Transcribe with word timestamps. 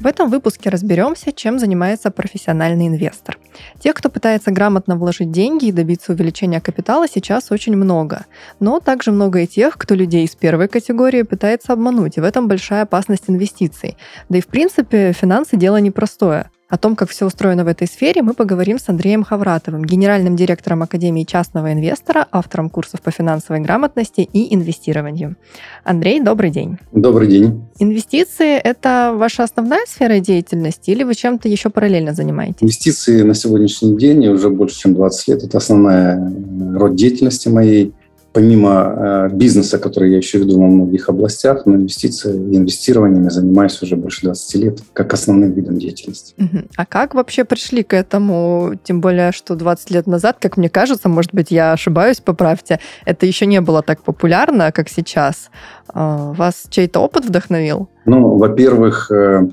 В 0.00 0.06
этом 0.06 0.30
выпуске 0.30 0.70
разберемся, 0.70 1.30
чем 1.30 1.58
занимается 1.58 2.10
профессиональный 2.10 2.86
инвестор. 2.86 3.38
Тех, 3.80 3.94
кто 3.94 4.08
пытается 4.08 4.50
грамотно 4.50 4.96
вложить 4.96 5.30
деньги 5.30 5.66
и 5.66 5.72
добиться 5.72 6.12
увеличения 6.12 6.62
капитала, 6.62 7.06
сейчас 7.06 7.50
очень 7.50 7.76
много. 7.76 8.24
Но 8.60 8.80
также 8.80 9.12
много 9.12 9.40
и 9.40 9.46
тех, 9.46 9.76
кто 9.76 9.94
людей 9.94 10.24
из 10.24 10.34
первой 10.34 10.68
категории 10.68 11.20
пытается 11.20 11.74
обмануть, 11.74 12.16
и 12.16 12.20
в 12.22 12.24
этом 12.24 12.48
большая 12.48 12.84
опасность 12.84 13.24
инвестиций. 13.26 13.98
Да 14.30 14.38
и 14.38 14.40
в 14.40 14.46
принципе 14.46 15.12
финансы 15.12 15.58
дело 15.58 15.76
непростое. 15.76 16.50
О 16.70 16.78
том, 16.78 16.94
как 16.94 17.10
все 17.10 17.26
устроено 17.26 17.64
в 17.64 17.66
этой 17.66 17.88
сфере, 17.88 18.22
мы 18.22 18.32
поговорим 18.32 18.78
с 18.78 18.88
Андреем 18.88 19.24
Хавратовым, 19.24 19.84
генеральным 19.84 20.36
директором 20.36 20.84
Академии 20.84 21.24
частного 21.24 21.72
инвестора, 21.72 22.28
автором 22.30 22.70
курсов 22.70 23.02
по 23.02 23.10
финансовой 23.10 23.60
грамотности 23.60 24.20
и 24.20 24.54
инвестированию. 24.54 25.34
Андрей, 25.82 26.20
добрый 26.20 26.50
день. 26.50 26.78
Добрый 26.92 27.26
день. 27.26 27.64
Инвестиции– 27.80 28.56
это 28.64 29.12
ваша 29.16 29.42
основная 29.42 29.84
сфера 29.88 30.20
деятельности 30.20 30.90
или 30.90 31.02
вы 31.02 31.16
чем-то 31.16 31.48
еще 31.48 31.70
параллельно 31.70 32.14
занимаетесь? 32.14 32.62
Инвестиции 32.62 33.22
на 33.22 33.34
сегодняшний 33.34 33.96
день 33.96 34.28
уже 34.28 34.48
больше, 34.48 34.78
чем 34.78 34.94
20 34.94 35.28
лет. 35.28 35.42
Это 35.42 35.58
основная 35.58 36.32
род 36.76 36.94
деятельности 36.94 37.48
моей 37.48 37.92
помимо 38.32 38.94
э, 38.96 39.28
бизнеса, 39.32 39.78
который 39.78 40.10
я 40.10 40.18
еще 40.18 40.38
веду 40.38 40.60
во 40.60 40.66
многих 40.66 41.08
областях, 41.08 41.66
но 41.66 41.74
инвестиции 41.74 42.32
и 42.32 42.56
инвестированиями 42.56 43.28
занимаюсь 43.28 43.80
уже 43.82 43.96
больше 43.96 44.22
20 44.22 44.54
лет 44.56 44.78
как 44.92 45.12
основным 45.12 45.52
видом 45.52 45.78
деятельности. 45.78 46.34
А 46.76 46.86
как 46.86 47.14
вообще 47.14 47.44
пришли 47.44 47.82
к 47.82 47.94
этому? 47.94 48.74
Тем 48.84 49.00
более, 49.00 49.32
что 49.32 49.56
20 49.56 49.90
лет 49.90 50.06
назад, 50.06 50.36
как 50.40 50.56
мне 50.56 50.68
кажется, 50.68 51.08
может 51.08 51.34
быть, 51.34 51.50
я 51.50 51.72
ошибаюсь, 51.72 52.20
поправьте, 52.20 52.78
это 53.04 53.26
еще 53.26 53.46
не 53.46 53.60
было 53.60 53.82
так 53.82 54.02
популярно, 54.02 54.70
как 54.72 54.88
сейчас. 54.88 55.50
А, 55.88 56.32
вас 56.32 56.64
чей-то 56.70 57.00
опыт 57.00 57.24
вдохновил? 57.24 57.88
Ну, 58.04 58.36
во-первых, 58.36 59.10
э, 59.10 59.48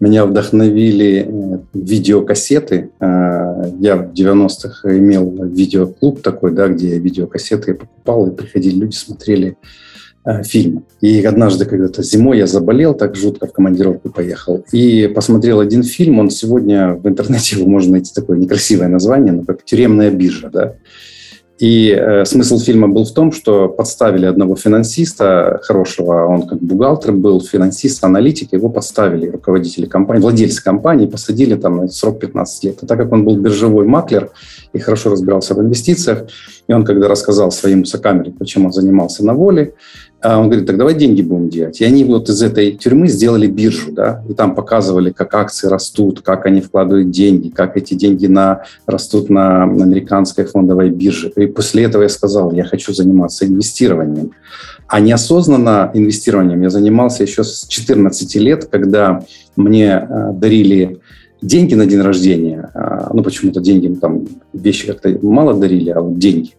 меня 0.00 0.26
вдохновили 0.26 1.26
э, 1.26 1.58
видеокассеты. 1.74 2.90
Э, 3.00 3.72
я 3.80 3.96
в 3.96 4.12
90-х 4.12 4.96
имел 4.96 5.44
видеоклуб 5.44 6.22
такой, 6.22 6.52
да, 6.52 6.68
где 6.68 6.98
видеокассеты 6.98 7.72
я 7.72 7.76
покупал, 7.76 8.28
и 8.28 8.34
приходили 8.34 8.78
люди, 8.78 8.94
смотрели 8.94 9.56
э, 10.24 10.42
фильмы. 10.44 10.82
И 11.00 11.22
однажды 11.24 11.64
когда-то 11.64 12.02
зимой 12.04 12.38
я 12.38 12.46
заболел, 12.46 12.94
так 12.94 13.16
жутко 13.16 13.46
в 13.46 13.52
командировку 13.52 14.10
поехал. 14.10 14.64
И 14.70 15.10
посмотрел 15.12 15.58
один 15.58 15.82
фильм, 15.82 16.20
он 16.20 16.30
сегодня 16.30 16.94
в 16.94 17.08
интернете 17.08 17.56
его 17.56 17.68
можно 17.68 17.92
найти 17.92 18.12
такое 18.14 18.38
некрасивое 18.38 18.88
название, 18.88 19.32
но 19.32 19.42
как 19.42 19.64
«Тюремная 19.64 20.12
биржа». 20.12 20.48
Да? 20.50 20.74
И 21.58 21.90
э, 21.90 22.24
смысл 22.24 22.58
фильма 22.60 22.86
был 22.86 23.04
в 23.04 23.12
том, 23.12 23.32
что 23.32 23.68
подставили 23.68 24.26
одного 24.26 24.54
финансиста 24.54 25.60
хорошего, 25.64 26.26
он 26.26 26.46
как 26.46 26.60
бухгалтер 26.60 27.12
был, 27.12 27.40
финансист, 27.40 28.04
аналитик, 28.04 28.52
его 28.52 28.68
подставили 28.68 29.28
руководители 29.28 29.86
компании, 29.86 30.22
владельцы 30.22 30.62
компании, 30.62 31.06
посадили 31.06 31.56
там 31.56 31.78
на 31.78 31.88
срок 31.88 32.20
15 32.20 32.64
лет. 32.64 32.78
А 32.82 32.86
так 32.86 32.98
как 32.98 33.12
он 33.12 33.24
был 33.24 33.36
биржевой 33.36 33.86
маклер 33.86 34.30
и 34.72 34.78
хорошо 34.78 35.10
разбирался 35.10 35.54
в 35.54 35.60
инвестициях, 35.60 36.28
и 36.68 36.72
он 36.72 36.84
когда 36.84 37.08
рассказал 37.08 37.50
своему 37.50 37.84
сокамере, 37.86 38.30
почему 38.30 38.66
он 38.66 38.72
занимался 38.72 39.24
на 39.24 39.34
воле, 39.34 39.74
а 40.07 40.07
он 40.22 40.46
говорит, 40.46 40.66
так 40.66 40.76
давай 40.76 40.94
деньги 40.94 41.22
будем 41.22 41.48
делать. 41.48 41.80
И 41.80 41.84
они 41.84 42.02
вот 42.04 42.28
из 42.28 42.42
этой 42.42 42.72
тюрьмы 42.72 43.06
сделали 43.06 43.46
биржу, 43.46 43.92
да, 43.92 44.24
и 44.28 44.34
там 44.34 44.54
показывали, 44.56 45.10
как 45.10 45.32
акции 45.34 45.68
растут, 45.68 46.22
как 46.22 46.46
они 46.46 46.60
вкладывают 46.60 47.10
деньги, 47.10 47.50
как 47.50 47.76
эти 47.76 47.94
деньги 47.94 48.26
на, 48.26 48.62
растут 48.86 49.30
на 49.30 49.62
американской 49.62 50.44
фондовой 50.44 50.90
бирже. 50.90 51.32
И 51.36 51.46
после 51.46 51.84
этого 51.84 52.02
я 52.02 52.08
сказал, 52.08 52.52
я 52.52 52.64
хочу 52.64 52.92
заниматься 52.92 53.46
инвестированием. 53.46 54.32
А 54.88 55.00
неосознанно 55.00 55.90
инвестированием 55.94 56.62
я 56.62 56.70
занимался 56.70 57.22
еще 57.22 57.44
с 57.44 57.66
14 57.68 58.34
лет, 58.36 58.64
когда 58.64 59.22
мне 59.54 59.86
э, 59.86 60.32
дарили 60.32 61.00
деньги 61.42 61.74
на 61.74 61.86
день 61.86 62.00
рождения. 62.00 62.70
А, 62.74 63.10
ну, 63.12 63.22
почему-то 63.22 63.60
деньги, 63.60 63.94
там, 63.94 64.26
вещи 64.52 64.86
как-то 64.86 65.16
мало 65.22 65.54
дарили, 65.54 65.90
а 65.90 66.00
вот 66.00 66.18
деньги. 66.18 66.54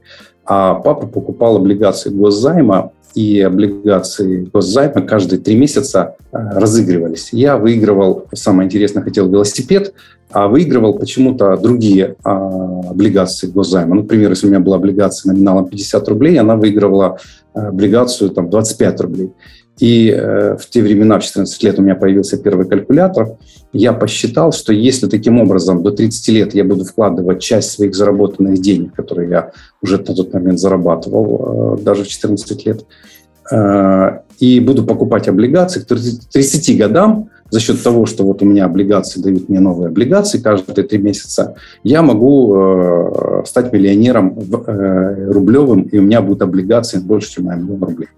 А 0.45 0.75
папа 0.75 1.07
покупал 1.07 1.57
облигации 1.57 2.09
госзайма 2.09 2.91
и 3.15 3.41
облигации 3.41 4.49
госзайма 4.53 5.01
каждые 5.01 5.39
три 5.39 5.55
месяца 5.55 6.15
э, 6.31 6.37
разыгрывались. 6.37 7.29
Я 7.31 7.57
выигрывал, 7.57 8.27
самое 8.33 8.67
интересное, 8.67 9.03
хотел 9.03 9.29
велосипед, 9.29 9.93
а 10.31 10.47
выигрывал 10.47 10.99
почему-то 10.99 11.57
другие 11.57 12.15
а, 12.23 12.81
облигации 12.91 13.47
госзайма. 13.47 13.95
Ну, 13.95 14.01
например, 14.03 14.29
если 14.29 14.45
у 14.45 14.49
меня 14.49 14.59
была 14.59 14.75
облигация 14.75 15.33
номиналом 15.33 15.67
50 15.67 16.07
рублей, 16.07 16.39
она 16.39 16.55
выигрывала 16.55 17.17
э, 17.55 17.59
облигацию 17.59 18.29
там, 18.29 18.49
25 18.49 19.01
рублей. 19.01 19.31
И 19.79 20.09
э, 20.09 20.57
в 20.57 20.69
те 20.69 20.81
времена, 20.83 21.19
в 21.19 21.23
14 21.23 21.63
лет, 21.63 21.79
у 21.79 21.81
меня 21.81 21.95
появился 21.95 22.37
первый 22.37 22.67
калькулятор. 22.67 23.37
Я 23.71 23.93
посчитал, 23.93 24.51
что 24.51 24.73
если 24.73 25.07
таким 25.07 25.39
образом 25.39 25.83
до 25.83 25.91
30 25.91 26.27
лет 26.29 26.55
я 26.55 26.63
буду 26.63 26.85
вкладывать 26.85 27.41
часть 27.41 27.71
своих 27.71 27.95
заработанных 27.95 28.59
денег, 28.59 28.95
которые 28.95 29.29
я 29.29 29.51
уже 29.81 29.97
на 29.97 30.15
тот 30.15 30.33
момент 30.33 30.59
зарабатывал, 30.59 31.77
э, 31.77 31.83
даже 31.83 32.03
в 32.03 32.07
14 32.07 32.65
лет, 32.65 32.85
э, 33.51 34.19
и 34.39 34.59
буду 34.59 34.83
покупать 34.83 35.27
облигации 35.27 35.81
к 35.81 35.85
30 35.85 36.77
годам, 36.77 37.29
за 37.51 37.59
счет 37.59 37.81
того, 37.81 38.05
что 38.05 38.23
вот 38.23 38.41
у 38.41 38.45
меня 38.45 38.65
облигации 38.65 39.21
дают 39.21 39.49
мне 39.49 39.59
новые 39.59 39.87
облигации 39.87 40.39
каждые 40.39 40.85
три 40.85 40.99
месяца, 40.99 41.55
я 41.83 42.01
могу 42.01 42.55
э, 42.55 43.43
стать 43.45 43.73
миллионером 43.73 44.37
э, 44.37 45.31
рублевым, 45.31 45.81
и 45.81 45.97
у 45.97 46.01
меня 46.01 46.21
будут 46.21 46.41
облигации 46.41 46.99
больше, 46.99 47.31
чем 47.31 47.45
на 47.45 47.55
миллион 47.55 47.83
рублей. 47.83 48.09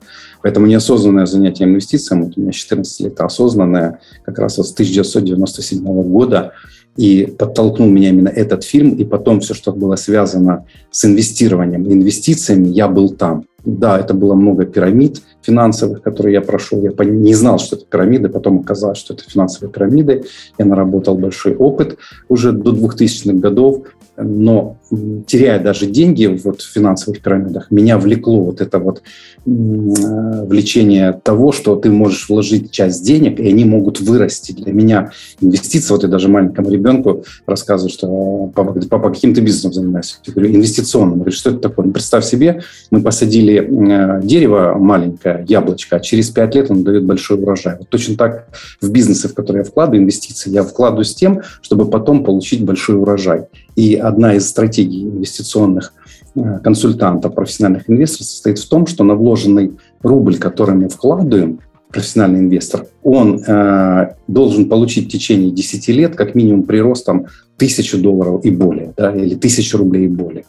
Поэтому 0.44 0.66
неосознанное 0.66 1.26
занятие 1.26 1.66
инвестициями, 1.66 2.24
вот 2.24 2.38
у 2.38 2.42
меня 2.42 2.52
14 2.52 3.00
лет, 3.02 3.20
а 3.20 3.26
осознанное 3.26 4.00
как 4.24 4.40
раз 4.40 4.58
вот 4.58 4.68
с 4.68 4.74
1997 4.74 5.84
года, 6.04 6.54
и 6.98 7.26
подтолкнул 7.38 7.88
меня 7.88 8.10
именно 8.10 8.28
этот 8.28 8.64
фильм, 8.64 8.96
и 8.96 9.06
потом 9.06 9.40
все, 9.40 9.54
что 9.54 9.72
было 9.72 9.96
связано 9.96 10.66
с 10.92 11.06
инвестированием, 11.06 11.90
инвестициями, 11.90 12.68
я 12.68 12.88
был 12.88 13.10
там. 13.10 13.46
Да, 13.64 14.00
это 14.00 14.14
было 14.14 14.34
много 14.34 14.66
пирамид 14.66 15.22
финансовых, 15.42 16.02
которые 16.02 16.34
я 16.34 16.42
прошел. 16.42 16.82
Я 16.82 16.92
не 17.06 17.36
знал, 17.36 17.60
что 17.60 17.76
это 17.76 17.86
пирамиды, 17.86 18.28
потом 18.28 18.60
оказалось, 18.60 18.98
что 18.98 19.14
это 19.14 19.24
финансовые 19.24 19.72
пирамиды. 19.72 20.24
Я 20.58 20.66
наработал 20.66 21.16
большой 21.16 21.56
опыт 21.56 21.98
уже 22.28 22.52
до 22.52 22.72
2000-х 22.72 23.38
годов 23.38 23.84
но 24.18 24.78
теряя 25.26 25.62
даже 25.62 25.86
деньги 25.86 26.26
вот 26.26 26.62
в 26.62 26.72
финансовых 26.72 27.22
пирамидах, 27.22 27.72
меня 27.72 27.98
влекло 27.98 28.44
вот 28.44 28.62
это 28.62 28.80
вот 28.80 29.00
э, 29.00 29.02
влечение 29.46 31.14
того, 31.24 31.52
что 31.52 31.76
ты 31.76 31.90
можешь 31.90 32.30
вложить 32.30 32.72
часть 32.72 33.06
денег, 33.06 33.40
и 33.40 33.48
они 33.48 33.66
могут 33.66 34.02
вырасти. 34.02 34.52
Для 34.52 34.74
меня 34.74 35.12
инвестиция, 35.40 35.96
вот 35.96 36.04
я 36.04 36.10
даже 36.10 36.28
маленькому 36.28 36.70
ребенку 36.70 37.24
рассказываю, 37.46 37.92
что 37.92 38.52
папа, 38.54 38.80
папа 38.90 39.10
каким 39.10 39.34
ты 39.34 39.42
бизнесом 39.42 39.74
занимаешься? 39.74 40.18
Я 40.26 40.34
говорю, 40.34 40.56
инвестиционным. 40.56 41.22
Он 41.22 41.32
что 41.32 41.52
это 41.52 41.60
такое? 41.60 41.86
Ну, 41.86 41.94
представь 41.94 42.26
себе, 42.26 42.62
мы 42.90 43.02
посадили 43.02 43.60
э, 43.62 44.22
дерево 44.24 44.76
маленькое, 44.78 45.46
яблочко, 45.48 45.98
а 45.98 46.00
через 46.00 46.30
пять 46.30 46.56
лет 46.56 46.70
он 46.70 46.84
дает 46.84 47.06
большой 47.06 47.42
урожай. 47.42 47.78
Вот 47.80 47.90
точно 47.90 48.18
так 48.18 48.48
в 48.82 48.92
бизнесы, 48.92 49.30
в 49.30 49.34
которые 49.34 49.64
я 49.64 49.70
вкладываю 49.70 50.02
инвестиции, 50.02 50.50
я 50.50 50.64
вкладываю 50.64 51.06
с 51.06 51.16
тем, 51.16 51.42
чтобы 51.62 51.90
потом 51.90 52.24
получить 52.24 52.64
большой 52.64 52.98
урожай. 52.98 53.48
И 53.76 53.96
одна 53.96 54.36
из 54.36 54.48
стратегий 54.48 55.04
инвестиционных 55.04 55.94
э, 56.36 56.60
консультантов, 56.64 57.36
профессиональных 57.36 57.90
инвесторов 57.90 58.28
состоит 58.28 58.60
в 58.60 58.70
том, 58.70 58.88
что 58.88 59.04
на 59.04 59.16
вложенный 59.16 59.78
рубль, 60.02 60.38
который 60.38 60.76
мы 60.76 60.90
вкладываем, 60.90 61.60
профессиональный 61.92 62.40
инвестор, 62.40 62.88
он 63.04 63.44
э, 63.46 64.16
должен 64.28 64.70
получить 64.70 65.08
в 65.08 65.12
течение 65.12 65.52
10 65.52 65.88
лет 65.90 66.16
как 66.16 66.36
минимум 66.36 66.64
прирост 66.64 67.06
там, 67.06 67.26
тысячу 67.58 67.98
долларов 68.02 68.44
и 68.46 68.52
более, 68.52 68.94
да, 68.96 69.14
или 69.16 69.36
тысячу 69.36 69.78
рублей 69.78 70.06
и 70.06 70.10
более. 70.10 70.46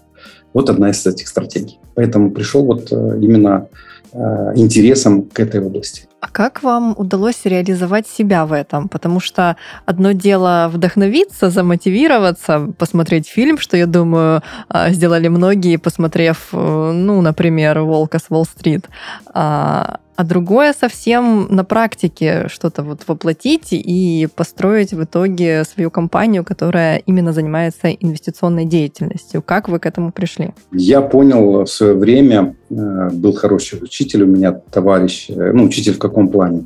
Вот 0.54 0.70
одна 0.70 0.90
из 0.90 1.04
этих 1.06 1.28
стратегий. 1.28 1.78
Поэтому 1.94 2.30
пришел 2.30 2.64
вот 2.64 2.92
э, 2.92 3.18
именно 3.20 3.68
э, 4.12 4.18
интересом 4.56 5.22
к 5.22 5.40
этой 5.40 5.60
области. 5.60 6.06
А 6.22 6.28
как 6.28 6.62
вам 6.62 6.94
удалось 6.96 7.44
реализовать 7.44 8.06
себя 8.06 8.46
в 8.46 8.52
этом? 8.52 8.88
Потому 8.88 9.18
что 9.18 9.56
одно 9.86 10.12
дело 10.12 10.70
вдохновиться, 10.72 11.50
замотивироваться, 11.50 12.68
посмотреть 12.78 13.26
фильм, 13.26 13.58
что, 13.58 13.76
я 13.76 13.86
думаю, 13.86 14.40
а, 14.68 14.90
сделали 14.90 15.26
многие, 15.26 15.78
посмотрев, 15.78 16.50
э, 16.52 16.92
ну, 16.94 17.20
например, 17.22 17.80
«Волка 17.80 18.20
с 18.20 18.26
Уолл-стрит». 18.30 18.88
А, 19.34 19.98
а 20.16 20.24
другое 20.24 20.74
совсем 20.78 21.46
на 21.50 21.64
практике 21.64 22.46
что-то 22.48 22.82
вот 22.82 23.02
воплотить 23.06 23.68
и 23.70 24.28
построить 24.34 24.92
в 24.92 25.02
итоге 25.02 25.64
свою 25.64 25.90
компанию, 25.90 26.44
которая 26.44 26.98
именно 27.06 27.32
занимается 27.32 27.88
инвестиционной 27.88 28.64
деятельностью. 28.64 29.42
Как 29.42 29.68
вы 29.68 29.78
к 29.78 29.86
этому 29.86 30.12
пришли? 30.12 30.50
Я 30.72 31.00
понял 31.00 31.64
в 31.64 31.66
свое 31.66 31.94
время, 31.94 32.54
э, 32.70 33.10
был 33.12 33.32
хороший 33.32 33.82
учитель 33.82 34.24
у 34.24 34.26
меня, 34.26 34.52
товарищ, 34.52 35.30
э, 35.30 35.52
ну, 35.52 35.64
учитель 35.64 35.94
в 35.94 35.98
каком 35.98 36.28
плане? 36.28 36.64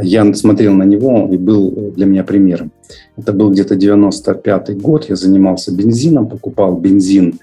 Я 0.00 0.32
смотрел 0.34 0.74
на 0.74 0.84
него 0.84 1.28
и 1.32 1.36
был 1.36 1.92
для 1.96 2.06
меня 2.06 2.24
примером. 2.24 2.72
Это 3.16 3.32
был 3.32 3.50
где-то 3.50 3.74
95 3.74 4.80
год, 4.80 5.08
я 5.08 5.16
занимался 5.16 5.72
бензином, 5.74 6.28
покупал 6.28 6.76
бензин 6.76 7.38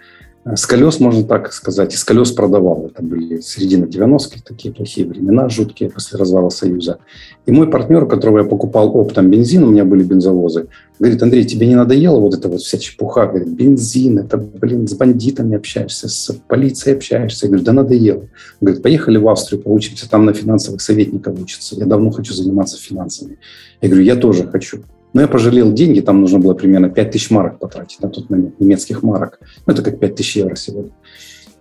с 0.53 0.68
колес, 0.68 1.00
можно 1.00 1.24
так 1.24 1.51
сказать, 1.51 1.95
из 1.95 2.03
колес 2.03 2.31
продавал. 2.31 2.86
Это 2.86 3.01
были 3.01 3.42
середина 3.42 3.86
90-х, 3.86 4.42
такие 4.45 4.71
плохие 4.71 5.07
времена, 5.07 5.50
жуткие, 5.50 5.89
после 5.89 6.19
развала 6.19 6.50
Союза. 6.50 7.00
И 7.47 7.51
мой 7.51 7.68
партнер, 7.68 8.06
которого 8.06 8.39
я 8.39 8.44
покупал 8.44 8.95
оптом 8.95 9.31
бензин, 9.31 9.63
у 9.63 9.71
меня 9.71 9.86
были 9.86 10.03
бензовозы, 10.03 10.68
говорит, 11.00 11.24
Андрей, 11.24 11.45
тебе 11.45 11.65
не 11.65 11.74
надоело 11.74 12.19
вот 12.19 12.36
эта 12.36 12.47
вот 12.47 12.62
вся 12.62 12.77
чепуха? 12.77 13.25
Говорит, 13.25 13.47
бензин, 13.47 14.19
это, 14.19 14.38
блин, 14.38 14.88
с 14.88 14.94
бандитами 14.94 15.56
общаешься, 15.57 16.07
с 16.07 16.31
полицией 16.48 16.95
общаешься. 16.95 17.48
Я 17.48 17.50
говорю, 17.50 17.65
да 17.65 17.74
надоело. 17.74 18.27
Говорит, 18.62 18.83
поехали 18.83 19.18
в 19.18 19.27
Австрию, 19.27 19.63
поучимся, 19.63 20.07
там 20.07 20.25
на 20.25 20.33
финансовых 20.33 20.80
советников 20.80 21.39
учатся. 21.41 21.75
Я 21.75 21.88
давно 21.88 22.12
хочу 22.12 22.36
заниматься 22.36 22.77
финансами. 22.77 23.39
Я 23.81 23.89
говорю, 23.89 24.06
я 24.06 24.15
тоже 24.15 24.45
хочу. 24.45 24.83
Но 25.15 25.21
я 25.21 25.29
пожалел 25.29 25.71
деньги, 25.71 26.01
там 26.01 26.19
нужно 26.19 26.39
было 26.39 26.53
примерно 26.53 26.89
5 26.89 27.12
тысяч 27.12 27.31
марок 27.31 27.57
потратить 27.57 28.01
на 28.01 28.09
тот 28.09 28.29
момент, 28.29 28.59
немецких 28.59 29.01
марок. 29.01 29.39
Ну, 29.65 29.71
это 29.71 29.81
как 29.81 29.97
5 29.97 30.13
тысяч 30.13 30.35
евро 30.35 30.56
сегодня. 30.56 30.91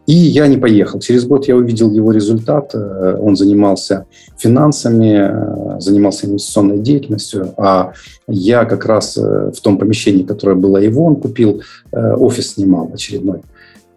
И 0.08 0.12
я 0.12 0.48
не 0.48 0.56
поехал. 0.56 0.98
Через 0.98 1.24
год 1.24 1.46
я 1.46 1.54
увидел 1.54 1.92
его 1.92 2.10
результат. 2.10 2.74
Э, 2.74 3.16
он 3.20 3.36
занимался 3.36 4.06
финансами, 4.36 5.76
э, 5.76 5.80
занимался 5.80 6.26
инвестиционной 6.26 6.80
деятельностью, 6.80 7.54
а 7.56 7.92
я 8.26 8.64
как 8.64 8.86
раз 8.86 9.16
э, 9.16 9.52
в 9.56 9.60
том 9.60 9.78
помещении, 9.78 10.24
которое 10.24 10.56
было 10.56 10.78
его, 10.78 11.04
он 11.04 11.14
купил, 11.14 11.62
офис 11.92 12.54
снимал 12.54 12.90
очередной. 12.92 13.42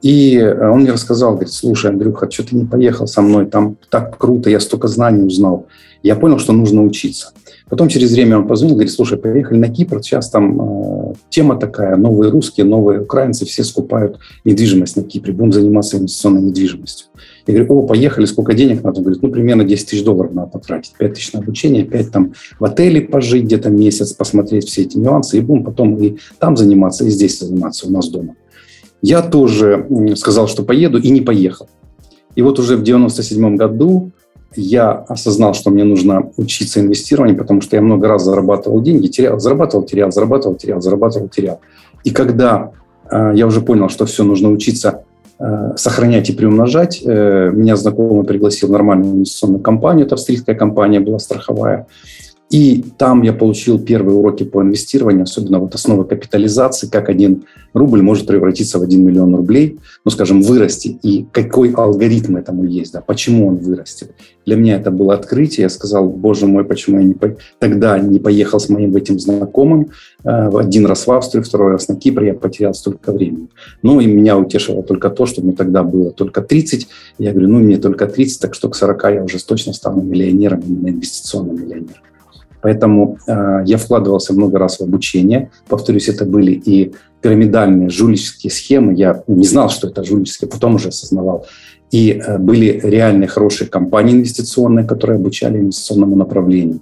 И 0.04 0.40
он 0.40 0.82
мне 0.82 0.92
рассказал, 0.92 1.32
говорит, 1.32 1.52
слушай, 1.52 1.90
Андрюха, 1.90 2.30
что 2.30 2.44
ты 2.44 2.56
не 2.56 2.66
поехал 2.66 3.08
со 3.08 3.24
мной, 3.24 3.48
там 3.48 3.76
так 3.90 4.20
круто, 4.20 4.52
я 4.52 4.60
столько 4.60 4.88
знаний 4.88 5.24
узнал. 5.26 5.66
Я 6.04 6.16
понял, 6.16 6.38
что 6.38 6.54
нужно 6.54 6.84
учиться. 6.84 7.34
Потом 7.70 7.90
через 7.90 8.14
время 8.14 8.38
он 8.38 8.48
позвонил, 8.48 8.76
говорит, 8.76 8.94
слушай, 8.94 9.18
поехали 9.18 9.58
на 9.58 9.68
Кипр, 9.68 10.02
сейчас 10.02 10.30
там 10.30 11.12
э, 11.12 11.14
тема 11.30 11.58
такая, 11.58 11.98
новые 11.98 12.32
русские, 12.32 12.66
новые 12.66 13.02
украинцы, 13.02 13.46
все 13.46 13.64
скупают 13.66 14.20
недвижимость 14.46 14.96
на 14.96 15.04
Кипре, 15.04 15.34
будем 15.34 15.52
заниматься 15.52 15.98
инвестиционной 15.98 16.42
недвижимостью. 16.44 17.08
Я 17.46 17.54
говорю, 17.56 17.80
о, 17.80 17.88
поехали, 17.88 18.26
сколько 18.26 18.54
денег 18.54 18.84
надо? 18.84 19.00
Он 19.00 19.04
говорит, 19.04 19.22
ну, 19.22 19.30
примерно 19.30 19.66
10 19.66 19.90
тысяч 19.90 20.04
долларов 20.04 20.34
надо 20.34 20.50
потратить, 20.50 20.94
5 20.98 21.14
тысяч 21.14 21.34
на 21.34 21.40
обучение, 21.40 21.84
5 21.84 22.12
там 22.12 22.34
в 22.58 22.64
отеле 22.64 23.02
пожить 23.02 23.44
где-то 23.44 23.70
месяц, 23.70 24.14
посмотреть 24.14 24.68
все 24.68 24.84
эти 24.84 24.98
нюансы, 24.98 25.38
и 25.38 25.42
будем 25.42 25.66
потом 25.66 25.98
и 25.98 26.18
там 26.40 26.56
заниматься, 26.56 27.04
и 27.04 27.10
здесь 27.10 27.40
заниматься 27.40 27.88
у 27.88 27.92
нас 27.92 28.08
дома. 28.08 28.36
Я 29.02 29.22
тоже 29.22 29.88
сказал, 30.16 30.48
что 30.48 30.64
поеду, 30.64 31.00
и 31.00 31.10
не 31.10 31.22
поехал. 31.22 31.68
И 32.36 32.42
вот 32.42 32.60
уже 32.60 32.78
в 32.78 32.84
97 32.84 33.56
году 33.56 34.12
я 34.56 34.92
осознал, 34.92 35.54
что 35.54 35.70
мне 35.70 35.84
нужно 35.84 36.32
учиться 36.38 36.80
инвестированию, 36.80 37.38
потому 37.38 37.62
что 37.62 37.76
я 37.76 37.82
много 37.82 38.08
раз 38.08 38.24
зарабатывал 38.24 38.82
деньги, 38.82 39.08
терял, 39.08 39.40
зарабатывал, 39.40 39.86
терял, 39.86 40.12
зарабатывал, 40.12 40.56
терял, 40.56 40.82
зарабатывал, 40.82 41.30
терял. 41.30 41.60
И 42.04 42.12
когда 42.12 42.72
э, 43.10 43.34
я 43.36 43.46
уже 43.46 43.62
понял, 43.62 43.90
что 43.90 44.06
все 44.06 44.24
нужно 44.24 44.50
учиться 44.50 45.04
э, 45.40 45.74
сохранять 45.76 46.30
и 46.30 46.34
приумножать, 46.34 47.02
э, 47.04 47.52
меня 47.54 47.76
знакомый 47.76 48.26
пригласил 48.26 48.70
в 48.70 48.72
нормальную 48.72 49.16
инвестиционную 49.16 49.62
компанию, 49.62 50.06
это 50.06 50.16
австрийская 50.16 50.56
компания 50.56 51.00
была 51.00 51.20
страховая, 51.20 51.88
и 52.50 52.84
там 52.98 53.24
я 53.24 53.34
получил 53.34 53.78
первые 53.78 54.16
уроки 54.16 54.44
по 54.44 54.62
инвестированию, 54.62 55.24
особенно 55.24 55.60
вот 55.60 55.76
основы 55.76 56.06
капитализации, 56.06 56.88
как 56.88 57.10
один 57.10 57.44
рубль 57.74 58.02
может 58.02 58.26
превратиться 58.26 58.80
в 58.80 58.84
1 58.84 59.04
миллион 59.04 59.36
рублей, 59.36 59.80
ну, 60.06 60.12
скажем, 60.12 60.42
вырасти, 60.42 60.98
и 61.04 61.26
какой 61.32 61.72
алгоритм 61.74 62.38
этому 62.38 62.64
есть, 62.64 62.94
да, 62.94 63.02
почему 63.02 63.48
он 63.48 63.58
вырастет. 63.58 64.12
Для 64.46 64.56
меня 64.56 64.78
это 64.78 64.92
было 64.92 65.14
открытие, 65.14 65.64
я 65.64 65.70
сказал, 65.70 66.08
боже 66.08 66.48
мой, 66.48 66.64
почему 66.64 67.00
я 67.00 67.04
не 67.04 67.16
по... 67.16 67.36
тогда 67.60 68.00
не 68.00 68.20
поехал 68.20 68.62
с 68.62 68.70
моим 68.70 68.96
этим 68.96 69.20
знакомым, 69.20 69.90
э, 70.24 70.50
один 70.58 70.86
раз 70.86 71.06
в 71.06 71.12
Австрию, 71.12 71.44
второй 71.44 71.74
раз 71.74 71.90
на 71.90 71.98
Кипр, 71.98 72.24
я 72.24 72.34
потерял 72.34 72.74
столько 72.74 73.12
времени. 73.12 73.50
Ну, 73.84 74.00
и 74.00 74.06
меня 74.06 74.38
утешило 74.38 74.84
только 74.84 75.10
то, 75.10 75.26
что 75.26 75.42
мне 75.42 75.52
тогда 75.52 75.84
было 75.84 76.12
только 76.12 76.42
30, 76.42 76.88
я 77.20 77.32
говорю, 77.32 77.50
ну, 77.50 77.60
мне 77.60 77.78
только 77.78 78.08
30, 78.08 78.42
так 78.42 78.54
что 78.56 78.70
к 78.70 78.76
40 78.76 79.04
я 79.04 79.24
уже 79.24 79.46
точно 79.46 79.74
стану 79.74 80.02
миллионером, 80.02 80.62
именно 80.62 80.90
инвестиционным 80.90 81.62
миллионером. 81.62 82.07
Поэтому 82.62 83.18
э, 83.28 83.64
я 83.66 83.78
вкладывался 83.78 84.34
много 84.34 84.60
раз 84.60 84.80
в 84.80 84.84
обучение. 84.84 85.52
Повторюсь, 85.68 86.10
это 86.10 86.26
были 86.26 86.52
и 86.52 86.94
пирамидальные 87.22 87.90
жульнические 87.90 88.52
схемы. 88.52 88.94
Я 88.94 89.24
не 89.28 89.46
знал, 89.46 89.70
что 89.70 89.88
это 89.88 90.04
жульнические, 90.04 90.50
потом 90.50 90.76
уже 90.76 90.90
осознавал. 90.90 91.46
И 91.92 92.12
э, 92.12 92.38
были 92.38 92.80
реальные 92.84 93.28
хорошие 93.28 93.68
компании 93.68 94.14
инвестиционные, 94.14 94.86
которые 94.86 95.18
обучали 95.18 95.60
инвестиционному 95.60 96.16
направлению 96.16 96.82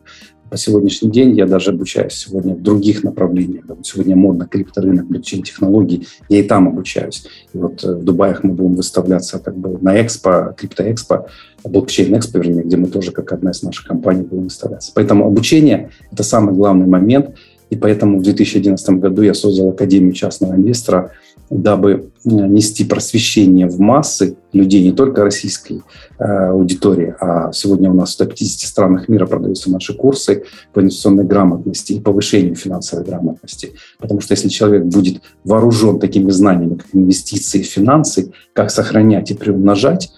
по 0.56 0.60
сегодняшний 0.60 1.12
день 1.12 1.36
я 1.36 1.48
даже 1.48 1.72
обучаюсь 1.72 2.14
сегодня 2.14 2.56
в 2.56 2.62
других 2.62 3.04
направлениях. 3.04 3.66
Сегодня 3.84 4.16
модно 4.16 4.48
крипторынок, 4.48 5.06
блокчейн-технологий, 5.06 6.08
я 6.30 6.40
и 6.40 6.44
там 6.44 6.70
обучаюсь. 6.70 7.28
И 7.54 7.58
вот 7.58 7.84
э, 7.84 7.94
в 7.94 8.06
Дубаях 8.06 8.46
мы 8.46 8.54
будем 8.54 8.76
выставляться 8.76 9.40
как 9.40 9.58
бы 9.58 9.78
на 9.82 10.02
экспо, 10.02 10.56
криптоэкспо, 10.56 11.28
блокчейн-экспо, 11.66 12.40
вернее, 12.40 12.64
где 12.64 12.78
мы 12.78 12.88
тоже, 12.88 13.12
как 13.12 13.34
одна 13.34 13.52
из 13.52 13.64
наших 13.64 13.86
компаний, 13.86 14.22
будем 14.22 14.44
выставляться. 14.46 14.94
Поэтому 14.96 15.28
обучение– 15.28 15.90
это 16.14 16.24
самый 16.24 16.56
главный 16.56 16.88
момент. 16.88 17.36
И 17.70 17.76
поэтому 17.76 18.20
в 18.20 18.22
2011 18.22 18.90
году 18.92 19.24
я 19.24 19.34
создал 19.34 19.72
Академию 19.72 20.14
частного 20.14 20.56
инвестора– 20.56 21.12
дабы 21.50 22.12
э, 22.24 22.30
нести 22.30 22.86
просвещение 22.86 23.68
в 23.68 23.80
массы 23.80 24.38
людей, 24.54 24.84
не 24.84 24.94
только 24.94 25.24
российской 25.24 25.84
э, 26.18 26.24
аудитории, 26.24 27.16
а 27.20 27.52
сегодня 27.52 27.90
у 27.90 27.94
нас 27.94 28.10
в 28.10 28.14
150 28.14 28.68
странах 28.68 29.10
мира 29.10 29.26
продаются 29.26 29.72
наши 29.72 29.94
курсы 29.94 30.44
по 30.74 30.80
инвестиционной 30.80 31.26
грамотности 31.26 31.94
и 31.94 32.00
повышению 32.00 32.56
финансовой 32.56 33.06
грамотности. 33.06 33.74
Потому 34.00 34.22
что 34.22 34.34
если 34.34 34.50
человек 34.50 34.86
будет 34.86 35.22
вооружен 35.44 36.00
такими 36.00 36.32
знаниями, 36.32 36.76
как 36.76 36.88
инвестиции, 36.94 37.62
финансы, 37.62 38.32
как 38.54 38.72
сохранять 38.72 39.32
и 39.32 39.36
приумножать, 39.36 40.12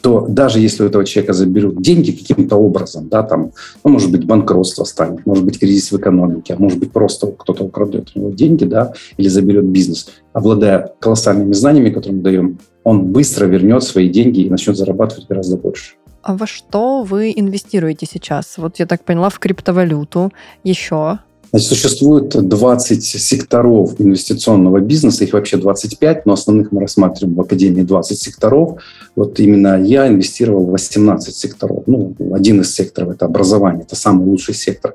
то 0.00 0.26
даже 0.28 0.60
если 0.60 0.82
у 0.82 0.86
этого 0.86 1.04
человека 1.04 1.32
заберут 1.32 1.82
деньги 1.82 2.12
каким-то 2.12 2.56
образом, 2.56 3.08
да, 3.08 3.22
там, 3.22 3.52
ну, 3.84 3.90
может 3.90 4.10
быть, 4.10 4.24
банкротство 4.24 4.84
станет, 4.84 5.26
может 5.26 5.44
быть, 5.44 5.58
кризис 5.58 5.92
в 5.92 5.96
экономике, 5.96 6.54
а 6.54 6.62
может 6.62 6.78
быть, 6.78 6.92
просто 6.92 7.28
кто-то 7.32 7.64
украдет 7.64 8.12
у 8.14 8.18
него 8.18 8.30
деньги, 8.30 8.64
да, 8.64 8.92
или 9.16 9.28
заберет 9.28 9.64
бизнес, 9.64 10.08
обладая 10.32 10.92
колоссальными 11.00 11.52
знаниями, 11.52 11.90
которые 11.90 12.16
мы 12.16 12.22
даем, 12.22 12.58
он 12.84 13.06
быстро 13.06 13.46
вернет 13.46 13.82
свои 13.82 14.08
деньги 14.08 14.40
и 14.40 14.50
начнет 14.50 14.76
зарабатывать 14.76 15.26
гораздо 15.28 15.56
больше. 15.56 15.94
А 16.22 16.36
во 16.36 16.46
что 16.46 17.02
вы 17.02 17.32
инвестируете 17.34 18.06
сейчас? 18.10 18.58
Вот 18.58 18.78
я 18.78 18.86
так 18.86 19.04
поняла, 19.04 19.30
в 19.30 19.38
криптовалюту. 19.38 20.32
Еще 20.64 21.20
Значит, 21.50 21.68
существует 21.68 22.28
20 22.28 23.02
секторов 23.02 23.98
инвестиционного 23.98 24.80
бизнеса, 24.80 25.24
их 25.24 25.32
вообще 25.32 25.56
25, 25.56 26.26
но 26.26 26.34
основных 26.34 26.72
мы 26.72 26.80
рассматриваем 26.82 27.36
в 27.36 27.40
Академии 27.40 27.82
20 27.82 28.18
секторов. 28.18 28.82
Вот 29.16 29.40
именно 29.40 29.82
я 29.82 30.08
инвестировал 30.08 30.66
в 30.66 30.70
18 30.70 31.34
секторов. 31.34 31.84
Ну, 31.86 32.14
один 32.32 32.60
из 32.60 32.74
секторов– 32.74 33.10
это 33.14 33.24
образование, 33.24 33.84
это 33.84 33.96
самый 33.96 34.26
лучший 34.26 34.54
сектор. 34.54 34.94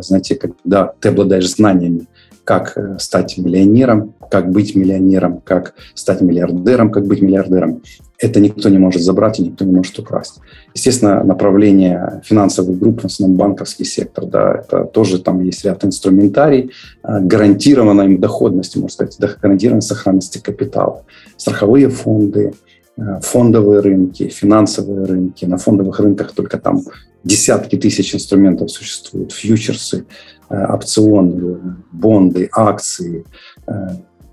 Знаете, 0.00 0.34
когда 0.34 0.92
ты 0.98 1.10
обладаешь 1.10 1.48
знаниями, 1.48 2.06
как 2.44 2.76
э, 2.76 2.98
стать 2.98 3.38
миллионером, 3.38 4.14
как 4.30 4.50
быть 4.50 4.74
миллионером, 4.74 5.40
как 5.40 5.74
стать 5.94 6.20
миллиардером, 6.20 6.90
как 6.90 7.06
быть 7.06 7.22
миллиардером. 7.22 7.82
Это 8.18 8.40
никто 8.40 8.68
не 8.68 8.78
может 8.78 9.02
забрать 9.02 9.40
и 9.40 9.42
никто 9.42 9.64
не 9.64 9.72
может 9.72 9.98
украсть. 9.98 10.40
Естественно, 10.74 11.24
направление 11.24 12.22
финансовых 12.24 12.78
групп, 12.78 13.02
в 13.02 13.06
основном 13.06 13.36
банковский 13.36 13.84
сектор, 13.84 14.26
да, 14.26 14.54
это 14.54 14.84
тоже 14.84 15.20
там 15.20 15.42
есть 15.42 15.64
ряд 15.64 15.84
инструментарий, 15.84 16.70
э, 17.02 17.20
гарантированная 17.20 18.06
им 18.06 18.20
доходность, 18.20 18.76
можно 18.76 18.90
сказать, 18.90 19.38
гарантированной 19.40 19.82
сохранности 19.82 20.38
капитала. 20.38 21.04
Страховые 21.36 21.88
фонды, 21.88 22.52
э, 22.96 23.20
фондовые 23.22 23.80
рынки, 23.80 24.28
финансовые 24.28 25.04
рынки. 25.06 25.46
На 25.46 25.56
фондовых 25.56 25.98
рынках 25.98 26.32
только 26.32 26.58
там 26.58 26.82
десятки 27.24 27.76
тысяч 27.76 28.14
инструментов 28.14 28.70
существуют, 28.70 29.32
фьючерсы, 29.32 30.04
опционы, 30.48 31.76
бонды, 31.92 32.48
акции, 32.52 33.24
э, 33.66 33.72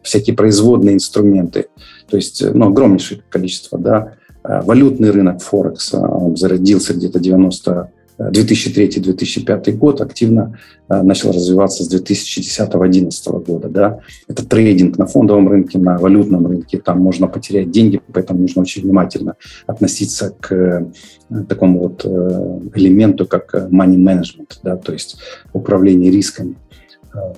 всякие 0.03 0.35
производные 0.35 0.95
инструменты. 0.95 1.67
То 2.09 2.17
есть, 2.17 2.41
э, 2.41 2.51
ну, 2.53 2.67
огромнейшее 2.67 3.21
количество, 3.29 3.77
да. 3.77 4.13
Валютный 4.43 5.11
рынок 5.11 5.39
Форекс, 5.43 5.93
зародился 6.35 6.95
где-то 6.95 7.19
90 7.19 7.91
2003-2005 8.29 9.71
год 9.73 10.01
активно 10.01 10.59
начал 10.87 11.31
развиваться 11.31 11.83
с 11.83 11.93
2010-2011 11.93 13.45
года. 13.45 13.69
Да. 13.69 13.99
Это 14.27 14.45
трейдинг 14.45 14.97
на 14.97 15.05
фондовом 15.05 15.47
рынке, 15.49 15.79
на 15.79 15.97
валютном 15.97 16.45
рынке. 16.47 16.77
Там 16.77 16.99
можно 16.99 17.27
потерять 17.27 17.71
деньги, 17.71 18.01
поэтому 18.13 18.41
нужно 18.41 18.61
очень 18.61 18.83
внимательно 18.83 19.35
относиться 19.65 20.35
к 20.39 20.87
такому 21.47 21.79
вот 21.79 22.05
элементу, 22.75 23.25
как 23.25 23.53
money 23.53 23.97
management, 23.97 24.59
да, 24.63 24.75
то 24.75 24.91
есть 24.93 25.17
управление 25.53 26.11
рисками. 26.11 26.55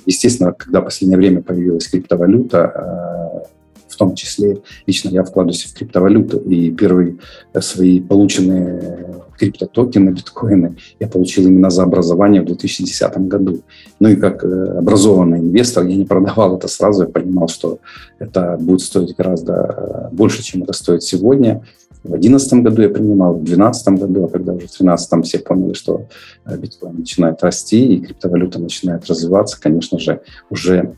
Естественно, 0.06 0.52
когда 0.52 0.82
в 0.82 0.86
последнее 0.86 1.18
время 1.18 1.42
появилась 1.42 1.88
криптовалюта, 1.88 3.44
в 3.88 3.96
том 3.96 4.16
числе 4.16 4.58
лично 4.88 5.10
я 5.10 5.24
вкладываюсь 5.24 5.64
в 5.66 5.74
криптовалюту, 5.76 6.38
и 6.40 6.72
первые 6.72 7.18
свои 7.60 8.00
полученные 8.00 9.22
криптотокены, 9.38 10.10
биткоины 10.10 10.76
я 11.00 11.08
получил 11.08 11.48
именно 11.48 11.70
за 11.70 11.84
образование 11.84 12.42
в 12.42 12.46
2010 12.46 13.18
году. 13.28 13.62
Ну 14.00 14.10
и 14.10 14.16
как 14.16 14.44
э, 14.44 14.78
образованный 14.78 15.40
инвестор 15.40 15.86
я 15.86 15.96
не 15.96 16.06
продавал 16.06 16.58
это 16.58 16.68
сразу, 16.68 17.04
я 17.04 17.10
понимал, 17.10 17.48
что 17.48 17.80
это 18.20 18.58
будет 18.60 18.82
стоить 18.82 19.16
гораздо 19.16 20.10
э, 20.12 20.16
больше, 20.16 20.44
чем 20.44 20.64
это 20.64 20.74
стоит 20.74 21.04
сегодня. 21.04 21.64
В 22.04 22.10
2011 22.10 22.54
году 22.64 22.82
я 22.82 22.90
принимал, 22.90 23.34
в 23.34 23.44
2012 23.44 23.88
году, 24.00 24.26
а 24.26 24.28
когда 24.28 24.52
уже 24.52 24.66
в 24.66 24.72
2013 24.72 25.26
все 25.26 25.40
поняли, 25.40 25.74
что 25.74 26.08
э, 26.46 26.58
биткоин 26.58 26.98
начинает 26.98 27.42
расти 27.44 27.96
и 27.96 28.02
криптовалюта 28.02 28.60
начинает 28.60 29.06
развиваться, 29.08 29.60
конечно 29.60 30.00
же, 30.00 30.22
уже, 30.50 30.94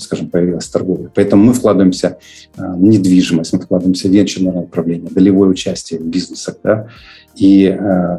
скажем, 0.00 0.28
появилась 0.28 0.68
торговля. 0.68 1.10
Поэтому 1.14 1.44
мы 1.44 1.52
вкладываемся 1.52 2.18
в 2.56 2.82
недвижимость, 2.82 3.52
мы 3.52 3.60
вкладываемся 3.60 4.08
в 4.08 4.10
венчурное 4.10 4.62
управление, 4.62 5.08
долевое 5.10 5.50
участие 5.50 6.00
в 6.00 6.04
бизнесах. 6.04 6.56
Да? 6.64 6.88
И 7.40 7.76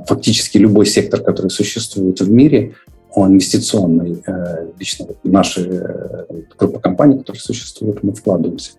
фактически 0.08 0.58
любой 0.58 0.86
сектор, 0.86 1.22
который 1.22 1.50
существует 1.50 2.20
в 2.20 2.30
мире, 2.30 2.74
он 3.14 3.34
инвестиционный. 3.34 4.24
Лично 4.80 5.06
наши 5.24 6.26
группа 6.58 6.80
компаний, 6.80 7.20
которые 7.20 7.42
существуют, 7.42 8.04
мы 8.04 8.14
вкладываемся. 8.14 8.72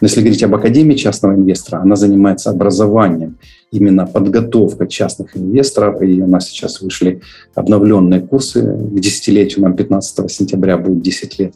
Но 0.00 0.06
если 0.06 0.20
говорить 0.20 0.42
об 0.42 0.54
Академии 0.54 0.94
частного 0.94 1.34
инвестора, 1.34 1.80
она 1.80 1.96
занимается 1.96 2.50
образованием, 2.50 3.38
именно 3.72 4.06
подготовкой 4.06 4.88
частных 4.88 5.36
инвесторов. 5.36 6.00
И 6.02 6.22
у 6.22 6.26
нас 6.26 6.48
сейчас 6.48 6.80
вышли 6.80 7.22
обновленные 7.54 8.20
курсы. 8.20 8.62
К 8.62 9.00
десятилетию 9.00 9.62
нам 9.64 9.74
15 9.74 10.30
сентября 10.30 10.78
будет 10.78 11.02
10 11.02 11.38
лет. 11.38 11.54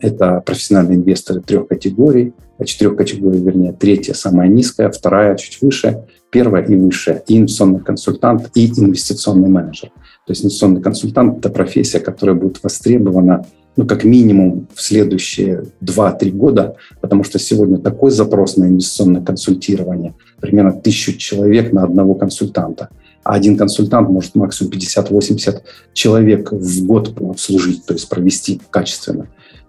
Это 0.00 0.42
профессиональные 0.44 0.96
инвесторы 0.98 1.40
трех 1.40 1.68
категорий, 1.68 2.32
четырех 2.64 2.96
категорий, 2.96 3.40
вернее. 3.40 3.72
Третья 3.72 4.14
самая 4.14 4.48
низкая, 4.48 4.90
вторая 4.90 5.36
чуть 5.36 5.62
выше, 5.62 6.04
первая 6.30 6.64
и 6.64 6.76
высшая. 6.76 7.22
И 7.26 7.38
инвестиционный 7.38 7.80
консультант, 7.80 8.50
и 8.54 8.66
инвестиционный 8.68 9.48
менеджер. 9.48 9.90
То 10.26 10.32
есть 10.32 10.44
инвестиционный 10.44 10.82
консультант– 10.82 11.38
это 11.40 11.48
профессия, 11.50 12.00
которая 12.00 12.36
будет 12.36 12.62
востребована 12.62 13.46
ну, 13.78 13.86
как 13.86 14.02
минимум 14.02 14.66
в 14.74 14.82
следующие 14.82 15.66
2-3 15.82 16.30
года, 16.32 16.74
потому 17.00 17.22
что 17.22 17.38
сегодня 17.38 17.78
такой 17.78 18.10
запрос 18.10 18.56
на 18.56 18.64
инвестиционное 18.64 19.22
консультирование, 19.22 20.14
примерно 20.40 20.72
тысячу 20.72 21.16
человек 21.16 21.72
на 21.72 21.84
одного 21.84 22.14
консультанта. 22.14 22.88
А 23.22 23.34
один 23.34 23.56
консультант 23.56 24.08
может 24.08 24.34
максимум 24.34 24.72
50-80 24.72 25.60
человек 25.92 26.50
в 26.50 26.86
год 26.86 27.16
обслужить, 27.20 27.86
то 27.86 27.94
есть 27.94 28.08
провести 28.08 28.60
качественно. 28.70 29.28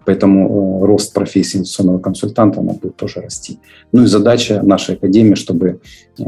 Поэтому 0.09 0.81
э, 0.81 0.85
рост 0.87 1.13
профессии 1.13 1.57
инвестиционного 1.57 1.99
консультанта 1.99 2.61
она 2.61 2.73
будет 2.73 2.95
тоже 2.95 3.21
расти. 3.21 3.59
Ну 3.91 4.03
и 4.03 4.07
задача 4.07 4.61
нашей 4.63 4.95
академии, 4.95 5.35
чтобы 5.35 5.81
э, 6.17 6.23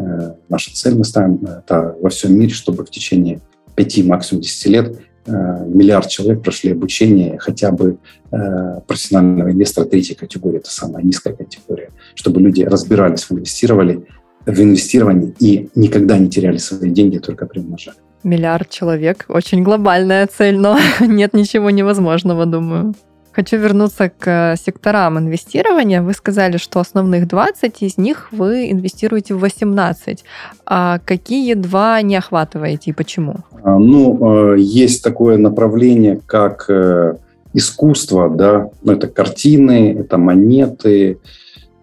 наша 0.49 0.73
цель 0.73 0.95
мы 0.95 1.03
ставим 1.03 1.43
это 1.45 1.95
во 1.99 2.09
всем 2.09 2.37
мире, 2.37 2.53
чтобы 2.53 2.85
в 2.85 2.89
течение 2.89 3.41
5, 3.75 4.05
максимум 4.05 4.41
10 4.41 4.65
лет 4.67 4.99
Э, 5.25 5.65
миллиард 5.67 6.07
человек 6.07 6.41
прошли 6.41 6.71
обучение 6.71 7.37
хотя 7.37 7.71
бы 7.71 7.97
э, 8.31 8.79
профессионального 8.87 9.51
инвестора 9.51 9.85
третьей 9.85 10.15
категории, 10.15 10.57
это 10.57 10.71
самая 10.71 11.03
низкая 11.03 11.35
категория, 11.35 11.91
чтобы 12.15 12.41
люди 12.41 12.63
разбирались 12.63 13.27
инвестировали, 13.29 14.03
в 14.47 14.59
инвестировании 14.59 15.35
и 15.39 15.69
никогда 15.75 16.17
не 16.17 16.27
теряли 16.27 16.57
свои 16.57 16.89
деньги, 16.89 17.19
только 17.19 17.45
приумножали. 17.45 17.97
Миллиард 18.23 18.69
человек. 18.69 19.25
Очень 19.29 19.61
глобальная 19.61 20.27
цель, 20.27 20.57
но 20.57 20.79
нет 20.99 21.35
ничего 21.35 21.69
невозможного, 21.69 22.47
думаю. 22.47 22.95
Хочу 23.33 23.57
вернуться 23.57 24.09
к 24.09 24.55
секторам 24.57 25.17
инвестирования. 25.17 26.01
Вы 26.01 26.13
сказали, 26.13 26.57
что 26.57 26.79
основных 26.79 27.27
20, 27.27 27.81
из 27.81 27.97
них 27.97 28.27
вы 28.31 28.71
инвестируете 28.71 29.33
в 29.33 29.39
18. 29.39 30.23
А 30.65 30.99
какие 31.05 31.53
два 31.53 32.01
не 32.01 32.17
охватываете 32.17 32.91
и 32.91 32.93
почему? 32.93 33.35
А, 33.63 33.77
ну, 33.79 34.53
э, 34.53 34.59
есть 34.59 35.03
такое 35.03 35.37
направление, 35.37 36.19
как 36.25 36.65
э, 36.69 37.15
искусство, 37.53 38.29
да, 38.29 38.69
ну, 38.83 38.93
это 38.93 39.07
картины, 39.07 39.95
это 39.99 40.17
монеты, 40.17 41.19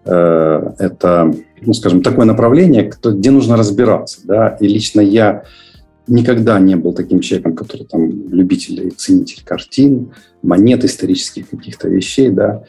э, 0.05 0.71
это, 0.77 1.33
ну, 1.61 1.73
скажем, 1.73 2.01
такое 2.01 2.25
направление, 2.25 2.91
где 3.03 3.31
нужно 3.31 3.57
разбираться, 3.57 4.19
да, 4.23 4.57
и 4.59 4.67
лично 4.67 5.01
я 5.01 5.43
никогда 6.09 6.59
не 6.59 6.75
был 6.75 6.93
таким 6.93 7.19
человеком, 7.21 7.55
который 7.55 7.85
там 7.85 8.09
любитель 8.29 8.87
и 8.87 8.89
ценитель 8.89 9.43
картин, 9.45 10.11
монет, 10.41 10.83
исторических 10.83 11.49
каких-то 11.49 11.87
вещей, 11.87 12.29
да. 12.29 12.63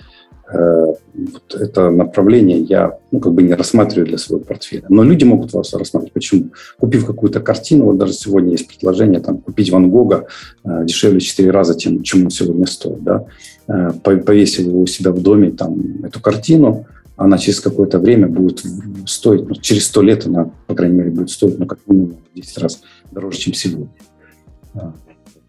Э, 0.52 0.86
вот 1.14 1.54
это 1.54 1.90
направление 1.90 2.58
я 2.58 2.98
ну, 3.12 3.20
как 3.20 3.32
бы 3.32 3.42
не 3.42 3.54
рассматриваю 3.54 4.06
для 4.06 4.18
своего 4.18 4.44
портфеля. 4.44 4.84
Но 4.88 5.04
люди 5.04 5.24
могут 5.24 5.52
вас 5.52 5.72
рассматривать. 5.74 6.12
Почему? 6.12 6.50
Купив 6.78 7.06
какую-то 7.06 7.40
картину, 7.40 7.86
вот 7.86 7.98
даже 7.98 8.14
сегодня 8.14 8.52
есть 8.52 8.66
предложение 8.66 9.20
там, 9.20 9.38
купить 9.38 9.70
Ван 9.70 9.90
Гога 9.90 10.26
э, 10.64 10.84
дешевле 10.84 11.20
4 11.20 11.50
раза, 11.50 11.74
тем, 11.74 12.02
чем 12.02 12.24
он 12.24 12.30
сегодня 12.30 12.66
стоит. 12.66 13.02
Да? 13.02 13.26
Э, 13.68 13.90
повесил 14.02 14.68
его 14.68 14.82
у 14.82 14.86
себя 14.86 15.12
в 15.12 15.22
доме 15.22 15.50
там, 15.50 16.04
эту 16.04 16.20
картину, 16.20 16.86
она 17.20 17.36
через 17.36 17.60
какое-то 17.60 17.98
время 17.98 18.28
будет 18.28 18.64
стоить, 19.04 19.46
ну, 19.46 19.54
через 19.54 19.86
100 19.88 20.02
лет 20.02 20.26
она, 20.26 20.50
по 20.66 20.74
крайней 20.74 20.96
мере, 20.96 21.10
будет 21.10 21.28
стоить, 21.28 21.58
ну, 21.58 21.66
как 21.66 21.78
минимум 21.86 22.16
10 22.34 22.58
раз 22.58 22.80
дороже, 23.10 23.36
чем 23.36 23.52
сегодня. 23.52 23.90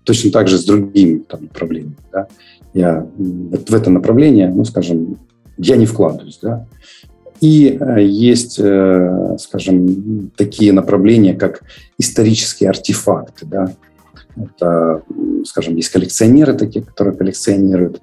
Точно 0.04 0.32
так 0.32 0.50
же 0.50 0.58
с 0.58 0.66
другими 0.66 1.20
там, 1.20 1.44
направлениями. 1.44 1.96
Да? 2.12 2.28
Я 2.74 3.08
вот 3.18 3.70
в 3.70 3.74
это 3.74 3.90
направление, 3.90 4.50
ну, 4.50 4.66
скажем, 4.66 5.18
я 5.58 5.78
не 5.78 5.86
вкладываюсь. 5.86 6.40
Да? 6.42 6.68
И 7.40 7.78
э, 7.80 8.04
есть, 8.04 8.60
э, 8.60 9.38
скажем, 9.40 10.30
такие 10.36 10.74
направления, 10.74 11.36
как 11.36 11.62
исторические 11.98 12.70
артефакты. 12.70 13.46
Да? 13.46 13.74
Это, 14.36 15.04
скажем, 15.46 15.78
есть 15.78 15.90
коллекционеры 15.90 16.54
такие, 16.54 16.84
которые 16.84 17.16
коллекционируют. 17.16 18.02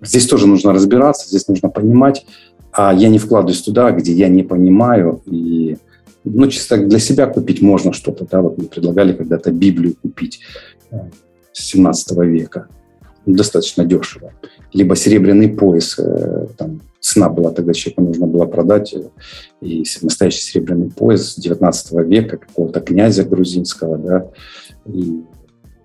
Э, 0.00 0.04
здесь 0.06 0.26
тоже 0.26 0.46
нужно 0.46 0.72
разбираться, 0.72 1.28
здесь 1.28 1.48
нужно 1.48 1.68
понимать. 1.68 2.26
А 2.72 2.94
я 2.94 3.08
не 3.08 3.18
вкладываюсь 3.18 3.62
туда, 3.62 3.90
где 3.90 4.12
я 4.12 4.28
не 4.28 4.42
понимаю 4.42 5.22
и 5.26 5.76
ну, 6.24 6.48
чисто 6.48 6.76
для 6.76 6.98
себя 6.98 7.26
купить 7.26 7.62
можно 7.62 7.92
что-то, 7.92 8.26
да, 8.30 8.42
вот 8.42 8.58
мы 8.58 8.64
предлагали 8.64 9.12
когда-то 9.12 9.50
Библию 9.50 9.96
купить 10.00 10.40
э, 10.90 10.96
с 11.52 11.64
17 11.70 12.18
века, 12.18 12.68
достаточно 13.26 13.84
дешево. 13.84 14.32
Либо 14.72 14.96
серебряный 14.96 15.48
пояс, 15.48 15.98
э, 15.98 16.46
там, 16.56 16.80
цена 17.00 17.28
была 17.28 17.50
тогда 17.50 17.72
человеку 17.72 18.02
нужно 18.02 18.26
было 18.26 18.46
продать, 18.46 18.94
э, 18.94 19.08
и 19.60 19.84
настоящий 20.02 20.42
серебряный 20.42 20.90
пояс 20.90 21.34
19 21.36 21.92
века 22.06 22.36
какого-то 22.36 22.80
князя 22.80 23.24
грузинского, 23.24 23.98
да, 23.98 24.26
и 24.86 25.22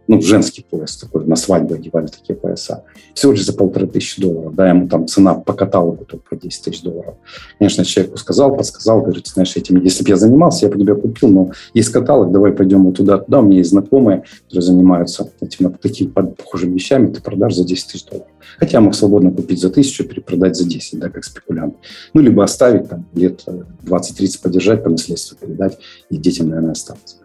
ну, 0.08 0.22
женский 0.22 0.66
пояс 0.70 0.98
такой, 0.98 1.26
на 1.26 1.36
свадьбу 1.36 1.76
одевали 1.76 2.08
такие 2.08 2.36
пояса. 2.36 2.84
Всего 3.14 3.32
лишь 3.32 3.46
за 3.46 3.54
полторы 3.54 3.88
тысячи 3.88 4.22
долларов, 4.22 4.54
да, 4.54 4.70
ему 4.70 4.88
там 4.88 5.08
цена 5.08 5.34
по 5.36 5.54
каталогу 5.54 6.06
только 6.06 6.36
10 6.36 6.64
тысяч 6.64 6.82
долларов. 6.82 7.16
Конечно, 7.58 7.86
человеку 7.86 8.18
сказал, 8.18 8.56
подсказал, 8.56 9.02
говорит, 9.02 9.28
знаешь, 9.28 9.56
этим, 9.56 9.82
если 9.82 10.04
бы 10.04 10.10
я 10.10 10.18
занимался, 10.18 10.66
я 10.66 10.72
бы 10.72 10.80
тебя 10.80 10.96
купил, 10.96 11.30
но 11.30 11.52
есть 11.74 11.90
каталог, 11.90 12.32
давай 12.32 12.52
пойдем 12.52 12.84
вот 12.84 12.98
туда, 12.98 13.20
туда, 13.20 13.40
у 13.40 13.44
меня 13.44 13.58
есть 13.60 13.70
знакомые, 13.70 14.24
которые 14.44 14.64
занимаются 14.64 15.32
этим, 15.40 15.74
такими 15.74 16.10
похожими 16.10 16.74
вещами, 16.74 17.14
ты 17.14 17.22
продашь 17.22 17.56
за 17.56 17.64
10 17.66 17.88
тысяч 17.88 18.06
долларов. 18.06 18.28
Хотя 18.60 18.82
мог 18.82 18.96
свободно 18.96 19.32
купить 19.32 19.62
за 19.62 19.70
тысячу, 19.70 20.04
перепродать 20.04 20.56
за 20.56 20.68
10, 20.68 21.00
да, 21.00 21.10
как 21.10 21.24
спекулянт. 21.24 21.76
Ну, 22.14 22.22
либо 22.22 22.44
оставить 22.44 22.90
там 22.90 23.06
лет 23.14 23.46
20-30 23.84 24.42
подержать, 24.42 24.84
по 24.84 24.90
наследству 24.90 25.38
передать, 25.38 25.80
и 26.10 26.18
детям, 26.18 26.50
наверное, 26.50 26.74
остаться. 26.74 27.23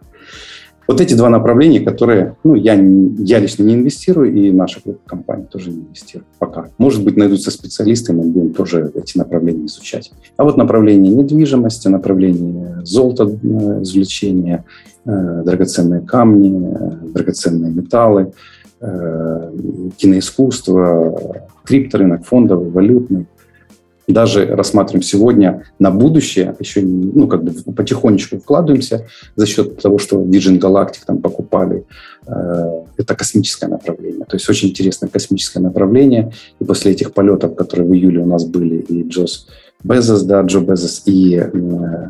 Вот 0.89 1.03
эти 1.03 1.13
два 1.13 1.29
направления, 1.29 1.81
которые 1.81 2.37
ну, 2.45 2.55
я, 2.55 2.73
я 2.73 3.39
лично 3.39 3.63
не 3.63 3.75
инвестирую, 3.75 4.35
и 4.35 4.51
наша 4.51 4.81
группа 4.83 5.07
компаний 5.07 5.45
тоже 5.45 5.71
не 5.71 5.81
инвестирует 5.81 6.27
пока. 6.39 6.69
Может 6.79 7.05
быть, 7.05 7.15
найдутся 7.19 7.51
специалисты, 7.51 8.15
мы 8.15 8.23
будем 8.23 8.55
тоже 8.55 8.91
эти 8.95 9.19
направления 9.19 9.67
изучать. 9.67 10.11
А 10.39 10.45
вот 10.45 10.57
направление 10.57 11.15
недвижимости, 11.15 11.89
направление 11.89 12.81
золота, 12.85 13.25
э, 13.25 13.83
извлечения, 13.83 14.65
э, 15.05 15.43
драгоценные 15.45 16.01
камни, 16.01 16.75
э, 16.75 16.91
драгоценные 17.13 17.71
металлы, 17.71 18.33
киноискусство, 19.97 21.43
крипторынок, 21.65 22.25
фондовый, 22.25 22.71
валютный. 22.71 23.27
Даже 24.13 24.47
рассматриваем 24.47 25.03
сегодня 25.03 25.65
на 25.79 25.91
будущее, 25.91 26.57
еще 26.59 26.81
ну, 26.81 27.29
как 27.29 27.45
бы 27.45 27.53
потихонечку 27.73 28.39
вкладываемся 28.39 29.07
за 29.37 29.47
счет 29.47 29.81
того, 29.81 29.99
что 29.99 30.23
Virgin 30.23 30.59
Galactic 30.59 31.01
там 31.07 31.19
покупали. 31.19 31.85
Э, 32.27 32.83
это 32.97 33.15
космическое 33.15 33.69
направление. 33.69 34.25
То 34.25 34.37
есть 34.37 34.49
очень 34.49 34.71
интересное 34.71 35.09
космическое 35.09 35.61
направление. 35.61 36.33
И 36.61 36.65
после 36.65 36.93
этих 36.93 37.13
полетов, 37.13 37.55
которые 37.55 37.89
в 37.89 37.95
июле 37.95 38.21
у 38.21 38.27
нас 38.27 38.45
были, 38.45 38.77
и 38.77 39.07
Джос 39.07 39.47
Безос, 39.85 40.23
да, 40.23 40.41
Джо 40.41 40.61
Безос 40.61 41.03
и 41.07 41.37
э, 41.37 41.51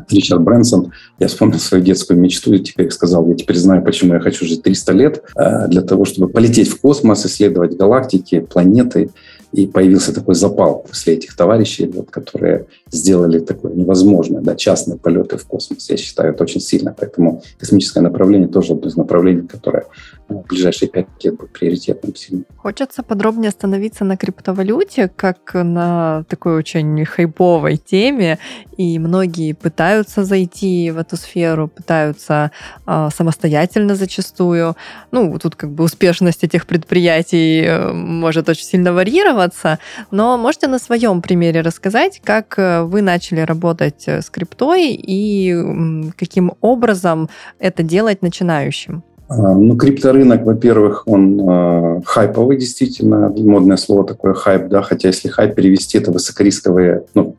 Ричард 0.09 0.41
Брэнсон, 0.41 0.91
я 1.19 1.27
вспомнил 1.27 1.59
свою 1.59 1.83
детскую 1.83 2.19
мечту 2.19 2.53
и 2.53 2.59
теперь 2.59 2.89
сказал, 2.89 3.27
я 3.27 3.35
теперь 3.35 3.57
знаю, 3.57 3.83
почему 3.83 4.15
я 4.15 4.19
хочу 4.19 4.45
жить 4.45 4.63
300 4.63 4.93
лет, 4.93 5.23
э, 5.35 5.67
для 5.67 5.81
того, 5.81 6.05
чтобы 6.05 6.29
полететь 6.29 6.67
в 6.69 6.81
космос, 6.81 7.25
исследовать 7.27 7.77
галактики, 7.77 8.39
планеты, 8.39 9.11
и 9.51 9.65
появился 9.65 10.13
такой 10.13 10.35
запал 10.35 10.85
после 10.87 11.15
этих 11.15 11.35
товарищей, 11.35 11.87
вот, 11.87 12.11
которые 12.11 12.67
сделали 12.91 13.39
такое 13.39 13.73
невозможное, 13.73 14.41
да, 14.41 14.55
частные 14.55 14.97
полеты 14.97 15.37
в 15.37 15.45
космос. 15.45 15.89
Я 15.89 15.97
считаю, 15.97 16.33
это 16.33 16.43
очень 16.43 16.61
сильно. 16.61 16.95
Поэтому 16.97 17.41
космическое 17.57 18.01
направление 18.01 18.47
тоже 18.47 18.73
одно 18.73 18.87
из 18.87 18.95
направлений, 18.95 19.47
которое 19.47 19.85
ну, 20.29 20.43
в 20.43 20.47
ближайшие 20.47 20.89
пять 20.89 21.07
лет 21.23 21.35
будет 21.35 21.51
приоритетным 21.51 22.15
сильно. 22.15 22.43
Хочется 22.57 23.01
подробнее 23.01 23.49
остановиться 23.49 24.05
на 24.05 24.15
криптовалюте, 24.17 25.09
как 25.15 25.53
на 25.55 26.23
такой 26.29 26.55
очень 26.55 27.03
хайповой 27.05 27.77
теме. 27.77 28.37
И 28.77 28.99
многие 28.99 29.53
пытаются 29.53 30.23
зайти 30.23 30.91
в 30.91 30.99
эту 30.99 31.17
сферу, 31.17 31.67
пытаются 31.67 32.51
э, 32.85 33.09
самостоятельно 33.13 33.95
зачастую. 33.95 34.75
Ну, 35.11 35.37
тут 35.39 35.55
как 35.55 35.71
бы 35.71 35.83
успешность 35.83 36.43
этих 36.43 36.67
предприятий 36.67 37.63
э, 37.63 37.91
может 37.91 38.47
очень 38.47 38.65
сильно 38.65 38.93
варьировать, 38.93 39.38
вкладываться, 39.39 39.79
но 40.11 40.37
можете 40.37 40.67
на 40.67 40.79
своем 40.79 41.21
примере 41.21 41.61
рассказать, 41.61 42.21
как 42.23 42.55
э, 42.57 42.83
вы 42.83 43.01
начали 43.01 43.41
работать 43.41 44.03
э, 44.07 44.21
с 44.21 44.29
криптой 44.29 44.91
и 44.91 46.11
каким 46.17 46.53
образом 46.61 47.29
это 47.59 47.83
делать 47.83 48.21
начинающим? 48.21 49.03
А, 49.29 49.53
ну, 49.53 49.77
крипторынок, 49.77 50.43
во-первых, 50.43 51.03
он 51.05 51.39
э, 51.39 52.01
хайповый, 52.05 52.57
действительно, 52.57 53.29
модное 53.29 53.77
слово 53.77 54.03
такое 54.03 54.33
хайп, 54.33 54.67
да, 54.69 54.81
хотя 54.81 55.09
если 55.09 55.29
хайп 55.29 55.55
перевести, 55.55 55.99
это 55.99 56.11
высокорисковые, 56.11 57.03
ну, 57.13 57.35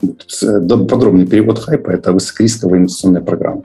подробный 0.86 1.26
перевод 1.26 1.58
хайпа, 1.58 1.90
это 1.90 2.12
высокорисковые 2.12 2.78
инвестиционные 2.78 3.22
программы. 3.22 3.62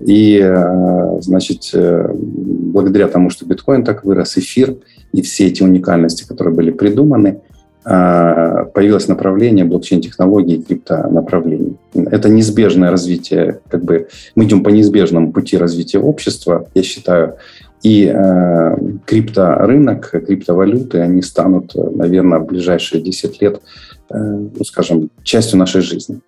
И, 0.00 0.40
э, 0.42 1.20
значит, 1.20 1.70
благодаря 1.72 3.08
тому, 3.08 3.30
что 3.30 3.46
биткоин 3.46 3.84
так 3.84 4.04
вырос, 4.04 4.38
эфир 4.38 4.76
и 5.12 5.22
все 5.22 5.46
эти 5.46 5.62
уникальности, 5.62 6.26
которые 6.26 6.54
были 6.54 6.70
придуманы, 6.70 7.40
а, 7.82 8.66
появилось 8.66 9.08
направление 9.08 9.64
блокчейн-технологий 9.64 10.56
и 10.56 10.62
криптонаправлений. 10.62 11.78
Это 11.94 12.28
неизбежное 12.28 12.90
развитие, 12.90 13.60
как 13.70 13.84
бы 13.84 14.08
мы 14.34 14.44
идем 14.44 14.62
по 14.62 14.68
неизбежному 14.68 15.32
пути 15.32 15.56
развития 15.56 15.98
общества, 15.98 16.68
я 16.74 16.82
считаю, 16.82 17.36
и 17.82 18.12
э, 18.14 18.76
крипторынок, 19.06 20.10
криптовалюты, 20.10 20.98
они 20.98 21.22
станут, 21.22 21.74
наверное, 21.74 22.40
в 22.40 22.46
ближайшие 22.46 23.02
10 23.02 23.40
лет, 23.40 23.62
э, 24.10 24.18
ну, 24.18 24.64
скажем, 24.64 25.10
частью 25.22 25.58
нашей 25.58 25.80
жизни. 25.80 26.20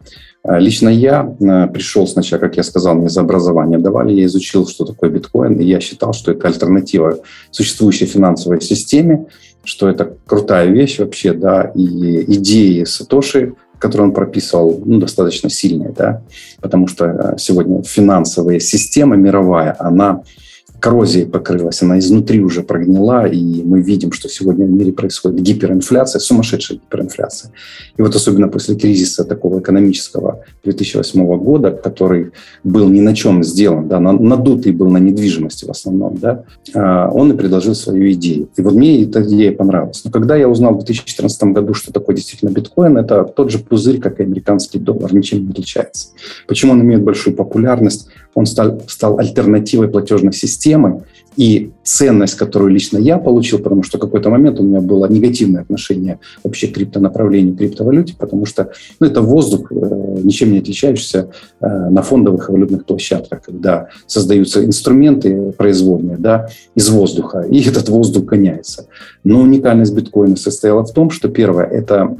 А 0.45 0.59
лично 0.59 0.89
я 0.89 1.35
э, 1.39 1.69
пришел 1.69 2.07
сначала, 2.07 2.41
как 2.41 2.57
я 2.57 2.65
сказал, 2.65 2.97
мне 2.97 3.09
за 3.09 3.21
образование 3.21 3.79
давали, 3.79 4.13
я 4.13 4.25
изучил, 4.25 4.67
что 4.67 4.85
такое 4.85 5.09
биткоин, 5.09 5.55
и 5.61 5.65
я 5.65 5.81
считал, 5.81 6.13
что 6.13 6.33
это 6.33 6.49
альтернатива 6.49 7.19
существующей 7.53 8.07
финансовой 8.07 8.61
системе, 8.61 9.27
что 9.63 9.89
это 9.89 10.17
крутая 10.27 10.67
вещь 10.67 10.99
вообще, 10.99 11.33
да, 11.33 11.71
и 11.77 12.25
идеи 12.35 12.83
Сатоши, 12.83 13.55
которые 13.79 14.09
он 14.09 14.15
прописывал, 14.15 14.83
ну, 14.85 14.99
достаточно 14.99 15.49
сильные, 15.49 15.91
да, 15.97 16.23
потому 16.61 16.89
что 16.89 17.05
э, 17.07 17.39
сегодня 17.39 17.85
финансовая 17.85 18.59
система 18.59 19.15
мировая, 19.15 19.77
она 19.79 20.23
коррозией 20.83 21.27
покрылась, 21.27 21.81
она 21.81 22.01
изнутри 22.01 22.41
уже 22.41 22.63
прогнила, 22.63 23.27
и 23.29 23.63
мы 23.63 23.81
видим, 23.81 24.11
что 24.11 24.29
сегодня 24.29 24.67
в 24.67 24.71
мире 24.71 24.93
происходит 24.93 25.41
гиперинфляция, 25.41 26.19
сумасшедшая 26.19 26.79
гиперинфляция. 26.79 27.53
И 27.97 28.03
вот 28.03 28.17
особенно 28.17 28.49
после 28.49 28.75
кризиса 28.75 29.25
такого 29.25 29.61
экономического 29.61 30.41
2008 30.65 31.37
года, 31.37 31.71
который 31.71 32.33
был 32.65 32.89
ни 32.89 33.01
на 33.01 33.15
чем 33.15 33.45
сделан, 33.45 33.87
да, 33.87 34.01
надутый 34.01 34.73
был 34.73 34.89
на 34.89 34.99
недвижимости 34.99 35.67
в 35.67 35.71
основном, 35.71 36.19
да, 36.19 36.45
а, 36.75 37.09
он 37.11 37.33
и 37.33 37.37
предложил 37.37 37.77
свою 37.77 38.11
идею. 38.13 38.49
И 38.57 38.63
вот 38.63 38.75
мне 38.75 39.05
эта 39.05 39.23
идея 39.23 39.53
понравилась. 39.53 40.03
Но 40.05 40.11
когда 40.11 40.35
я 40.35 40.49
узнал 40.49 40.73
в 40.73 40.79
2014 40.79 41.45
году, 41.45 41.75
что 41.75 41.93
такое 41.93 42.17
действительно 42.17 42.51
биткоин, 42.51 42.99
это 42.99 43.23
тот 43.23 43.53
же 43.53 43.61
пузырь, 43.61 44.01
как 44.01 44.19
и 44.19 44.25
американский 44.25 44.81
доллар, 44.81 45.15
ничем 45.15 45.45
не 45.45 45.51
отличается. 45.51 46.09
Почему 46.49 46.73
он 46.73 46.83
имеет 46.83 47.03
большую 47.05 47.37
популярность? 47.37 48.09
Он 48.35 48.47
стал, 48.47 48.81
стал 48.87 49.19
альтернативой 49.19 49.89
платежной 49.89 50.33
системы, 50.33 51.05
и 51.37 51.71
ценность, 51.83 52.35
которую 52.35 52.73
лично 52.73 52.99
я 52.99 53.19
получил, 53.19 53.59
потому 53.59 53.83
что 53.83 53.99
в 53.99 54.01
какой-то 54.01 54.31
момент 54.31 54.61
у 54.61 54.63
меня 54.63 54.81
было 54.81 55.07
негативное 55.07 55.63
отношение 55.63 56.19
вообще 56.45 56.69
к 56.69 56.75
криптонаправлению, 56.75 57.55
к 57.55 57.59
криптовалюте, 57.59 58.15
потому 58.19 58.47
что 58.47 58.71
ну, 59.01 59.07
это 59.07 59.23
воздух, 59.23 59.73
э, 59.73 60.21
ничем 60.23 60.53
не 60.53 60.59
отличающийся 60.59 61.31
э, 61.61 61.67
на 61.67 62.03
фондовых 62.03 62.49
и 62.49 62.53
валютных 62.53 62.85
площадках, 62.85 63.43
когда 63.43 63.89
создаются 64.07 64.65
инструменты 64.65 65.53
производные 65.53 66.19
да, 66.19 66.49
из 66.75 66.89
воздуха, 66.91 67.41
и 67.41 67.61
этот 67.63 67.89
воздух 67.89 68.25
гоняется. 68.25 68.87
Но 69.25 69.41
уникальность 69.41 69.95
биткоина 69.95 70.37
состояла 70.37 70.85
в 70.85 70.93
том, 70.93 71.11
что 71.11 71.29
первое, 71.29 71.65
это, 71.65 72.15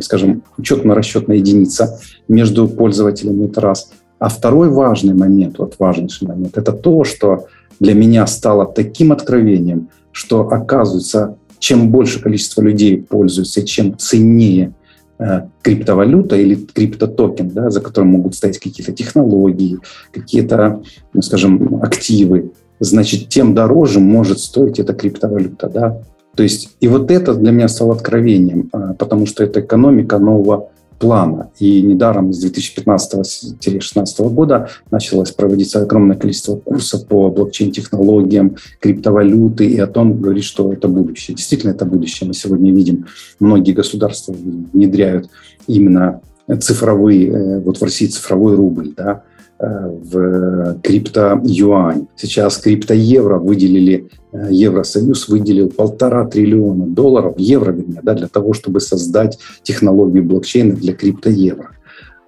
скажем, 0.00 0.42
учетно-расчетная 0.58 1.36
единица 1.36 2.00
между 2.28 2.66
пользователями, 2.68 3.46
это 3.46 3.60
раз. 3.60 3.90
А 4.18 4.28
второй 4.28 4.70
важный 4.70 5.14
момент, 5.14 5.58
вот 5.58 5.76
важнейший 5.78 6.28
момент, 6.28 6.56
это 6.56 6.72
то, 6.72 7.04
что 7.04 7.46
для 7.80 7.94
меня 7.94 8.26
стало 8.26 8.66
таким 8.66 9.12
откровением, 9.12 9.88
что 10.12 10.48
оказывается, 10.48 11.36
чем 11.58 11.90
больше 11.90 12.22
количество 12.22 12.62
людей 12.62 13.02
пользуются, 13.02 13.62
чем 13.62 13.98
ценнее 13.98 14.72
э, 15.18 15.42
криптовалюта 15.62 16.36
или 16.36 16.54
криптотокен, 16.54 17.50
да, 17.50 17.70
за 17.70 17.80
которым 17.80 18.10
могут 18.10 18.34
стоять 18.34 18.58
какие-то 18.58 18.92
технологии, 18.92 19.78
какие-то, 20.12 20.82
ну, 21.12 21.20
скажем, 21.20 21.82
активы, 21.82 22.52
значит, 22.80 23.28
тем 23.28 23.54
дороже 23.54 24.00
может 24.00 24.38
стоить 24.38 24.78
эта 24.78 24.94
криптовалюта. 24.94 25.68
Да? 25.68 26.02
То 26.34 26.42
есть, 26.42 26.76
и 26.80 26.88
вот 26.88 27.10
это 27.10 27.34
для 27.34 27.50
меня 27.50 27.68
стало 27.68 27.94
откровением, 27.94 28.70
э, 28.72 28.94
потому 28.98 29.26
что 29.26 29.44
это 29.44 29.60
экономика 29.60 30.18
нового 30.18 30.70
плана. 30.98 31.50
И 31.58 31.82
недаром 31.82 32.32
с 32.32 32.44
2015-2016 32.44 34.28
года 34.30 34.68
началось 34.90 35.30
проводиться 35.30 35.82
огромное 35.82 36.16
количество 36.16 36.56
курсов 36.56 37.06
по 37.06 37.30
блокчейн-технологиям, 37.30 38.56
криптовалюты, 38.80 39.66
и 39.66 39.78
о 39.78 39.86
том 39.86 40.20
говорит, 40.20 40.44
что 40.44 40.72
это 40.72 40.88
будущее. 40.88 41.36
Действительно, 41.36 41.72
это 41.72 41.84
будущее. 41.84 42.28
Мы 42.28 42.34
сегодня 42.34 42.72
видим, 42.72 43.06
многие 43.40 43.72
государства 43.72 44.34
внедряют 44.72 45.28
именно 45.66 46.20
цифровые, 46.60 47.28
э, 47.28 47.60
вот 47.60 47.78
в 47.78 47.82
России 47.82 48.06
цифровой 48.06 48.54
рубль, 48.54 48.92
да, 48.96 49.22
в 49.58 50.80
крипто-юань. 50.82 52.06
Сейчас 52.16 52.58
крипто-евро 52.58 53.38
выделили, 53.38 54.08
э, 54.32 54.48
Евросоюз 54.50 55.28
выделил 55.28 55.70
полтора 55.70 56.26
триллиона 56.26 56.86
долларов, 56.86 57.34
евро, 57.38 57.72
вернее, 57.72 58.00
да, 58.02 58.14
для 58.14 58.28
того, 58.28 58.52
чтобы 58.52 58.80
создать 58.80 59.38
технологию 59.62 60.24
блокчейна 60.24 60.74
для 60.74 60.92
крипто-евро. 60.92 61.75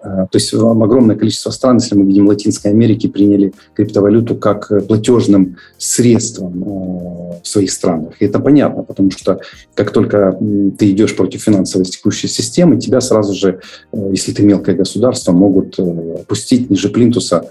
Э, 0.03 0.27
то 0.31 0.37
есть 0.39 0.55
огромное 0.55 1.17
количество 1.17 1.51
стран, 1.51 1.79
если 1.79 1.97
мы 1.97 2.07
видим 2.07 2.29
Латинской 2.29 2.71
Америки, 2.71 3.09
приняли 3.09 3.53
криптовалюту 3.75 4.37
как 4.37 4.71
э, 4.71 4.81
платежным 4.81 5.57
средством 5.77 6.63
э, 6.63 7.41
в 7.43 7.49
своих 7.49 7.73
странах. 7.73 8.15
И 8.21 8.27
это 8.27 8.39
понятно, 8.39 8.83
потому 8.83 9.11
что 9.11 9.41
как 9.75 9.91
только 9.91 10.39
ты 10.79 10.91
идешь 10.91 11.17
против 11.17 11.43
финансовой 11.43 11.85
текущей 11.85 12.29
системы, 12.29 12.79
тебя 12.79 13.01
сразу 13.01 13.35
же, 13.35 13.61
если 13.93 14.33
ты 14.33 14.43
мелкое 14.43 14.77
государство, 14.77 15.33
могут 15.33 15.79
пустить 16.27 16.71
ниже 16.71 16.89
плинтуса 16.89 17.49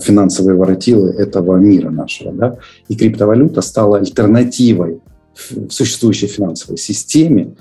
финансовые 0.00 0.56
воротилы 0.56 1.10
этого 1.10 1.56
мира 1.56 1.90
нашего. 1.90 2.32
Да? 2.32 2.58
И 2.88 2.96
криптовалюта 2.96 3.60
стала 3.60 3.98
альтернативой 3.98 5.00
в 5.34 5.70
существующей 5.70 6.26
финансовой 6.26 6.78
системе, 6.78 7.54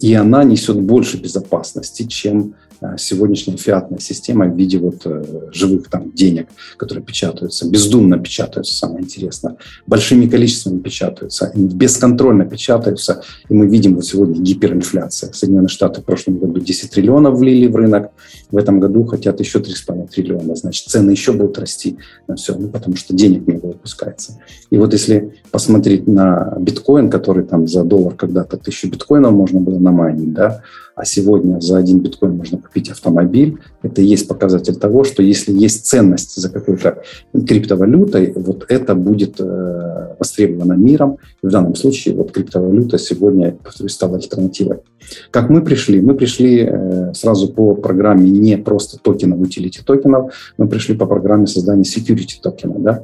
и 0.00 0.14
она 0.14 0.42
несет 0.44 0.80
больше 0.80 1.18
безопасности, 1.18 2.04
чем 2.04 2.54
сегодняшняя 2.96 3.56
фиатная 3.56 3.98
система 3.98 4.46
в 4.46 4.56
виде 4.56 4.78
вот 4.78 5.02
э, 5.04 5.22
живых 5.52 5.88
там 5.88 6.12
денег, 6.12 6.48
которые 6.76 7.04
печатаются, 7.04 7.68
бездумно 7.68 8.18
печатаются, 8.18 8.74
самое 8.74 9.04
интересное, 9.04 9.56
большими 9.86 10.26
количествами 10.26 10.78
печатаются, 10.78 11.52
бесконтрольно 11.54 12.46
печатаются, 12.46 13.22
и 13.48 13.54
мы 13.54 13.66
видим 13.66 13.96
вот 13.96 14.06
сегодня 14.06 14.40
гиперинфляция. 14.40 15.32
Соединенные 15.32 15.68
Штаты 15.68 16.00
в 16.00 16.04
прошлом 16.04 16.38
году 16.38 16.60
10 16.60 16.90
триллионов 16.90 17.38
влили 17.38 17.66
в 17.66 17.76
рынок, 17.76 18.10
в 18.50 18.56
этом 18.56 18.80
году 18.80 19.04
хотят 19.04 19.40
еще 19.40 19.58
3,5 19.58 20.08
триллиона, 20.08 20.56
значит, 20.56 20.86
цены 20.86 21.10
еще 21.10 21.32
будут 21.32 21.58
расти 21.58 21.98
на 22.26 22.36
все, 22.36 22.54
ну, 22.56 22.68
потому 22.68 22.96
что 22.96 23.14
денег 23.14 23.46
много 23.46 23.66
выпускается. 23.66 24.38
И 24.70 24.78
вот 24.78 24.92
если 24.92 25.34
посмотреть 25.50 26.06
на 26.06 26.56
биткоин, 26.58 27.10
который 27.10 27.44
там 27.44 27.68
за 27.68 27.84
доллар 27.84 28.14
когда-то 28.14 28.56
тысячу 28.56 28.88
биткоинов 28.88 29.32
можно 29.32 29.60
было 29.60 29.78
намайнить, 29.78 30.32
да, 30.32 30.62
а 30.94 31.04
сегодня 31.04 31.60
за 31.60 31.78
один 31.78 32.00
биткоин 32.00 32.36
можно 32.36 32.58
купить 32.58 32.90
автомобиль. 32.90 33.58
Это 33.82 34.02
и 34.02 34.04
есть 34.04 34.28
показатель 34.28 34.76
того, 34.76 35.04
что 35.04 35.22
если 35.22 35.52
есть 35.52 35.86
ценность 35.86 36.36
за 36.36 36.50
какой-то 36.50 37.02
криптовалютой, 37.32 38.32
вот 38.36 38.66
это 38.68 38.94
будет 38.94 39.40
э, 39.40 40.14
востребовано 40.18 40.74
миром. 40.74 41.18
И 41.42 41.46
в 41.46 41.50
данном 41.50 41.74
случае 41.74 42.14
вот 42.14 42.32
криптовалюта 42.32 42.98
сегодня, 42.98 43.52
повторюсь, 43.52 43.92
стала 43.92 44.16
альтернативой. 44.16 44.78
Как 45.30 45.48
мы 45.48 45.62
пришли? 45.62 46.00
Мы 46.00 46.14
пришли 46.14 46.68
э, 46.68 47.12
сразу 47.14 47.52
по 47.52 47.74
программе 47.74 48.30
не 48.30 48.58
просто 48.58 48.98
токенов, 48.98 49.40
утилити 49.40 49.80
токенов, 49.84 50.34
мы 50.58 50.68
пришли 50.68 50.94
по 50.94 51.06
программе 51.06 51.46
создания 51.46 51.82
security 51.82 52.40
токена. 52.42 52.74
Да? 52.78 53.02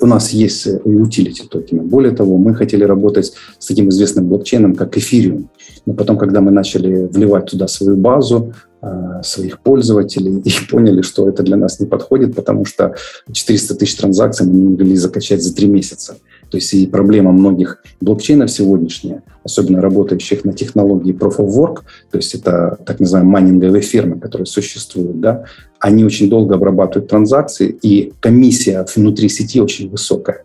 У 0.00 0.06
нас 0.06 0.30
есть 0.30 0.66
utility 0.66 1.44
э, 1.44 1.48
токены. 1.48 1.82
Более 1.82 2.12
того, 2.12 2.36
мы 2.36 2.54
хотели 2.54 2.84
работать 2.84 3.32
с 3.58 3.66
таким 3.66 3.88
известным 3.88 4.28
блокчейном, 4.28 4.74
как 4.74 4.96
Ethereum. 4.96 5.46
Но 5.86 5.94
потом, 5.94 6.18
когда 6.18 6.40
мы 6.40 6.50
начали 6.50 7.06
вливать 7.06 7.46
туда 7.46 7.68
свою 7.68 7.96
базу, 7.96 8.52
а, 8.82 9.22
своих 9.22 9.60
пользователей 9.60 10.40
и 10.44 10.52
поняли, 10.70 11.02
что 11.02 11.28
это 11.28 11.42
для 11.42 11.56
нас 11.56 11.80
не 11.80 11.86
подходит, 11.86 12.36
потому 12.36 12.64
что 12.64 12.94
400 13.32 13.74
тысяч 13.74 13.96
транзакций 13.96 14.46
мы 14.46 14.54
не 14.54 14.66
могли 14.68 14.96
закачать 14.96 15.42
за 15.42 15.54
три 15.54 15.66
месяца. 15.66 16.16
То 16.56 16.58
есть 16.58 16.72
и 16.72 16.86
проблема 16.86 17.32
многих 17.32 17.82
блокчейнов 18.00 18.50
сегодняшняя, 18.50 19.22
особенно 19.44 19.82
работающих 19.82 20.46
на 20.46 20.54
технологии 20.54 21.12
Proof 21.14 21.36
of 21.36 21.54
Work, 21.54 21.82
то 22.10 22.16
есть 22.16 22.34
это 22.34 22.78
так 22.86 22.98
называемые 22.98 23.30
майнинговые 23.30 23.82
фермы, 23.82 24.18
которые 24.18 24.46
существуют, 24.46 25.20
да, 25.20 25.44
они 25.80 26.02
очень 26.02 26.30
долго 26.30 26.54
обрабатывают 26.54 27.10
транзакции, 27.10 27.76
и 27.82 28.14
комиссия 28.20 28.86
внутри 28.96 29.28
сети 29.28 29.60
очень 29.60 29.90
высокая. 29.90 30.44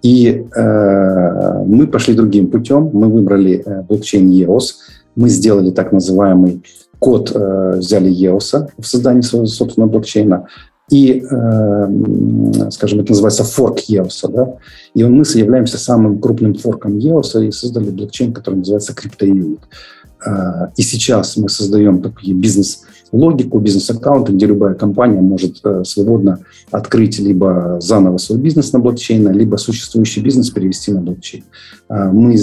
И 0.00 0.46
э, 0.56 1.64
мы 1.66 1.88
пошли 1.88 2.14
другим 2.14 2.50
путем, 2.50 2.88
мы 2.94 3.10
выбрали 3.10 3.62
э, 3.66 3.82
блокчейн 3.82 4.26
EOS, 4.30 4.64
мы 5.14 5.28
сделали 5.28 5.72
так 5.72 5.92
называемый 5.92 6.62
код, 6.98 7.32
э, 7.34 7.74
взяли 7.76 8.10
EOS 8.10 8.70
в 8.78 8.86
создании 8.86 9.20
своего 9.20 9.46
собственного 9.46 9.90
блокчейна, 9.90 10.46
и, 10.90 11.22
э, 11.22 12.70
скажем, 12.70 13.00
это 13.00 13.10
называется 13.10 13.44
форк 13.44 13.78
EOS, 13.88 14.30
да, 14.30 14.56
и 14.94 15.02
мы 15.04 15.24
являемся 15.34 15.78
самым 15.78 16.20
крупным 16.20 16.54
форком 16.54 16.98
EOS 16.98 17.46
и 17.46 17.50
создали 17.52 17.90
блокчейн, 17.90 18.32
который 18.32 18.56
называется 18.56 18.92
CryptoUnit. 18.92 19.60
Э, 20.26 20.68
и 20.76 20.82
сейчас 20.82 21.36
мы 21.36 21.48
создаем 21.48 22.02
такие 22.02 22.34
бизнес 22.34 22.84
логику 23.12 23.58
бизнес-аккаунта, 23.58 24.32
где 24.32 24.46
любая 24.46 24.74
компания 24.74 25.20
может 25.20 25.60
э, 25.64 25.84
свободно 25.84 26.40
открыть 26.70 27.18
либо 27.18 27.78
заново 27.80 28.18
свой 28.18 28.38
бизнес 28.38 28.72
на 28.72 28.80
блокчейн, 28.80 29.30
либо 29.32 29.56
существующий 29.56 30.20
бизнес 30.20 30.50
перевести 30.50 30.92
на 30.92 31.00
блокчейн. 31.00 31.44
Э, 31.88 32.10
мы 32.10 32.36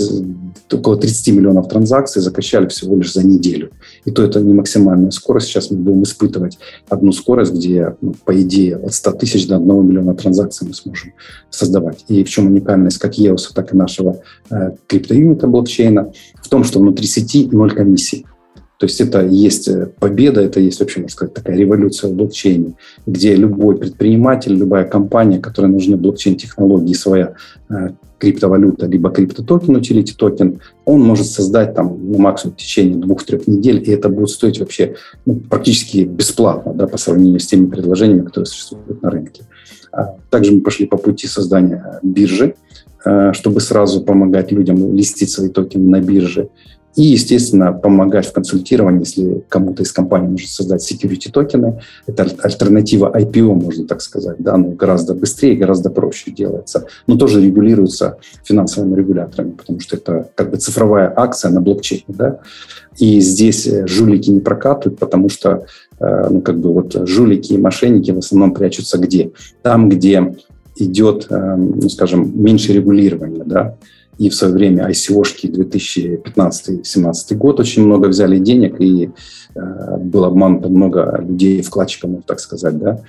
около 0.71 0.97
30 0.97 1.36
миллионов 1.36 1.67
транзакций 1.67 2.21
закачали 2.21 2.67
всего 2.67 2.95
лишь 2.95 3.13
за 3.13 3.26
неделю. 3.26 3.71
И 4.06 4.12
то 4.12 4.24
это 4.24 4.41
не 4.41 4.54
максимальная 4.54 5.12
скорость. 5.12 5.47
Сейчас 5.47 5.71
мы 5.71 5.78
будем 5.78 6.04
испытывать 6.04 6.58
одну 6.89 7.12
скорость, 7.12 7.54
где, 7.54 7.95
ну, 8.02 8.13
по 8.26 8.39
идее, 8.41 8.78
от 8.78 8.93
100 8.93 9.12
тысяч 9.13 9.47
до 9.47 9.58
1 9.58 9.88
миллиона 9.88 10.15
транзакций 10.15 10.67
мы 10.67 10.74
сможем 10.74 11.13
создавать. 11.50 12.06
И 12.08 12.24
в 12.24 12.30
чем 12.30 12.47
уникальность 12.47 12.97
как 12.97 13.17
EOS, 13.17 13.54
так 13.54 13.74
и 13.74 13.78
нашего 13.78 14.21
э, 14.50 14.71
криптоюнита 14.88 15.47
блокчейна? 15.47 16.12
В 16.41 16.50
том, 16.50 16.63
что 16.63 16.80
внутри 16.80 17.08
сети 17.08 17.50
ноль 17.52 17.74
комиссий. 17.74 18.26
То 18.82 18.88
есть 18.88 19.00
это 19.00 19.24
есть 19.24 19.67
э, 19.67 19.91
победа, 20.00 20.41
это 20.41 20.60
есть 20.60 20.80
вообще, 20.80 21.02
можно 21.02 21.13
сказать, 21.13 21.36
такая 21.36 21.56
революция 21.56 22.10
в 22.10 22.15
блокчейне, 22.15 22.74
где 23.06 23.36
любой 23.36 23.78
предприниматель, 23.78 24.56
любая 24.56 24.86
компания, 24.86 25.38
которой 25.38 25.67
нужны 25.67 25.98
блокчейн-технологии, 25.98 26.96
своя 26.96 27.36
э, 27.70 27.89
криптовалюта, 28.17 28.88
либо 28.88 29.12
криптотокен, 29.12 29.76
utility 29.76 30.15
токен, 30.15 30.62
он 30.86 31.02
может 31.02 31.28
создать 31.28 31.76
там 31.76 31.96
ну, 32.02 32.17
максимум 32.17 32.56
в 32.56 32.58
течение 32.58 32.96
двух-трех 32.96 33.46
недель, 33.46 33.84
и 33.86 33.91
это 33.91 34.10
будет 34.10 34.30
стоить 34.30 34.60
вообще 34.60 34.96
ну, 35.28 35.36
практически 35.36 36.00
бесплатно 36.00 36.74
да, 36.74 36.88
по 36.88 36.98
сравнению 36.98 37.39
с 37.39 37.46
теми 37.46 37.67
предложениями, 37.67 38.26
которые 38.26 38.48
существуют 38.48 39.04
на 39.04 39.12
рынке. 39.12 39.44
А 39.91 40.15
также 40.32 40.54
мы 40.54 40.62
пошли 40.62 40.88
по 40.88 40.98
пути 40.98 41.28
создания 41.28 42.00
биржи, 42.02 42.56
э, 43.06 43.34
чтобы 43.34 43.62
сразу 43.62 44.02
помогать 44.02 44.52
людям 44.52 44.91
листить 44.96 45.30
свои 45.30 45.50
токены 45.50 45.88
на 45.88 46.02
бирже. 46.02 46.50
И, 46.95 47.04
естественно, 47.04 47.71
помогать 47.71 48.25
в 48.25 48.34
консультировании, 48.34 49.01
если 49.01 49.43
кому-то 49.47 49.84
из 49.84 49.93
компаний 49.93 50.27
нужно 50.27 50.47
создать 50.47 50.91
security 50.91 51.32
токены. 51.32 51.80
Это 52.06 52.27
альтернатива 52.43 53.12
IPO, 53.15 53.54
можно 53.54 53.88
так 53.88 54.01
сказать. 54.01 54.38
Да, 54.39 54.58
но 54.58 54.69
гораздо 54.69 55.13
быстрее, 55.13 55.56
гораздо 55.56 55.89
проще 55.89 56.32
делается. 56.32 56.88
Но 57.08 57.17
тоже 57.17 57.41
регулируется 57.41 58.17
финансовыми 58.43 58.95
регуляторами, 58.95 59.51
потому 59.51 59.80
что 59.80 59.95
это 59.95 60.30
как 60.36 60.51
бы 60.51 60.58
цифровая 60.58 61.13
акция 61.15 61.51
на 61.51 61.62
блокчейне. 61.62 62.04
Да? 62.10 62.39
И 62.97 63.21
здесь 63.21 63.67
э, 63.67 63.88
жулики 63.88 64.30
не 64.30 64.41
прокатывают, 64.41 64.99
потому 64.99 65.30
что 65.30 65.65
э, 65.99 66.27
ну, 66.30 66.41
как 66.41 66.60
бы 66.60 66.73
вот 66.73 67.08
жулики 67.08 67.54
и 67.54 67.58
мошенники 67.58 68.12
в 68.12 68.17
основном 68.17 68.54
прячутся 68.54 68.97
где? 68.97 69.32
Там, 69.62 69.88
где 69.88 70.36
идет, 70.75 71.27
э, 71.30 71.56
ну, 71.56 71.88
скажем, 71.89 72.32
меньше 72.43 72.73
регулирования, 72.73 73.43
да, 73.45 73.77
и 74.21 74.29
в 74.29 74.36
свое 74.36 74.53
время 74.53 74.88
ICO-шки 74.88 75.47
2015-2017 75.47 77.36
год 77.36 77.60
очень 77.60 77.84
много 77.84 78.05
взяли 78.05 78.38
денег, 78.38 78.79
и 78.79 79.10
э, 79.55 79.97
было 79.97 80.27
обмануто 80.27 80.69
много 80.69 81.19
людей, 81.27 81.63
вкладчиков, 81.63 82.12
так 82.27 82.39
сказать, 82.39 82.77
да. 82.77 82.99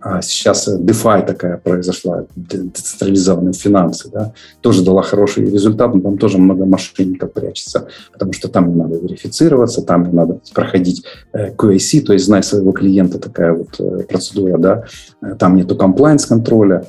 А 0.00 0.22
сейчас 0.22 0.68
DeFi 0.68 1.26
такая 1.26 1.56
произошла, 1.56 2.24
децентрализованные 2.36 3.52
финансы, 3.52 4.08
да, 4.12 4.32
тоже 4.60 4.84
дала 4.84 5.02
хороший 5.02 5.44
результат, 5.44 5.92
но 5.92 6.00
там 6.00 6.18
тоже 6.18 6.38
много 6.38 6.64
мошенников 6.66 7.32
прячется, 7.32 7.88
потому 8.12 8.32
что 8.32 8.48
там 8.48 8.68
не 8.68 8.76
надо 8.76 8.96
верифицироваться, 8.96 9.82
там 9.82 10.04
не 10.04 10.12
надо 10.12 10.38
проходить 10.54 11.04
э, 11.32 11.52
QAC, 11.52 12.02
то 12.02 12.12
есть 12.12 12.26
знать 12.26 12.44
своего 12.44 12.70
клиента, 12.70 13.18
такая 13.18 13.54
вот 13.54 13.74
э, 13.80 14.04
процедура, 14.08 14.56
да, 14.56 14.84
э, 15.20 15.34
там 15.36 15.56
нету 15.56 15.74
комплайнс-контроля, 15.74 16.76
а, 16.76 16.86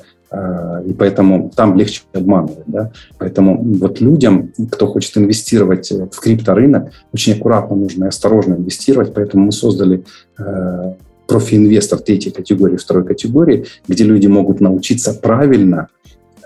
и 0.86 0.92
поэтому 0.92 1.50
там 1.54 1.76
легче 1.76 2.02
обманывать. 2.12 2.64
Да? 2.66 2.92
Поэтому 3.18 3.62
вот 3.62 4.00
людям, 4.00 4.52
кто 4.70 4.86
хочет 4.86 5.16
инвестировать 5.16 5.90
в 5.90 6.20
крипторынок, 6.20 6.90
очень 7.12 7.34
аккуратно 7.34 7.76
нужно 7.76 8.04
и 8.06 8.08
осторожно 8.08 8.54
инвестировать. 8.54 9.12
Поэтому 9.14 9.46
мы 9.46 9.52
создали 9.52 10.04
э, 10.38 10.94
профи-инвестор 11.26 11.98
третьей 11.98 12.32
категории, 12.32 12.76
второй 12.76 13.04
категории, 13.04 13.66
где 13.86 14.04
люди 14.04 14.26
могут 14.26 14.60
научиться 14.60 15.14
правильно 15.14 15.88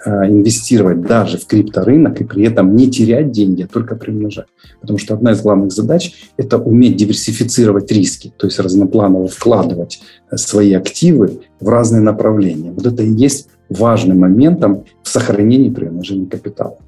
Э, 0.07 0.25
инвестировать 0.29 1.01
даже 1.01 1.37
в 1.37 1.47
крипторынок 1.47 2.21
и 2.21 2.25
при 2.25 2.45
этом 2.45 2.77
не 2.77 2.89
терять 2.89 3.33
деньги, 3.33 3.63
а 3.63 3.67
только 3.67 3.97
примножать. 3.97 4.47
Потому 4.81 5.01
что 5.01 5.15
одна 5.15 5.33
из 5.33 5.43
главных 5.43 5.73
задач– 5.73 6.13
это 6.37 6.59
уметь 6.59 6.95
диверсифицировать 6.95 7.91
риски, 7.91 8.33
то 8.37 8.47
есть 8.47 8.61
разнопланово 8.61 9.27
вкладывать 9.27 10.01
э, 10.31 10.37
свои 10.37 10.75
активы 10.75 11.41
в 11.59 11.69
разные 11.69 12.03
направления. 12.03 12.71
Вот 12.71 12.87
это 12.87 13.03
и 13.03 13.11
есть 13.11 13.49
важным 13.69 14.21
моментом 14.21 14.85
в 15.03 15.09
сохранении 15.09 15.71
приумножения 15.71 16.27
капитала. 16.27 16.79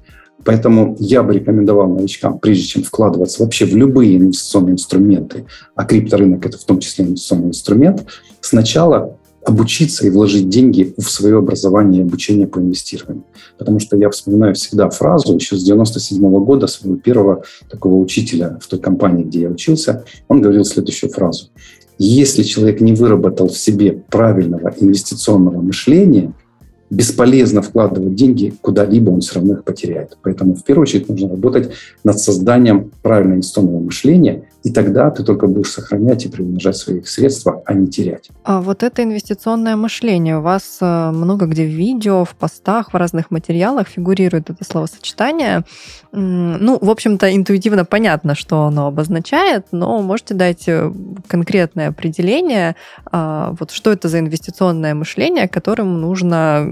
Поэтому 0.45 0.95
я 0.99 1.21
бы 1.21 1.33
рекомендовал 1.33 1.89
новичкам, 1.89 2.39
прежде 2.39 2.63
чем 2.63 2.83
вкладываться 2.83 3.43
вообще 3.43 3.65
в 3.65 3.75
любые 3.75 4.17
инвестиционные 4.17 4.73
инструменты, 4.73 5.45
а 5.75 5.85
крипторынок– 5.85 6.45
это 6.45 6.57
в 6.57 6.63
том 6.63 6.79
числе 6.79 7.05
инвестиционный 7.05 7.49
инструмент, 7.49 8.05
сначала 8.39 9.17
обучиться 9.45 10.05
и 10.05 10.09
вложить 10.09 10.49
деньги 10.49 10.93
в 10.97 11.09
свое 11.09 11.37
образование 11.37 12.01
и 12.01 12.05
обучение 12.05 12.47
по 12.47 12.59
инвестированию. 12.59 13.23
Потому 13.57 13.79
что 13.79 13.97
я 13.97 14.09
вспоминаю 14.09 14.53
всегда 14.53 14.89
фразу 14.89 15.35
еще 15.35 15.55
с 15.55 15.63
97 15.63 16.23
-го 16.23 16.43
года 16.43 16.67
своего 16.67 16.97
первого 16.97 17.43
такого 17.69 17.95
учителя 17.95 18.59
в 18.61 18.67
той 18.67 18.79
компании, 18.79 19.23
где 19.23 19.41
я 19.41 19.49
учился. 19.49 20.03
Он 20.27 20.41
говорил 20.41 20.65
следующую 20.65 21.09
фразу. 21.11 21.49
Если 21.97 22.43
человек 22.43 22.79
не 22.79 22.93
выработал 22.93 23.47
в 23.47 23.57
себе 23.57 24.03
правильного 24.09 24.73
инвестиционного 24.79 25.61
мышления– 25.61 26.33
бесполезно 26.89 27.61
вкладывать 27.61 28.15
деньги 28.15 28.53
куда-либо, 28.61 29.11
он 29.11 29.21
все 29.21 29.35
равно 29.35 29.53
их 29.53 29.63
потеряет. 29.63 30.17
Поэтому 30.21 30.55
в 30.55 30.63
первую 30.63 30.83
очередь 30.83 31.07
нужно 31.07 31.29
работать 31.29 31.71
над 32.03 32.19
созданием 32.19 32.91
правильного 33.01 33.35
инвестиционного 33.35 33.79
мышления, 33.79 34.43
и 34.63 34.71
тогда 34.71 35.09
ты 35.09 35.23
только 35.23 35.47
будешь 35.47 35.71
сохранять 35.71 36.25
и 36.25 36.29
приумножать 36.29 36.75
свои 36.75 37.01
средства, 37.03 37.61
а 37.65 37.73
не 37.73 37.87
терять. 37.87 38.29
А 38.43 38.61
вот 38.61 38.83
это 38.83 39.03
инвестиционное 39.03 39.75
мышление 39.75 40.39
у 40.39 40.41
вас 40.41 40.79
э, 40.81 41.11
много 41.11 41.45
где 41.45 41.63
в 41.65 41.69
видео, 41.69 42.25
в 42.25 42.35
постах, 42.35 42.93
в 42.93 42.95
разных 42.95 43.31
материалах 43.31 43.87
фигурирует 43.87 44.49
это 44.49 44.63
словосочетание. 44.63 45.63
Ну, 46.11 46.77
в 46.81 46.89
общем-то, 46.89 47.35
интуитивно 47.35 47.85
понятно, 47.85 48.35
что 48.35 48.63
оно 48.63 48.87
обозначает, 48.87 49.67
но 49.71 50.01
можете 50.01 50.33
дать 50.33 50.67
э, 50.67 50.91
конкретное 51.27 51.89
определение, 51.89 52.75
а, 53.11 53.55
вот 53.59 53.71
что 53.71 53.91
это 53.91 54.09
за 54.09 54.19
инвестиционное 54.19 54.93
мышление, 54.93 55.47
которым 55.47 56.01
нужно 56.01 56.67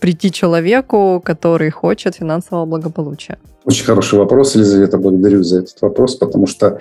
прийти 0.00 0.30
человеку, 0.30 1.22
который 1.24 1.70
хочет 1.70 2.16
финансового 2.16 2.66
благополучия? 2.66 3.38
Очень 3.64 3.84
хороший 3.84 4.18
вопрос, 4.18 4.54
Елизавета, 4.54 4.98
благодарю 4.98 5.42
за 5.42 5.60
этот 5.60 5.80
вопрос, 5.80 6.16
потому 6.16 6.46
что 6.46 6.78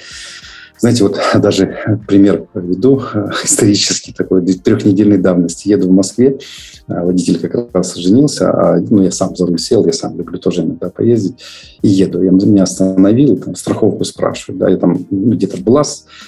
Знаете, 0.80 1.04
вот 1.04 1.20
даже 1.36 2.00
пример 2.08 2.48
приведу 2.52 3.02
исторический 3.44 4.14
такой, 4.14 4.42
трехнедельной 4.42 5.20
давности. 5.20 5.68
Еду 5.68 5.88
в 5.88 5.92
Москве, 5.92 6.40
а, 6.88 7.06
водитель 7.06 7.40
как 7.40 7.70
раз 7.72 7.94
женился, 7.96 8.50
а 8.50 8.80
ну, 8.90 9.04
я 9.04 9.12
сам 9.12 9.36
за 9.36 9.46
руль 9.46 9.60
сел, 9.60 9.86
я 9.86 9.94
сам 9.94 10.18
люблю 10.18 10.40
тоже 10.40 10.64
иногда 10.64 10.90
поездить, 10.90 11.36
и 11.84 11.88
еду. 11.88 12.24
Я 12.24 12.32
меня 12.32 12.64
остановил, 12.64 13.38
там, 13.38 13.54
страховку 13.54 14.04
спрашиваю, 14.06 14.60
да, 14.60 14.70
я 14.70 14.78
там 14.78 15.06
ну, 15.12 15.34
где-то 15.34 15.58
была, 15.62 15.84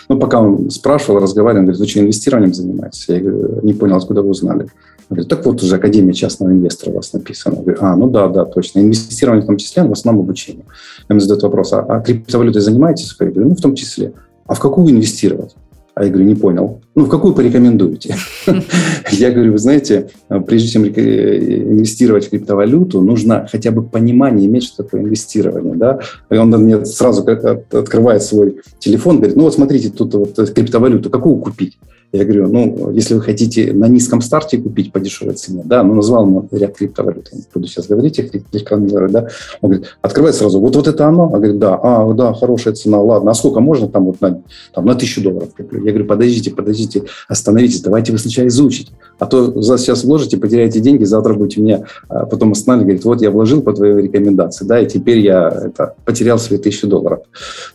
ну, 0.08 0.20
пока 0.20 0.40
он 0.40 0.70
спрашивал, 0.70 1.20
разговаривал, 1.20 1.62
он 1.62 1.66
говорит, 1.66 1.80
вы 1.80 1.88
что, 1.88 2.02
инвестированием 2.02 2.54
занимаетесь? 2.54 3.06
Я 3.08 3.22
говорю, 3.22 3.60
не 3.64 3.74
понял, 3.74 3.96
откуда 3.96 4.22
вы 4.22 4.30
узнали? 4.30 4.68
Он 5.14 5.18
говорит, 5.18 5.30
так 5.30 5.46
вот 5.46 5.62
уже 5.62 5.76
Академия 5.76 6.14
частного 6.14 6.50
инвестора 6.50 6.90
у 6.90 6.96
вас 6.96 7.14
написано. 7.14 7.58
Я 7.58 7.62
говорю, 7.62 7.78
а, 7.82 7.96
ну 7.96 8.10
да, 8.10 8.28
да, 8.30 8.46
точно. 8.46 8.80
Инвестирование 8.80 9.44
в 9.44 9.46
том 9.46 9.58
числе, 9.58 9.84
в 9.84 9.92
основном 9.92 10.26
обучение. 10.26 10.66
Я 11.08 11.14
мне 11.14 11.20
задают 11.20 11.44
вопрос, 11.44 11.72
а, 11.74 11.82
а 11.82 12.02
криптовалютой 12.02 12.64
занимаетесь? 12.64 13.16
Я 13.20 13.28
говорю, 13.28 13.50
ну, 13.50 13.56
в 13.56 13.62
том 13.62 13.76
числе. 13.76 14.14
А 14.48 14.56
в 14.56 14.60
какую 14.60 14.90
инвестировать? 14.90 15.56
А 15.94 16.04
я 16.04 16.10
говорю, 16.10 16.26
не 16.26 16.34
понял. 16.34 16.82
Ну, 16.96 17.06
в 17.06 17.10
какую 17.10 17.36
порекомендуете? 17.36 18.16
Я 19.12 19.30
говорю, 19.30 19.52
вы 19.52 19.60
знаете, 19.60 20.10
прежде 20.48 20.70
чем 20.70 20.86
инвестировать 20.86 22.26
в 22.26 22.30
криптовалюту, 22.32 23.00
нужно 23.02 23.48
хотя 23.52 23.70
бы 23.70 23.84
понимание 23.84 24.48
иметь, 24.48 24.64
что 24.64 24.84
такое 24.84 25.02
инвестирование. 25.02 25.76
Да? 25.76 26.00
И 26.32 26.36
он 26.36 26.50
мне 26.50 26.84
сразу 26.86 27.24
открывает 27.24 28.24
свой 28.24 28.62
телефон, 28.80 29.18
говорит, 29.18 29.36
ну 29.36 29.44
вот 29.44 29.54
смотрите, 29.54 29.92
тут 29.92 30.16
вот 30.16 30.36
криптовалюту, 30.50 31.12
какую 31.12 31.36
купить? 31.36 31.78
Я 32.14 32.26
говорю, 32.26 32.48
ну, 32.48 32.92
если 32.92 33.16
вы 33.16 33.22
хотите 33.22 33.74
на 33.74 33.88
низком 33.88 34.22
старте 34.22 34.60
купить 34.60 34.92
по 34.92 35.00
дешевой 35.00 35.34
цене, 35.34 35.64
да, 35.66 35.82
ну, 35.82 35.96
назвал 35.96 36.28
ему 36.28 36.48
ряд 36.52 36.78
криптовалют, 36.78 37.30
я 37.32 37.40
не 37.40 37.44
буду 37.52 37.66
сейчас 37.66 37.88
говорить 37.88 38.20
их, 38.20 38.30
рекламировать, 38.52 39.12
да, 39.12 39.28
он 39.62 39.72
говорит, 39.72 39.98
открывает 40.00 40.36
сразу, 40.36 40.60
вот, 40.60 40.76
вот 40.76 40.88
это 40.88 41.08
оно? 41.08 41.24
Он 41.24 41.32
говорит, 41.32 41.58
да, 41.58 41.80
а, 41.82 42.14
да, 42.14 42.36
хорошая 42.36 42.76
цена, 42.76 43.02
ладно, 43.02 43.32
а 43.32 43.34
сколько 43.34 43.62
можно 43.62 43.88
там 43.88 44.06
вот 44.06 44.22
на, 44.22 44.44
там, 44.76 44.86
на 44.86 44.94
тысячу 44.94 45.24
долларов 45.24 45.56
куплю? 45.58 45.84
Я 45.84 45.92
говорю, 45.92 46.06
подождите, 46.06 46.52
подождите, 46.52 47.04
остановитесь, 47.28 47.82
давайте 47.82 48.12
вы 48.12 48.20
сначала 48.20 48.46
изучите, 48.46 48.92
а 49.18 49.26
то 49.26 49.60
сейчас 49.78 50.04
вложите, 50.04 50.38
потеряете 50.38 50.82
деньги, 50.82 51.06
завтра 51.06 51.34
будете 51.34 51.62
меня 51.62 51.86
а, 52.10 52.28
потом 52.28 52.52
останавливать, 52.52 52.86
говорит, 52.86 53.06
вот 53.06 53.22
я 53.24 53.32
вложил 53.32 53.64
по 53.64 53.74
твоей 53.74 54.04
рекомендации, 54.04 54.66
да, 54.66 54.80
и 54.80 54.86
теперь 54.86 55.18
я 55.18 55.48
это, 55.50 55.96
потерял 56.06 56.38
свои 56.38 56.60
тысячу 56.60 56.86
долларов. 56.86 57.22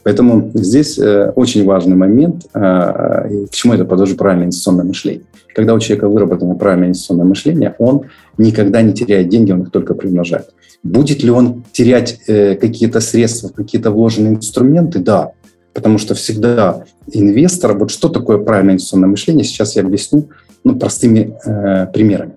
Поэтому 0.05 0.53
здесь 0.55 0.97
э, 0.97 1.33
очень 1.35 1.65
важный 1.65 1.97
момент, 1.97 2.47
э, 2.55 2.61
к 2.61 3.51
чему 3.51 3.75
это 3.75 3.85
подожду 3.85 4.15
правильное 4.29 4.49
инвестиционное 4.49 4.85
мышление. 4.85 5.25
Когда 5.55 5.73
у 5.73 5.79
человека 5.79 6.07
выработано 6.07 6.55
правильное 6.55 6.89
инвестиционное 6.89 7.25
мышление, 7.25 7.75
он 7.79 8.03
никогда 8.37 8.83
не 8.83 8.93
теряет 8.93 9.31
деньги, 9.31 9.53
он 9.53 9.63
их 9.63 9.71
только 9.71 9.95
примножает. 9.95 10.51
Будет 10.83 11.23
ли 11.23 11.31
он 11.31 11.65
терять 11.73 12.21
э, 12.27 12.55
какие-то 12.57 13.01
средства, 13.01 13.49
какие-то 13.49 13.91
вложенные 13.91 14.35
инструменты? 14.35 14.99
Да, 14.99 15.33
потому 15.73 15.97
что 15.97 16.15
всегда 16.15 16.85
инвестор, 17.11 17.79
вот 17.79 17.91
что 17.91 18.11
такое 18.11 18.37
правильное 18.37 18.75
инвестиционное 18.75 19.09
мышление, 19.09 19.45
сейчас 19.45 19.77
я 19.77 19.83
объясню 19.83 20.29
ну, 20.63 20.79
простыми 20.79 21.35
э, 21.47 21.87
примерами. 21.87 22.35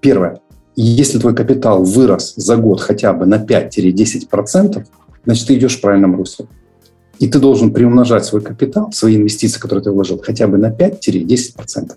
Первое. 0.00 0.40
Если 0.74 1.20
твой 1.20 1.36
капитал 1.36 1.84
вырос 1.84 2.34
за 2.34 2.56
год 2.56 2.80
хотя 2.80 3.12
бы 3.12 3.24
на 3.24 3.36
5-10%, 3.36 4.84
значит, 5.24 5.46
ты 5.46 5.54
идешь 5.54 5.78
в 5.78 5.80
правильном 5.80 6.16
русле. 6.16 6.46
И 7.22 7.28
ты 7.28 7.38
должен 7.38 7.72
приумножать 7.72 8.24
свой 8.24 8.42
капитал, 8.42 8.90
свои 8.90 9.14
инвестиции, 9.14 9.60
которые 9.60 9.84
ты 9.84 9.92
вложил, 9.92 10.20
хотя 10.20 10.48
бы 10.48 10.58
на 10.58 10.72
5-10%. 10.72 11.92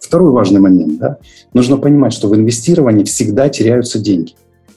Второй 0.00 0.32
важный 0.32 0.58
момент. 0.58 0.98
Да? 0.98 1.18
Нужно 1.54 1.76
понимать, 1.76 2.12
что 2.12 2.26
в 2.26 2.34
инвестировании 2.34 3.04
всегда 3.04 3.48
теряются 3.48 4.00
деньги. 4.00 4.32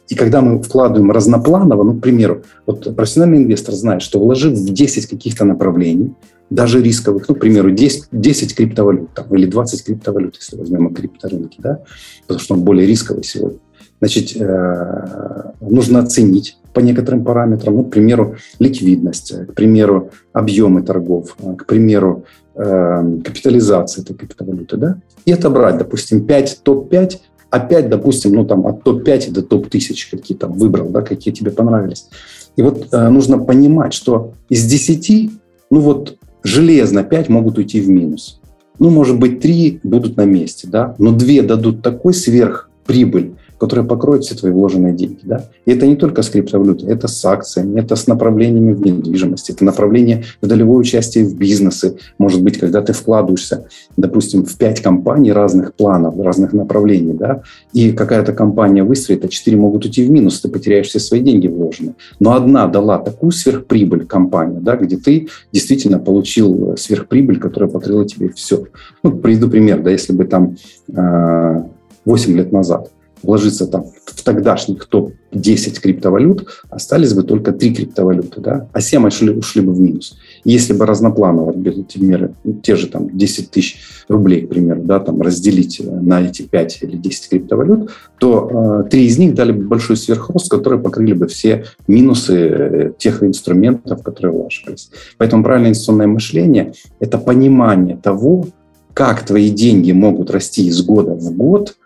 И 0.07 0.13
когда 0.13 0.41
мы 0.41 0.61
вкладываем 0.61 1.09
разнопланово, 1.09 1.81
ну, 1.81 1.95
к 1.95 2.01
примеру, 2.01 2.43
вот 2.67 2.95
профессиональный 2.95 3.39
инвестор 3.39 3.73
знает, 3.73 4.03
что 4.03 4.19
вложив 4.19 4.53
в 4.53 4.71
10 4.71 5.07
каких-то 5.07 5.43
направлений, 5.43 6.13
даже 6.51 6.83
рисковых, 6.83 7.27
ну, 7.27 7.33
к 7.33 7.39
примеру, 7.39 7.71
10, 7.71 8.09
10 8.11 8.55
криптовалют 8.55 9.11
там, 9.15 9.25
или 9.35 9.47
20 9.47 9.83
криптовалют, 9.83 10.35
если 10.35 10.55
возьмем 10.55 10.93
крипторынки, 10.93 11.57
да, 11.57 11.79
потому 12.27 12.39
что 12.39 12.53
он 12.53 12.61
более 12.61 12.85
рисковый 12.85 13.23
сегодня. 13.23 13.57
Значит, 13.99 14.35
э, 14.35 15.51
нужно 15.61 15.99
оценить 15.99 16.57
по 16.73 16.79
некоторым 16.79 17.23
параметрам, 17.23 17.75
ну, 17.75 17.83
к 17.83 17.91
примеру, 17.91 18.35
ликвидность, 18.59 19.33
к 19.47 19.53
примеру, 19.53 20.11
объемы 20.33 20.83
торгов, 20.83 21.35
к 21.57 21.65
примеру, 21.65 22.23
э, 22.55 23.19
капитализация 23.25 24.03
этой 24.03 24.15
криптовалюты, 24.15 24.77
да, 24.77 24.97
и 25.25 25.31
отобрать, 25.31 25.77
допустим, 25.77 26.25
5, 26.25 26.61
топ-5, 26.63 27.17
а 27.49 27.59
5, 27.59 27.89
допустим, 27.89 28.33
ну, 28.33 28.45
там, 28.45 28.65
от 28.67 28.83
топ-5 28.83 29.31
до 29.31 29.41
топ-1000 29.41 30.11
какие 30.11 30.37
там 30.37 30.53
выбрал, 30.53 30.89
да, 30.89 31.01
какие 31.01 31.33
тебе 31.33 31.51
понравились. 31.51 32.07
И 32.55 32.61
вот 32.61 32.87
э, 32.91 33.09
нужно 33.09 33.37
понимать, 33.39 33.93
что 33.93 34.33
из 34.49 34.65
10, 34.65 35.31
ну, 35.71 35.79
вот 35.79 36.17
железно 36.43 37.03
5 37.03 37.29
могут 37.29 37.57
уйти 37.57 37.81
в 37.81 37.89
минус. 37.89 38.39
Ну, 38.77 38.89
может 38.89 39.19
быть, 39.19 39.41
3 39.41 39.81
будут 39.83 40.15
на 40.15 40.25
месте, 40.25 40.67
да, 40.67 40.95
но 40.99 41.11
2 41.11 41.41
дадут 41.43 41.81
такой 41.81 42.13
сверхприбыль, 42.13 43.35
которая 43.59 43.85
покроет 43.85 44.23
все 44.23 44.35
твои 44.35 44.51
вложенные 44.51 44.93
деньги. 44.93 45.19
Да? 45.23 45.45
И 45.65 45.71
это 45.71 45.85
не 45.85 45.95
только 45.95 46.21
с 46.21 46.29
криптовалютой, 46.29 46.89
это 46.89 47.07
с 47.07 47.23
акциями, 47.25 47.79
это 47.79 47.95
с 47.95 48.07
направлениями 48.07 48.73
в 48.73 48.81
недвижимости, 48.81 49.51
это 49.51 49.65
направление 49.65 50.23
в 50.41 50.47
долевое 50.47 50.79
участие 50.79 51.25
в 51.25 51.35
бизнесе. 51.37 51.95
Может 52.17 52.41
быть, 52.41 52.57
когда 52.57 52.81
ты 52.81 52.93
вкладываешься, 52.93 53.65
допустим, 53.97 54.45
в 54.45 54.57
пять 54.57 54.81
компаний 54.81 55.33
разных 55.33 55.73
планов, 55.73 56.17
разных 56.17 56.53
направлений, 56.53 57.13
да, 57.13 57.43
и 57.73 57.91
какая-то 57.91 58.33
компания 58.33 58.83
выстрелит, 58.83 59.25
а 59.25 59.27
четыре 59.27 59.57
могут 59.57 59.83
уйти 59.85 60.05
в 60.05 60.09
минус, 60.09 60.39
ты 60.39 60.47
потеряешь 60.47 60.87
все 60.87 60.99
свои 60.99 61.19
деньги 61.19 61.47
вложенные. 61.47 61.95
Но 62.19 62.33
одна 62.33 62.65
дала 62.67 62.97
такую 62.97 63.31
сверхприбыль 63.31 64.05
компания, 64.05 64.59
да, 64.61 64.77
где 64.77 64.95
ты 64.95 65.27
действительно 65.51 65.99
получил 65.99 66.77
сверхприбыль, 66.77 67.39
которая 67.39 67.69
покрыла 67.69 68.05
тебе 68.05 68.29
все. 68.29 68.63
Ну, 69.03 69.11
приведу 69.11 69.49
пример, 69.49 69.81
да, 69.81 69.91
если 69.91 70.13
бы 70.13 70.23
там 70.23 70.55
8 70.87 70.95
а, 70.95 72.37
лет 72.37 72.51
назад 72.53 72.89
вложиться 73.23 73.67
там 73.67 73.85
в 74.05 74.23
тогдашних 74.23 74.85
топ-10 74.85 75.79
криптовалют, 75.81 76.47
остались 76.69 77.13
бы 77.13 77.23
только 77.23 77.51
3 77.51 77.75
криптовалюты, 77.75 78.41
да, 78.41 78.67
а 78.73 78.81
7 78.81 79.07
ушли, 79.07 79.31
ушли 79.31 79.61
бы 79.61 79.73
в 79.73 79.79
минус. 79.79 80.17
Если 80.43 80.73
бы 80.73 80.85
разнопланово, 80.85 81.53
например, 81.53 82.31
те 82.63 82.75
же 82.75 82.87
там 82.87 83.17
10 83.17 83.51
тысяч 83.51 83.79
рублей, 84.07 84.45
к 84.45 84.49
примеру, 84.49 84.81
да, 84.83 84.99
там 84.99 85.21
разделить 85.21 85.79
э, 85.79 85.83
на 85.83 86.21
эти 86.21 86.43
5 86.43 86.79
или 86.81 86.97
10 86.97 87.29
криптовалют, 87.29 87.91
то 88.19 88.83
э, 88.85 88.89
3 88.89 89.05
из 89.05 89.17
них 89.17 89.33
дали 89.35 89.51
бы 89.51 89.67
большой 89.67 89.97
сверхрост, 89.97 90.49
которые 90.49 90.81
покрыли 90.81 91.13
бы 91.13 91.27
все 91.27 91.65
минусы 91.87 92.35
э, 92.35 92.91
тех 92.97 93.23
инструментов, 93.23 94.03
которые 94.03 94.33
вложились. 94.33 94.89
Поэтому 95.17 95.43
правильное 95.43 95.69
инвестиционное 95.69 96.07
мышление– 96.07 96.73
это 96.99 97.17
понимание 97.17 97.97
того, 97.97 98.47
как 98.93 99.25
твои 99.25 99.49
деньги 99.49 99.91
могут 99.91 100.31
расти 100.31 100.67
из 100.67 100.81
года 100.83 101.13
в 101.13 101.31
год– 101.35 101.75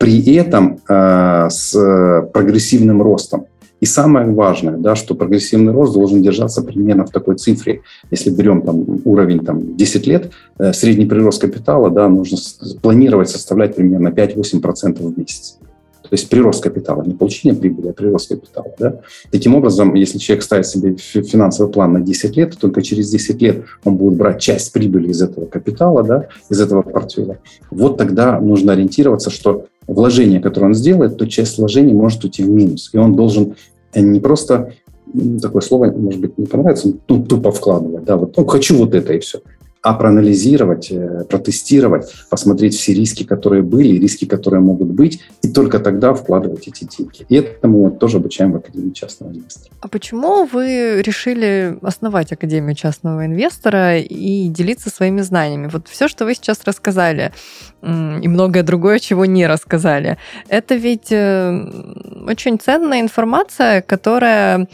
при 0.00 0.34
этом 0.34 0.78
э, 0.88 1.48
с 1.50 2.26
прогрессивным 2.32 3.02
ростом. 3.02 3.44
И 3.80 3.86
самое 3.86 4.30
важное, 4.30 4.78
да, 4.78 4.96
что 4.96 5.14
прогрессивный 5.14 5.74
рост 5.74 5.92
должен 5.92 6.22
держаться 6.22 6.62
примерно 6.62 7.04
в 7.04 7.10
такой 7.10 7.36
цифре. 7.36 7.82
Если 8.10 8.30
берем 8.30 8.62
там, 8.62 9.00
уровень 9.04 9.40
там, 9.40 9.76
10 9.76 10.06
лет, 10.06 10.30
э, 10.58 10.72
средний 10.72 11.04
прирост 11.04 11.42
капитала 11.42 11.90
да, 11.90 12.08
нужно 12.08 12.38
планировать 12.80 13.28
составлять 13.28 13.76
примерно 13.76 14.08
5-8% 14.08 15.02
в 15.02 15.18
месяц. 15.18 15.58
То 16.02 16.14
есть 16.14 16.30
прирост 16.30 16.62
капитала, 16.62 17.04
не 17.04 17.12
получение 17.12 17.58
прибыли, 17.60 17.88
а 17.88 17.92
прирост 17.92 18.30
капитала. 18.30 18.72
Да? 18.78 19.00
Таким 19.30 19.54
образом, 19.54 19.94
если 19.94 20.16
человек 20.16 20.42
ставит 20.42 20.66
себе 20.66 20.96
финансовый 20.96 21.70
план 21.70 21.92
на 21.92 22.00
10 22.00 22.36
лет, 22.36 22.54
то 22.54 22.58
только 22.58 22.80
через 22.82 23.10
10 23.10 23.42
лет 23.42 23.64
он 23.84 23.96
будет 23.96 24.18
брать 24.18 24.40
часть 24.40 24.72
прибыли 24.72 25.08
из 25.08 25.20
этого 25.22 25.44
капитала, 25.44 26.02
да, 26.02 26.26
из 26.48 26.60
этого 26.60 26.82
портфеля. 26.82 27.38
Вот 27.70 27.98
тогда 27.98 28.40
нужно 28.40 28.72
ориентироваться, 28.72 29.30
что 29.30 29.66
вложение, 29.94 30.40
которое 30.40 30.66
он 30.66 30.74
сделает, 30.74 31.16
то 31.16 31.26
часть 31.26 31.58
вложений 31.58 31.94
может 31.94 32.24
уйти 32.24 32.42
в 32.42 32.50
минус. 32.50 32.90
И 32.92 32.98
он 32.98 33.14
должен 33.14 33.54
э, 33.92 34.00
не 34.00 34.20
просто 34.20 34.72
такое 35.42 35.62
слово, 35.62 35.90
может 35.90 36.20
быть, 36.20 36.38
не 36.38 36.46
понравится, 36.46 36.92
ну, 37.08 37.24
тупо 37.24 37.50
вкладывать, 37.50 38.04
да, 38.04 38.16
вот, 38.16 38.36
ну, 38.36 38.44
хочу 38.46 38.76
вот 38.76 38.94
это 38.94 39.12
и 39.12 39.18
все 39.18 39.40
а 39.82 39.94
проанализировать, 39.94 40.90
э, 40.90 41.24
протестировать, 41.28 42.12
посмотреть 42.28 42.74
все 42.74 42.92
риски, 42.92 43.24
которые 43.24 43.62
были, 43.62 43.98
риски, 43.98 44.26
которые 44.26 44.60
могут 44.60 44.88
быть, 44.88 45.22
и 45.42 45.48
только 45.48 45.78
тогда 45.78 46.12
вкладывать 46.12 46.68
эти 46.68 46.84
деньги. 46.84 47.24
И 47.30 47.36
этому 47.36 47.84
мы 47.84 47.90
тоже 47.90 48.18
обучаем 48.18 48.52
в 48.52 48.56
Академии 48.56 48.92
частного 48.92 49.30
инвестора. 49.30 49.74
А 49.80 49.88
почему 49.88 50.44
вы 50.44 51.00
решили 51.02 51.78
основать 51.80 52.32
Академию 52.32 52.74
частного 52.74 53.24
инвестора 53.24 53.98
и 53.98 54.48
делиться 54.48 54.90
своими 54.90 55.22
знаниями? 55.22 55.70
Вот 55.72 55.88
все, 55.88 56.08
что 56.08 56.26
вы 56.26 56.34
сейчас 56.34 56.64
рассказали, 56.64 57.32
и 57.82 58.28
многое 58.28 58.62
другое, 58.62 58.98
чего 58.98 59.24
не 59.24 59.46
рассказали, 59.46 60.18
это 60.48 60.74
ведь 60.74 61.10
э, 61.10 61.64
очень 62.26 62.58
ценная 62.58 63.00
информация, 63.00 63.80
которая 63.80 64.68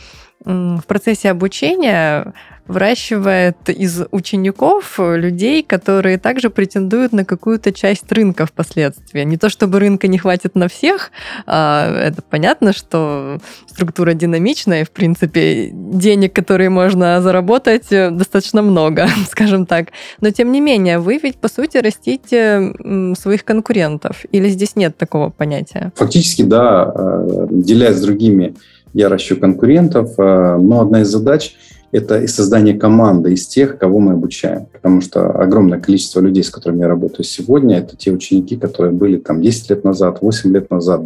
в 0.44 0.82
процессе 0.86 1.30
обучения 1.30 2.32
выращивает 2.68 3.68
из 3.68 4.02
учеников 4.10 4.98
людей, 4.98 5.62
которые 5.62 6.18
также 6.18 6.50
претендуют 6.50 7.12
на 7.12 7.24
какую-то 7.24 7.72
часть 7.72 8.10
рынка 8.10 8.46
впоследствии. 8.46 9.22
Не 9.22 9.36
то 9.36 9.48
чтобы 9.48 9.78
рынка 9.78 10.08
не 10.08 10.18
хватит 10.18 10.54
на 10.54 10.68
всех, 10.68 11.10
а 11.46 11.90
это 12.02 12.22
понятно, 12.22 12.72
что 12.72 13.38
структура 13.66 14.14
динамичная, 14.14 14.82
и, 14.82 14.84
в 14.84 14.90
принципе, 14.90 15.70
денег, 15.72 16.32
которые 16.32 16.70
можно 16.70 17.20
заработать, 17.20 17.88
достаточно 17.90 18.62
много, 18.62 19.08
скажем 19.30 19.66
так. 19.66 19.88
Но, 20.20 20.30
тем 20.30 20.52
не 20.52 20.60
менее, 20.60 20.98
вы 20.98 21.18
ведь, 21.22 21.36
по 21.36 21.48
сути, 21.48 21.78
растите 21.78 22.72
своих 23.18 23.44
конкурентов. 23.44 24.24
Или 24.32 24.48
здесь 24.48 24.76
нет 24.76 24.96
такого 24.96 25.30
понятия? 25.30 25.92
Фактически, 25.96 26.42
да. 26.42 26.92
Э, 26.94 27.46
делясь 27.50 27.96
с 27.96 28.00
другими, 28.00 28.54
я 28.92 29.08
ращу 29.08 29.36
конкурентов, 29.36 30.18
э, 30.18 30.56
но 30.56 30.80
одна 30.80 31.02
из 31.02 31.08
задач– 31.08 31.54
это 31.92 32.20
и 32.20 32.26
создание 32.26 32.74
команды 32.74 33.32
из 33.32 33.46
тех, 33.46 33.78
кого 33.78 33.98
мы 34.00 34.12
обучаем. 34.12 34.66
Потому 34.66 35.00
что 35.00 35.30
огромное 35.30 35.80
количество 35.80 36.20
людей, 36.20 36.42
с 36.42 36.50
которыми 36.50 36.80
я 36.80 36.88
работаю 36.88 37.24
сегодня, 37.24 37.78
это 37.78 37.96
те 37.96 38.10
ученики, 38.10 38.56
которые 38.56 38.92
были 38.92 39.18
там 39.18 39.40
10 39.40 39.70
лет 39.70 39.84
назад, 39.84 40.18
8 40.20 40.52
лет 40.52 40.70
назад, 40.70 41.02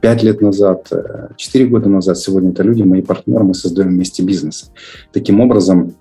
5 0.00 0.22
лет 0.22 0.40
назад, 0.40 0.90
4 1.36 1.66
года 1.66 1.88
назад. 1.88 2.18
Сегодня 2.18 2.50
это 2.50 2.62
люди, 2.62 2.82
мои 2.82 3.02
партнеры, 3.02 3.44
мы 3.44 3.54
создаем 3.54 3.90
вместе 3.90 4.22
бизнес. 4.22 4.70
Таким 5.12 5.40
образом, 5.40 5.94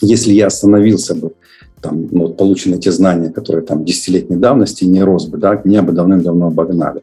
если 0.00 0.32
я 0.32 0.46
остановился 0.46 1.14
бы, 1.14 1.32
там, 1.80 2.08
ну, 2.10 2.26
вот 2.26 2.36
получены 2.36 2.78
те 2.78 2.90
знания, 2.90 3.30
которые 3.30 3.64
там 3.64 3.84
десятилетней 3.84 4.36
давности, 4.36 4.84
не 4.84 5.02
рос 5.02 5.26
бы, 5.26 5.38
да, 5.38 5.60
меня 5.64 5.82
бы 5.82 5.92
давным-давно 5.92 6.48
обогнали. 6.48 7.02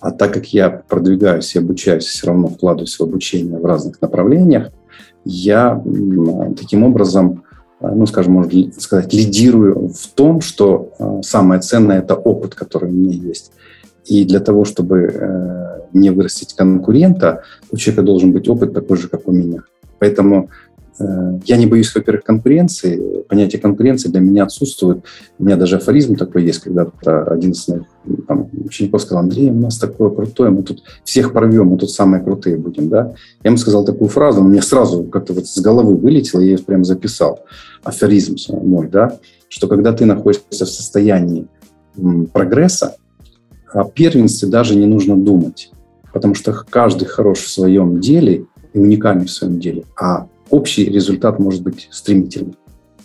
А 0.00 0.10
так 0.10 0.34
как 0.34 0.46
я 0.52 0.68
продвигаюсь 0.70 1.54
и 1.54 1.58
обучаюсь, 1.58 2.04
все 2.04 2.26
равно 2.26 2.48
вкладываюсь 2.48 2.98
в 2.98 3.02
обучение 3.02 3.58
в 3.58 3.64
разных 3.64 4.00
направлениях, 4.02 4.70
я 5.26 5.82
таким 6.56 6.84
образом, 6.84 7.42
э, 7.80 7.90
ну, 7.92 8.06
скажем, 8.06 8.34
можно 8.34 8.72
сказать, 8.78 9.12
лидирую 9.12 9.88
в 9.88 10.06
том, 10.14 10.40
что 10.40 10.92
э, 10.98 11.20
самое 11.22 11.60
ценное– 11.60 11.98
это 12.02 12.14
опыт, 12.14 12.54
который 12.54 12.88
у 12.88 12.92
меня 12.92 13.12
есть. 13.12 13.52
И 14.04 14.24
для 14.24 14.38
того, 14.38 14.64
чтобы 14.64 15.10
э, 15.12 15.80
не 15.92 16.10
вырастить 16.10 16.54
конкурента, 16.54 17.42
у 17.72 17.76
человека 17.76 18.02
должен 18.04 18.32
быть 18.32 18.48
опыт 18.48 18.72
такой 18.72 18.96
же, 18.96 19.08
как 19.08 19.26
у 19.26 19.32
меня. 19.32 19.62
Поэтому 19.98 20.48
я 20.98 21.56
не 21.56 21.66
боюсь, 21.66 21.94
во-первых, 21.94 22.24
конкуренции. 22.24 23.22
Понятие 23.28 23.60
конкуренции 23.60 24.08
для 24.08 24.20
меня 24.20 24.44
отсутствует. 24.44 25.04
У 25.38 25.44
меня 25.44 25.56
даже 25.56 25.76
афоризм 25.76 26.16
такой 26.16 26.44
есть, 26.44 26.60
когда 26.60 26.86
один 27.26 27.50
из 27.50 27.68
моих 27.68 27.82
там, 28.26 28.48
учеников 28.64 29.02
сказал, 29.02 29.24
Андрей, 29.24 29.50
у 29.50 29.54
нас 29.54 29.78
такое 29.78 30.10
крутое, 30.10 30.50
мы 30.50 30.62
тут 30.62 30.82
всех 31.04 31.32
порвем, 31.32 31.66
мы 31.66 31.78
тут 31.78 31.90
самые 31.90 32.22
крутые 32.22 32.56
будем. 32.56 32.88
Да? 32.88 33.14
Я 33.44 33.48
ему 33.48 33.58
сказал 33.58 33.84
такую 33.84 34.08
фразу, 34.08 34.42
мне 34.42 34.62
сразу 34.62 35.04
как-то 35.04 35.34
вот 35.34 35.46
с 35.46 35.60
головы 35.60 35.96
вылетело, 35.96 36.40
я 36.40 36.52
ее 36.52 36.58
прям 36.58 36.84
записал. 36.84 37.40
Афоризм 37.84 38.36
мой, 38.48 38.88
да, 38.88 39.18
что 39.48 39.68
когда 39.68 39.92
ты 39.92 40.06
находишься 40.06 40.64
в 40.64 40.68
состоянии 40.68 41.46
прогресса, 42.32 42.96
о 43.72 43.84
первенстве 43.84 44.48
даже 44.48 44.76
не 44.76 44.86
нужно 44.86 45.16
думать, 45.16 45.70
потому 46.12 46.34
что 46.34 46.52
каждый 46.52 47.06
хорош 47.06 47.40
в 47.40 47.50
своем 47.50 48.00
деле 48.00 48.46
и 48.72 48.78
уникальный 48.78 49.26
в 49.26 49.30
своем 49.30 49.60
деле, 49.60 49.84
а 50.00 50.28
общий 50.50 50.84
результат 50.84 51.38
может 51.38 51.62
быть 51.62 51.88
стремительным. 51.90 52.56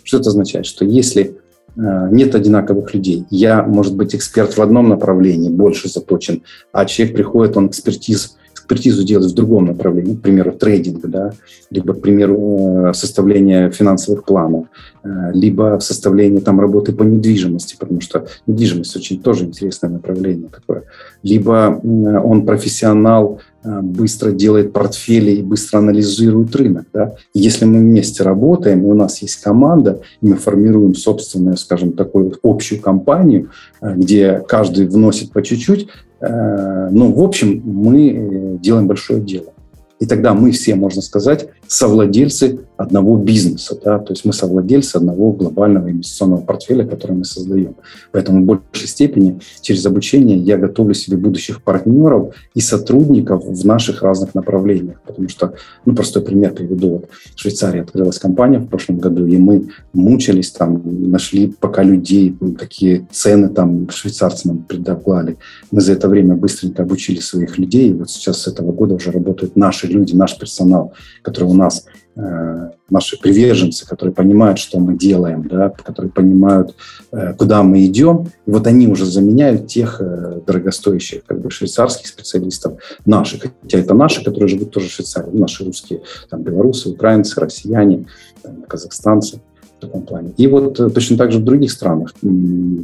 Что 0.02 0.18
это 0.18 0.30
означает? 0.30 0.66
Что 0.66 0.84
если 0.84 1.36
э, 1.76 2.08
нет 2.10 2.34
одинаковых 2.34 2.92
людей. 2.94 3.24
Я, 3.30 3.62
может 3.62 3.96
быть, 3.96 4.14
эксперт 4.14 4.56
в 4.56 4.62
одном 4.62 4.88
направлении, 4.88 5.50
больше 5.50 5.88
заточен, 5.88 6.42
а 6.72 6.84
человек 6.84 7.16
приходит, 7.16 7.56
он 7.56 7.68
экспертиз 7.68 8.36
экспертизу 8.72 9.04
делать 9.04 9.30
в 9.30 9.34
другом 9.34 9.66
направлении, 9.66 10.14
к 10.14 10.22
примеру, 10.22 10.52
трейдинг, 10.52 11.06
да, 11.06 11.32
либо, 11.70 11.94
к 11.94 12.00
примеру, 12.00 12.88
э, 12.88 12.94
составление 12.94 13.70
финансовых 13.70 14.24
планов, 14.24 14.66
э, 15.02 15.08
либо 15.34 15.78
составление 15.80 16.40
там 16.40 16.60
работы 16.60 16.92
по 16.92 17.02
недвижимости, 17.02 17.76
потому 17.78 18.00
что 18.00 18.26
недвижимость 18.46 18.96
очень 18.96 19.20
тоже 19.20 19.44
интересное 19.44 19.90
направление 19.90 20.48
такое. 20.48 20.84
Либо 21.22 21.80
он 21.82 22.46
профессионал, 22.46 23.40
быстро 23.64 24.32
делает 24.32 24.72
портфели 24.72 25.32
и 25.32 25.42
быстро 25.42 25.78
анализирует 25.78 26.54
рынок. 26.56 26.86
Да? 26.92 27.14
если 27.34 27.64
мы 27.64 27.78
вместе 27.78 28.22
работаем, 28.22 28.82
и 28.82 28.86
у 28.86 28.94
нас 28.94 29.22
есть 29.22 29.36
команда, 29.36 30.00
и 30.20 30.26
мы 30.26 30.36
формируем 30.36 30.94
собственную, 30.94 31.56
скажем, 31.56 31.92
такую 31.92 32.34
общую 32.42 32.80
компанию, 32.80 33.50
где 33.80 34.42
каждый 34.46 34.86
вносит 34.86 35.32
по 35.32 35.42
чуть-чуть, 35.42 35.88
Э, 36.22 36.88
ну, 36.90 37.12
в 37.12 37.20
общем, 37.22 37.60
мы 37.64 38.10
э, 38.10 38.56
делаем 38.58 38.86
большое 38.86 39.20
дело. 39.20 39.52
И 39.98 40.06
тогда 40.06 40.34
мы 40.34 40.52
все, 40.52 40.74
можно 40.74 41.02
сказать, 41.02 41.48
совладельцы 41.66 42.60
одного 42.82 43.16
бизнеса. 43.16 43.78
Да? 43.84 43.98
То 43.98 44.12
есть 44.12 44.24
мы 44.24 44.32
совладельцы 44.32 44.96
одного 44.96 45.32
глобального 45.32 45.90
инвестиционного 45.90 46.40
портфеля, 46.42 46.86
который 46.86 47.16
мы 47.16 47.24
создаем. 47.24 47.76
Поэтому 48.10 48.42
в 48.42 48.44
большей 48.44 48.88
степени 48.88 49.40
через 49.60 49.86
обучение 49.86 50.36
я 50.38 50.56
готовлю 50.56 50.94
себе 50.94 51.16
будущих 51.16 51.62
партнеров 51.62 52.34
и 52.54 52.60
сотрудников 52.60 53.44
в 53.44 53.66
наших 53.66 54.02
разных 54.02 54.34
направлениях. 54.34 55.00
Потому 55.06 55.28
что, 55.28 55.54
ну, 55.84 55.94
простой 55.94 56.22
пример 56.22 56.52
приведу. 56.52 56.88
Вот 56.88 57.08
в 57.34 57.40
Швейцарии 57.40 57.80
открылась 57.80 58.18
компания 58.18 58.58
в 58.58 58.66
прошлом 58.66 58.98
году, 58.98 59.26
и 59.26 59.36
мы 59.36 59.68
мучились 59.92 60.50
там, 60.50 60.82
нашли 61.10 61.48
пока 61.60 61.82
людей, 61.82 62.36
такие 62.58 63.06
цены 63.10 63.48
там 63.48 63.88
швейцарцы 63.90 64.48
нам 64.48 64.58
предоплали. 64.58 65.38
Мы 65.70 65.80
за 65.80 65.92
это 65.92 66.08
время 66.08 66.34
быстренько 66.34 66.82
обучили 66.82 67.20
своих 67.20 67.58
людей, 67.58 67.90
и 67.90 67.92
вот 67.92 68.10
сейчас 68.10 68.42
с 68.42 68.48
этого 68.48 68.72
года 68.72 68.94
уже 68.94 69.10
работают 69.10 69.56
наши 69.56 69.86
люди, 69.86 70.14
наш 70.14 70.38
персонал, 70.38 70.92
который 71.22 71.48
у 71.48 71.54
нас 71.54 71.86
наши 72.14 73.18
приверженцы, 73.18 73.86
которые 73.86 74.14
понимают, 74.14 74.58
что 74.58 74.78
мы 74.78 74.96
делаем, 74.96 75.48
да, 75.48 75.70
которые 75.70 76.12
понимают, 76.12 76.74
э, 77.10 77.32
куда 77.34 77.62
мы 77.62 77.86
идем. 77.86 78.28
И 78.46 78.50
вот 78.50 78.66
они 78.66 78.86
уже 78.86 79.06
заменяют 79.06 79.66
тех 79.66 80.00
э, 80.00 80.40
дорогостоящих 80.46 81.24
как 81.24 81.40
бы, 81.40 81.50
швейцарских 81.50 82.06
специалистов 82.06 82.74
наших. 83.06 83.44
Хотя 83.62 83.78
это 83.78 83.94
наши, 83.94 84.22
которые 84.22 84.48
живут 84.48 84.70
тоже 84.72 84.88
в 84.88 84.92
Швейцарии. 84.92 85.30
Наши 85.32 85.64
русские, 85.64 86.02
там, 86.28 86.42
белорусы, 86.42 86.90
украинцы, 86.90 87.40
россияне, 87.40 88.06
там, 88.42 88.62
казахстанцы 88.68 89.40
в 89.78 89.80
таком 89.80 90.02
плане. 90.02 90.34
И 90.36 90.46
вот 90.46 90.78
э, 90.78 90.90
точно 90.90 91.16
так 91.16 91.32
же 91.32 91.38
в 91.38 91.44
других 91.44 91.72
странах, 91.72 92.12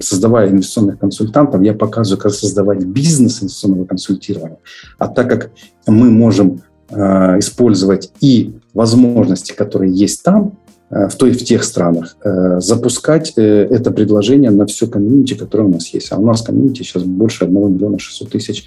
создавая 0.01 0.49
инвестиционных 0.49 0.99
консультантов, 0.99 1.62
я 1.62 1.75
показываю, 1.75 2.23
как 2.23 2.33
создавать 2.33 2.83
бизнес 2.83 3.43
инвестиционного 3.43 3.85
консультирования. 3.85 4.59
А 4.97 5.07
так 5.09 5.29
как 5.29 5.51
мы 5.87 6.11
можем 6.11 6.62
Э, 6.91 7.38
использовать 7.38 8.11
и 8.21 8.55
возможности, 8.74 9.52
которые 9.52 9.92
есть 9.92 10.22
там, 10.22 10.59
э, 10.90 11.09
в, 11.09 11.16
той, 11.16 11.33
в 11.33 11.44
тех 11.44 11.64
странах, 11.64 12.16
э, 12.22 12.61
запускать 12.61 13.33
это 13.37 13.90
предложение 13.90 14.50
на 14.50 14.66
все 14.66 14.87
комьюнити, 14.87 15.35
которое 15.35 15.64
у 15.64 15.72
нас 15.72 15.88
есть. 15.88 16.12
А 16.12 16.18
у 16.18 16.26
нас 16.26 16.42
комьюнити 16.42 16.83
сейчас 16.83 17.02
больше 17.02 17.44
1 17.44 17.74
миллиона 17.74 17.98
600 17.98 18.31
тысяч 18.31 18.64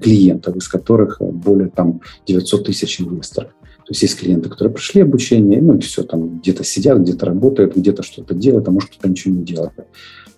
клиентов, 0.00 0.56
из 0.56 0.68
которых 0.68 1.20
более 1.20 1.68
там, 1.68 2.00
900 2.26 2.66
тысяч 2.66 3.00
инвесторов. 3.00 3.50
То 3.78 3.90
есть 3.90 4.02
есть 4.02 4.18
клиенты, 4.18 4.48
которые 4.48 4.72
пришли 4.72 5.02
обучение, 5.02 5.60
ну 5.60 5.74
и 5.76 5.80
все, 5.80 6.04
там 6.04 6.38
где-то 6.38 6.62
сидят, 6.62 7.00
где-то 7.00 7.26
работают, 7.26 7.76
где-то 7.76 8.02
что-то 8.02 8.34
делают, 8.34 8.68
а 8.68 8.70
может 8.70 8.90
кто-то 8.90 9.08
ничего 9.08 9.34
не 9.34 9.42
делает 9.42 9.72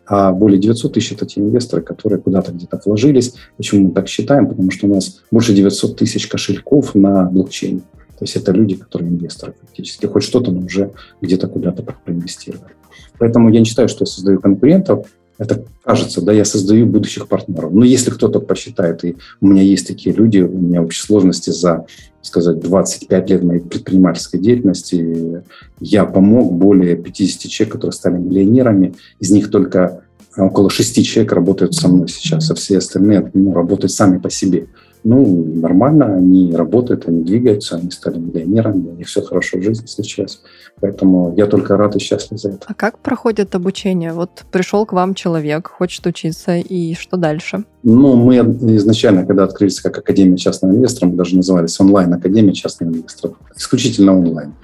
а 0.06 0.32
более 0.32 0.60
900 0.60 0.92
тысяч– 0.92 1.12
это 1.12 1.26
те 1.26 1.40
инвесторы, 1.40 1.82
которые 1.82 2.20
куда-то 2.20 2.52
где-то 2.52 2.80
вложились. 2.84 3.34
Почему 3.56 3.88
мы 3.88 3.90
так 3.92 4.08
считаем? 4.08 4.48
Потому 4.48 4.70
что 4.70 4.86
у 4.86 4.94
нас 4.94 5.22
больше 5.30 5.54
900 5.54 5.96
тысяч 5.96 6.26
кошельков 6.26 6.94
на 6.94 7.24
блокчейне. 7.24 7.82
То 8.18 8.24
есть 8.24 8.36
это 8.36 8.52
люди, 8.52 8.76
которые 8.76 9.10
инвесторы 9.10 9.54
фактически. 9.60 10.06
Хоть 10.06 10.22
что-то, 10.22 10.50
но 10.50 10.60
уже 10.64 10.92
где-то 11.20 11.48
куда-то 11.48 11.82
проинвестировали. 11.82 12.72
Поэтому 13.18 13.50
я 13.50 13.60
не 13.60 13.66
считаю, 13.66 13.88
что 13.88 14.02
я 14.02 14.06
создаю 14.06 14.40
конкурентов. 14.40 15.06
Это 15.36 15.64
кажется, 15.82 16.22
да, 16.22 16.32
я 16.32 16.44
создаю 16.44 16.86
будущих 16.86 17.26
партнеров. 17.26 17.72
Но 17.72 17.84
если 17.84 18.10
кто-то 18.10 18.38
посчитает, 18.38 19.04
и 19.04 19.16
у 19.40 19.48
меня 19.48 19.62
есть 19.62 19.86
такие 19.86 20.14
люди, 20.14 20.38
у 20.38 20.58
меня 20.58 20.82
в 20.82 20.92
сложности 20.92 21.50
за, 21.50 21.86
сказать, 22.22 22.60
25 22.60 23.30
лет 23.30 23.42
моей 23.42 23.60
предпринимательской 23.60 24.38
деятельности, 24.38 25.42
я 25.80 26.04
помог 26.04 26.52
более 26.52 26.96
50 26.96 27.50
человек, 27.50 27.72
которые 27.72 27.92
стали 27.92 28.16
миллионерами. 28.16 28.94
Из 29.18 29.32
них 29.32 29.50
только 29.50 30.04
около 30.36 30.70
6 30.70 31.04
человек 31.04 31.32
работают 31.32 31.74
со 31.74 31.88
мной 31.88 32.08
сейчас, 32.08 32.50
а 32.52 32.54
все 32.54 32.78
остальные 32.78 33.30
ну, 33.34 33.52
работают 33.52 33.92
сами 33.92 34.18
по 34.18 34.30
себе 34.30 34.68
ну, 35.04 35.44
нормально, 35.54 36.16
они 36.16 36.56
работают, 36.56 37.06
они 37.06 37.22
двигаются, 37.22 37.76
они 37.76 37.90
стали 37.90 38.18
миллионерами, 38.18 38.88
у 38.88 38.94
них 38.94 39.06
все 39.06 39.20
хорошо 39.20 39.58
в 39.58 39.62
жизни 39.62 39.86
сейчас. 39.86 40.40
Поэтому 40.80 41.34
я 41.36 41.46
только 41.46 41.76
рад 41.76 41.94
и 41.94 41.98
счастлив 41.98 42.40
за 42.40 42.50
это. 42.50 42.66
А 42.66 42.74
как 42.74 42.98
проходит 42.98 43.54
обучение? 43.54 44.12
Вот 44.12 44.44
пришел 44.50 44.86
к 44.86 44.94
вам 44.94 45.14
человек, 45.14 45.68
хочет 45.68 46.06
учиться, 46.06 46.56
и 46.56 46.94
что 46.94 47.18
дальше? 47.18 47.64
Ну, 47.82 48.16
мы 48.16 48.36
изначально, 48.76 49.26
когда 49.26 49.44
открылись 49.44 49.80
как 49.80 49.98
Академия 49.98 50.38
частного 50.38 50.72
инвестора, 50.72 51.10
мы 51.10 51.16
даже 51.16 51.36
назывались 51.36 51.78
онлайн-академия 51.78 52.54
частных 52.54 52.88
инвесторов, 52.88 53.36
исключительно 53.54 54.18
онлайн. 54.18 54.54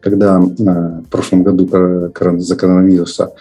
Когда 0.00 0.40
э, 0.40 1.02
в 1.02 1.10
прошлом 1.10 1.42
году 1.42 1.68
за 1.68 2.56
коронавируса 2.56 3.32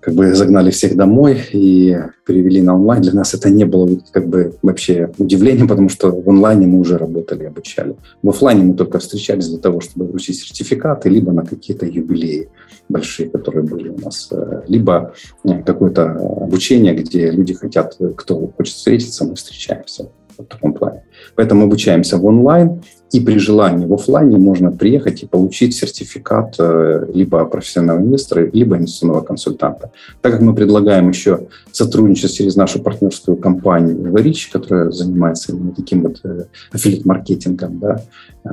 как 0.00 0.14
бы 0.14 0.34
загнали 0.34 0.70
всех 0.70 0.96
домой 0.96 1.40
и 1.52 1.96
перевели 2.24 2.62
на 2.62 2.74
онлайн. 2.76 3.02
Для 3.02 3.12
нас 3.12 3.34
это 3.34 3.50
не 3.50 3.64
было 3.64 3.88
как 4.12 4.28
бы 4.28 4.54
вообще 4.62 5.10
удивлением, 5.18 5.68
потому 5.68 5.88
что 5.88 6.10
в 6.10 6.28
онлайне 6.28 6.66
мы 6.66 6.78
уже 6.80 6.98
работали, 6.98 7.44
обучали. 7.44 7.96
В 8.22 8.28
офлайне 8.28 8.62
мы 8.62 8.74
только 8.74 8.98
встречались 8.98 9.48
для 9.48 9.58
того, 9.58 9.80
чтобы 9.80 10.06
вручить 10.06 10.38
сертификаты, 10.38 11.08
либо 11.08 11.32
на 11.32 11.44
какие-то 11.44 11.86
юбилеи 11.86 12.48
большие, 12.88 13.28
которые 13.28 13.64
были 13.64 13.88
у 13.88 13.98
нас, 13.98 14.28
э, 14.30 14.62
либо 14.68 15.14
э, 15.44 15.62
какое-то 15.62 16.12
обучение, 16.42 16.94
где 16.94 17.30
люди 17.30 17.54
хотят, 17.54 17.98
кто 18.16 18.46
хочет 18.56 18.74
встретиться, 18.74 19.24
мы 19.24 19.34
встречаемся 19.34 20.10
в 20.38 20.44
таком 20.44 20.72
плане. 20.72 21.02
Поэтому 21.34 21.64
обучаемся 21.64 22.16
в 22.16 22.24
онлайн, 22.24 22.82
и 23.10 23.20
при 23.20 23.38
желании 23.38 23.86
в 23.86 23.94
офлайне 23.94 24.36
можно 24.36 24.70
приехать 24.70 25.22
и 25.22 25.26
получить 25.26 25.74
сертификат 25.74 26.56
э, 26.58 27.06
либо 27.14 27.44
профессионального 27.46 28.06
инвестора, 28.06 28.50
либо 28.52 28.76
инвестиционного 28.76 29.22
консультанта. 29.22 29.90
Так 30.20 30.32
как 30.32 30.40
мы 30.42 30.54
предлагаем 30.54 31.08
еще 31.08 31.48
сотрудничать 31.72 32.34
через 32.34 32.56
нашу 32.56 32.80
партнерскую 32.80 33.36
компанию 33.36 33.96
Everich, 33.96 34.52
которая 34.52 34.90
занимается 34.90 35.52
именно 35.52 35.72
таким 35.72 36.02
вот 36.02 36.20
э, 36.24 36.44
аффилит-маркетингом, 36.72 37.78
да, 37.78 38.02
э, 38.44 38.48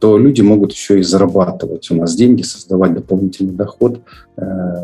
то 0.00 0.18
люди 0.18 0.42
могут 0.42 0.72
еще 0.72 0.98
и 0.98 1.02
зарабатывать 1.02 1.90
у 1.90 1.94
нас 1.94 2.14
деньги, 2.14 2.42
создавать 2.42 2.92
дополнительный 2.92 3.54
доход, 3.54 4.02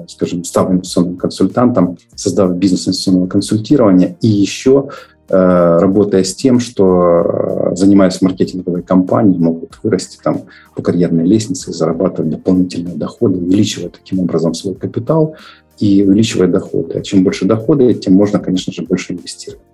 скажем, 0.08 0.42
став 0.42 0.70
инвестиционным 0.70 1.18
консультантом, 1.18 1.98
создав 2.14 2.56
бизнес 2.56 2.88
инвестиционного 2.88 3.26
консультирования 3.26 4.16
и 4.22 4.28
еще 4.28 4.88
работая 5.32 6.24
с 6.24 6.34
тем, 6.34 6.60
что, 6.60 7.70
э, 7.72 7.76
занимаясь 7.76 8.20
маркетинговой 8.20 8.82
кампанией, 8.82 9.38
могут 9.38 9.78
вырасти 9.82 10.18
там 10.22 10.42
по 10.74 10.82
карьерной 10.82 11.24
лестнице 11.24 11.72
зарабатывать 11.72 12.30
дополнительные 12.30 12.96
доходы, 12.96 13.38
увеличивая 13.38 13.88
таким 13.88 14.20
образом 14.20 14.54
свой 14.54 14.74
капитал 14.74 15.36
и 15.78 16.02
увеличивая 16.02 16.48
доходы. 16.48 16.98
А 16.98 17.02
чем 17.02 17.24
больше 17.24 17.46
доходы, 17.46 17.94
тем 17.94 18.14
можно, 18.14 18.38
конечно 18.38 18.72
же, 18.72 18.82
больше 18.82 19.14
инвестировать. 19.14 19.64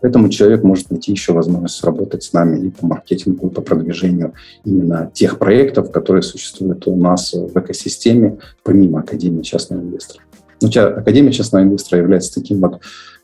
Поэтому 0.00 0.28
человек 0.28 0.62
может 0.62 0.90
найти 0.90 1.12
еще 1.12 1.32
возможность 1.32 1.82
работать 1.84 2.22
с 2.22 2.32
нами 2.32 2.66
и 2.66 2.70
по 2.70 2.86
маркетингу, 2.86 3.48
и 3.48 3.50
по 3.50 3.60
продвижению 3.60 4.32
именно 4.64 5.10
тех 5.12 5.38
проектов, 5.38 5.90
которые 5.90 6.22
существуют 6.22 6.86
у 6.86 6.96
нас 6.96 7.32
в 7.32 7.58
экосистеме, 7.58 8.38
помимо 8.62 9.00
Академии 9.00 9.42
частного 9.42 9.80
инвестора. 9.80 10.22
Ну, 10.62 10.68
Академия 10.68 11.32
частного 11.32 11.64
инвестора 11.64 12.02
является 12.02 12.34
таким 12.34 12.60
вот 12.60 12.80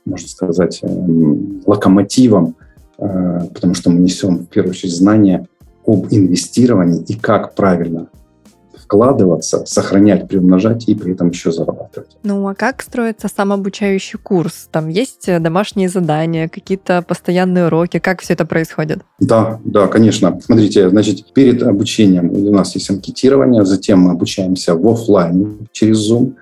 можно 0.07 0.29
сказать, 0.29 0.81
эм, 0.83 1.63
локомотивом, 1.67 2.55
э, 2.99 3.41
потому 3.53 3.75
что 3.75 3.91
мы 3.91 4.01
несем 4.01 4.39
в 4.39 4.47
первую 4.47 4.71
очередь 4.71 4.95
знания 4.95 5.47
об 5.85 6.07
инвестировании 6.11 7.05
и 7.07 7.15
как 7.15 7.55
правильно 7.55 8.09
вкладываться, 8.87 9.67
сохранять, 9.67 10.29
приумножать 10.29 10.89
и 10.89 10.95
при 10.95 11.13
этом 11.13 11.31
еще 11.31 11.51
зарабатывать. 11.51 12.17
Ну 12.23 12.47
а 12.47 12.55
как 12.55 12.83
строится 12.83 13.29
сам 13.29 13.53
обучающий 13.53 14.19
курс? 14.19 14.69
Там 14.71 14.89
есть 14.89 15.29
э, 15.29 15.41
домашние 15.41 15.89
задания, 15.89 16.49
какие-то 16.49 17.03
постоянные 17.03 17.67
уроки? 17.67 17.99
Как 17.99 18.21
все 18.21 18.35
это 18.35 18.47
происходит? 18.47 19.01
Да, 19.19 19.61
да, 19.65 19.89
конечно. 19.89 20.41
Смотрите, 20.41 20.89
значит, 20.89 21.33
перед 21.33 21.63
обучением 21.65 22.31
у 22.31 22.53
нас 22.53 22.77
есть 22.77 22.89
анкетирование, 22.89 23.65
затем 23.65 24.01
мы 24.01 24.13
обучаемся 24.13 24.77
в 24.77 24.87
офлайне 24.87 25.67
через 25.73 26.09
Zoom. 26.11 26.35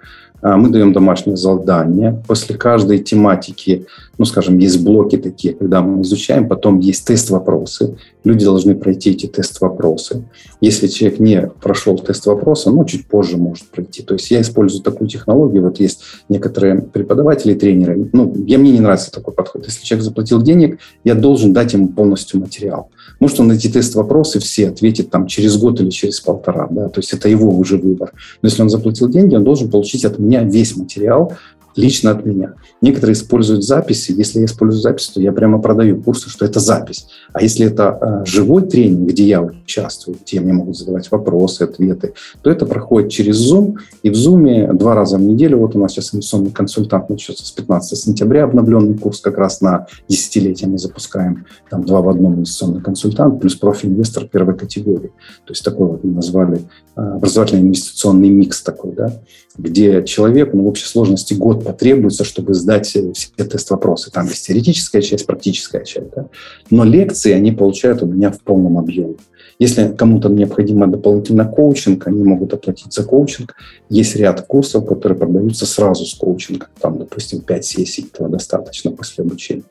А, 0.44 0.58
мы 0.58 0.68
даем 0.68 0.92
домашнее 0.92 1.36
задание. 1.36 2.22
После 2.28 2.54
каждой 2.54 2.98
тематики, 2.98 3.86
ну, 4.18 4.24
скажем, 4.24 4.58
есть 4.58 4.82
блоки 4.82 5.16
такие, 5.16 5.54
когда 5.54 5.82
мы 5.82 6.02
изучаем, 6.02 6.48
потом 6.48 6.78
есть 6.78 7.06
тест-вопросы. 7.06 7.96
Люди 8.24 8.44
должны 8.44 8.74
пройти 8.74 9.10
эти 9.10 9.26
тест-вопросы. 9.26 10.24
Если 10.60 10.86
человек 10.86 11.20
не 11.20 11.50
прошел 11.60 11.98
тест-вопроса, 11.98 12.70
ну, 12.70 12.84
чуть 12.84 13.06
позже 13.06 13.36
может 13.36 13.64
пройти. 13.66 14.02
То 14.02 14.14
есть 14.14 14.30
я 14.30 14.40
использую 14.40 14.82
такую 14.82 15.08
технологию. 15.08 15.62
Вот 15.62 15.80
есть 15.80 16.02
некоторые 16.28 16.80
преподаватели, 16.80 17.54
тренеры. 17.54 18.08
Ну, 18.12 18.32
я, 18.46 18.58
мне 18.58 18.72
не 18.72 18.80
нравится 18.80 19.10
такой 19.10 19.34
подход. 19.34 19.66
Если 19.66 19.84
человек 19.84 20.04
заплатил 20.04 20.40
денег, 20.42 20.78
я 21.02 21.14
должен 21.14 21.52
дать 21.52 21.72
ему 21.72 21.88
полностью 21.88 22.40
материал. 22.40 22.90
Может 23.20 23.40
он 23.40 23.52
эти 23.52 23.68
тест-вопросы 23.68 24.40
все 24.40 24.68
ответит 24.68 25.10
там 25.10 25.26
через 25.26 25.56
год 25.56 25.80
или 25.80 25.90
через 25.90 26.20
полтора. 26.20 26.68
Да? 26.70 26.88
То 26.88 27.00
есть 27.00 27.12
это 27.12 27.28
его 27.28 27.50
уже 27.50 27.76
выбор. 27.76 28.12
Но 28.42 28.48
если 28.48 28.62
он 28.62 28.70
заплатил 28.70 29.08
деньги, 29.08 29.34
он 29.34 29.44
должен 29.44 29.70
получить 29.70 30.04
от 30.04 30.18
меня 30.18 30.42
весь 30.42 30.76
материал, 30.76 31.32
лично 31.76 32.10
от 32.10 32.24
меня. 32.24 32.54
Некоторые 32.80 33.14
используют 33.14 33.64
записи. 33.64 34.12
Если 34.12 34.40
я 34.40 34.44
использую 34.44 34.80
запись, 34.80 35.08
то 35.08 35.20
я 35.20 35.32
прямо 35.32 35.60
продаю 35.60 36.00
курсы, 36.02 36.28
что 36.28 36.44
это 36.44 36.60
запись. 36.60 37.06
А 37.32 37.42
если 37.42 37.66
это 37.66 37.98
э, 38.00 38.26
живой 38.26 38.62
тренинг, 38.62 39.08
где 39.08 39.24
я 39.24 39.42
участвую, 39.42 40.18
где 40.24 40.40
мне 40.40 40.52
могут 40.52 40.76
задавать 40.76 41.10
вопросы, 41.10 41.62
ответы, 41.62 42.14
то 42.42 42.50
это 42.50 42.66
проходит 42.66 43.10
через 43.10 43.50
Zoom. 43.50 43.76
И 44.02 44.10
в 44.10 44.14
Zoom 44.14 44.72
два 44.74 44.94
раза 44.94 45.16
в 45.16 45.22
неделю, 45.22 45.58
вот 45.58 45.74
у 45.74 45.78
нас 45.78 45.92
сейчас 45.92 46.14
инвестиционный 46.14 46.50
консультант 46.50 47.08
начнется 47.08 47.46
с 47.46 47.50
15 47.52 47.98
сентября, 47.98 48.44
обновленный 48.44 48.96
курс 48.96 49.20
как 49.20 49.38
раз 49.38 49.60
на 49.60 49.86
десятилетие 50.08 50.68
мы 50.68 50.78
запускаем. 50.78 51.46
Там 51.70 51.84
два 51.84 52.00
в 52.00 52.08
одном 52.08 52.34
инвестиционный 52.34 52.82
консультант 52.82 53.40
плюс 53.40 53.54
профи-инвестор 53.54 54.26
первой 54.26 54.56
категории. 54.56 55.12
То 55.44 55.52
есть 55.52 55.64
такой 55.64 55.88
вот 55.88 56.04
мы 56.04 56.12
назвали 56.12 56.60
э, 56.96 57.00
образовательный 57.00 57.62
инвестиционный 57.62 58.28
микс 58.28 58.62
такой, 58.62 58.92
да, 58.92 59.12
где 59.56 60.04
человеку 60.04 60.56
ну, 60.56 60.64
в 60.64 60.68
общей 60.68 60.86
сложности 60.86 61.34
год 61.34 61.63
потребуется, 61.64 62.24
чтобы 62.24 62.54
сдать 62.54 62.86
все 62.86 63.12
тест-вопросы. 63.36 64.10
Там 64.10 64.26
есть 64.26 64.46
теоретическая 64.46 65.02
часть, 65.02 65.26
практическая 65.26 65.84
часть. 65.84 66.10
Да? 66.14 66.26
Но 66.70 66.84
лекции 66.84 67.32
они 67.32 67.52
получают 67.52 68.02
у 68.02 68.06
меня 68.06 68.30
в 68.30 68.40
полном 68.40 68.78
объеме. 68.78 69.16
Если 69.58 69.92
кому-то 69.92 70.28
необходимо 70.28 70.86
дополнительно 70.86 71.44
коучинг, 71.44 72.06
они 72.08 72.24
могут 72.24 72.52
оплатить 72.54 72.92
за 72.92 73.04
коучинг. 73.04 73.54
Есть 73.88 74.16
ряд 74.16 74.42
курсов, 74.42 74.86
которые 74.86 75.18
продаются 75.18 75.64
сразу 75.64 76.04
с 76.04 76.14
коучингом. 76.14 76.68
Там, 76.80 76.98
допустим, 76.98 77.40
5 77.40 77.64
сессий, 77.64 78.06
этого 78.12 78.28
достаточно 78.28 78.90
после 78.90 79.24
обучения. 79.24 79.64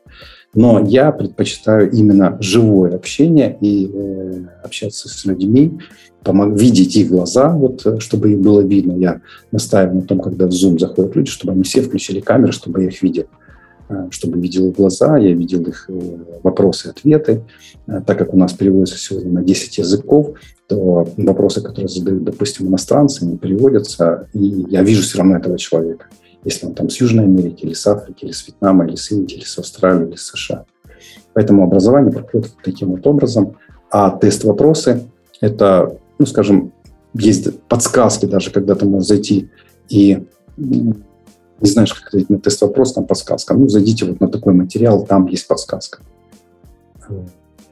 Но 0.54 0.84
я 0.86 1.10
предпочитаю 1.10 1.90
именно 1.90 2.38
живое 2.40 2.94
общение 2.94 3.58
и 3.60 3.90
э, 3.92 4.44
общаться 4.62 5.08
с 5.08 5.24
людьми, 5.24 5.80
помог, 6.24 6.58
видеть 6.58 6.96
их 6.96 7.08
глаза, 7.08 7.50
вот, 7.50 7.84
э, 7.86 8.00
чтобы 8.00 8.32
их 8.32 8.40
было 8.40 8.60
видно. 8.60 8.92
Я 8.92 9.20
настаиваю 9.52 9.96
на 9.96 10.02
том, 10.02 10.20
когда 10.20 10.46
в 10.46 10.50
Zoom 10.50 10.78
заходят 10.78 11.14
люди, 11.14 11.30
чтобы 11.30 11.52
они 11.52 11.62
все 11.62 11.82
включили 11.82 12.20
камеры, 12.20 12.52
чтобы 12.52 12.82
я 12.82 12.88
их 12.88 13.02
видел 13.02 13.26
э, 13.88 14.08
чтобы 14.10 14.40
видел 14.40 14.68
их 14.68 14.76
глаза, 14.76 15.16
я 15.18 15.32
видел 15.32 15.62
их 15.62 15.86
э, 15.88 16.00
вопросы 16.42 16.88
ответы. 16.88 17.42
Так 17.86 18.18
как 18.18 18.32
у 18.32 18.38
нас 18.38 18.54
переводится 18.54 18.98
сегодня 18.98 19.30
на 19.30 19.42
10 19.42 19.78
языков, 19.78 20.30
то 20.66 21.06
вопросы, 21.18 21.60
которые 21.60 21.88
задают, 21.88 22.24
допустим, 22.24 22.66
иностранцы, 22.68 23.22
они 23.22 23.36
переводятся, 23.36 24.28
и 24.32 24.64
я 24.70 24.82
вижу 24.82 25.02
все 25.02 25.18
равно 25.18 25.36
этого 25.36 25.58
человека 25.58 26.06
если 26.44 26.66
он 26.66 26.74
там 26.74 26.90
с 26.90 27.00
Южной 27.00 27.24
Америки, 27.24 27.64
или 27.64 27.72
с 27.72 27.86
Африки, 27.86 28.26
или 28.26 28.32
с 28.32 28.46
Вьетнама, 28.46 28.86
или 28.86 28.96
с 28.96 29.10
Индии, 29.10 29.36
или 29.36 29.44
с 29.44 29.58
Австралии, 29.58 30.08
или 30.08 30.16
с 30.16 30.26
США. 30.26 30.66
Поэтому 31.32 31.64
образование 31.64 32.12
проходит 32.12 32.52
таким 32.62 32.90
вот 32.90 33.06
образом. 33.06 33.56
А 33.90 34.10
тест-вопросы– 34.10 35.04
это, 35.40 35.98
ну, 36.18 36.26
скажем, 36.26 36.72
есть 37.14 37.60
подсказки 37.68 38.26
даже, 38.26 38.50
когда 38.50 38.74
ты 38.74 38.86
можешь 38.86 39.08
зайти 39.08 39.50
и 39.88 40.24
не 40.56 41.70
знаешь, 41.70 41.94
как 41.94 42.08
ответить 42.08 42.30
на 42.30 42.38
тест-вопрос, 42.38 42.94
там 42.94 43.06
подсказка. 43.06 43.54
Ну, 43.54 43.68
зайдите 43.68 44.04
вот 44.04 44.20
на 44.20 44.28
такой 44.28 44.54
материал, 44.54 45.06
там 45.06 45.26
есть 45.26 45.46
подсказка. 45.46 46.00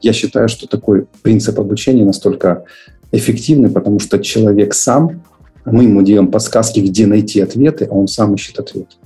Я 0.01 0.13
считаю, 0.13 0.49
что 0.49 0.67
такой 0.67 1.07
принцип 1.21 1.59
обучения 1.59 2.05
настолько 2.05 2.65
эффективный, 3.11 3.69
потому 3.69 3.99
что 3.99 4.19
человек 4.19 4.73
сам 4.73 5.21
мы 5.65 5.83
ему 5.83 6.01
даем 6.01 6.27
подсказки, 6.27 6.79
где 6.79 7.07
найти 7.07 7.39
ответы, 7.39 7.85
а 7.85 7.93
он 7.93 8.07
сам 8.07 8.35
ищет 8.35 8.59
ответ. 8.59 8.97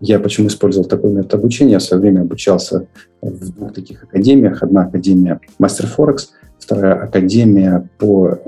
Я 0.00 0.20
почему 0.20 0.46
использовал 0.46 0.88
такой 0.88 1.10
метод 1.10 1.34
обучения? 1.34 1.72
Я 1.72 1.78
в 1.80 1.82
свое 1.82 2.00
время 2.00 2.20
обучался 2.22 2.86
в 3.20 3.52
двух 3.52 3.74
таких 3.74 4.04
академиях. 4.04 4.62
Одна 4.62 4.82
академия 4.82 5.40
Мастер 5.58 5.86
Форекс, 5.86 6.30
вторая 6.58 6.94
академия 6.94 7.88
по, 7.98 8.38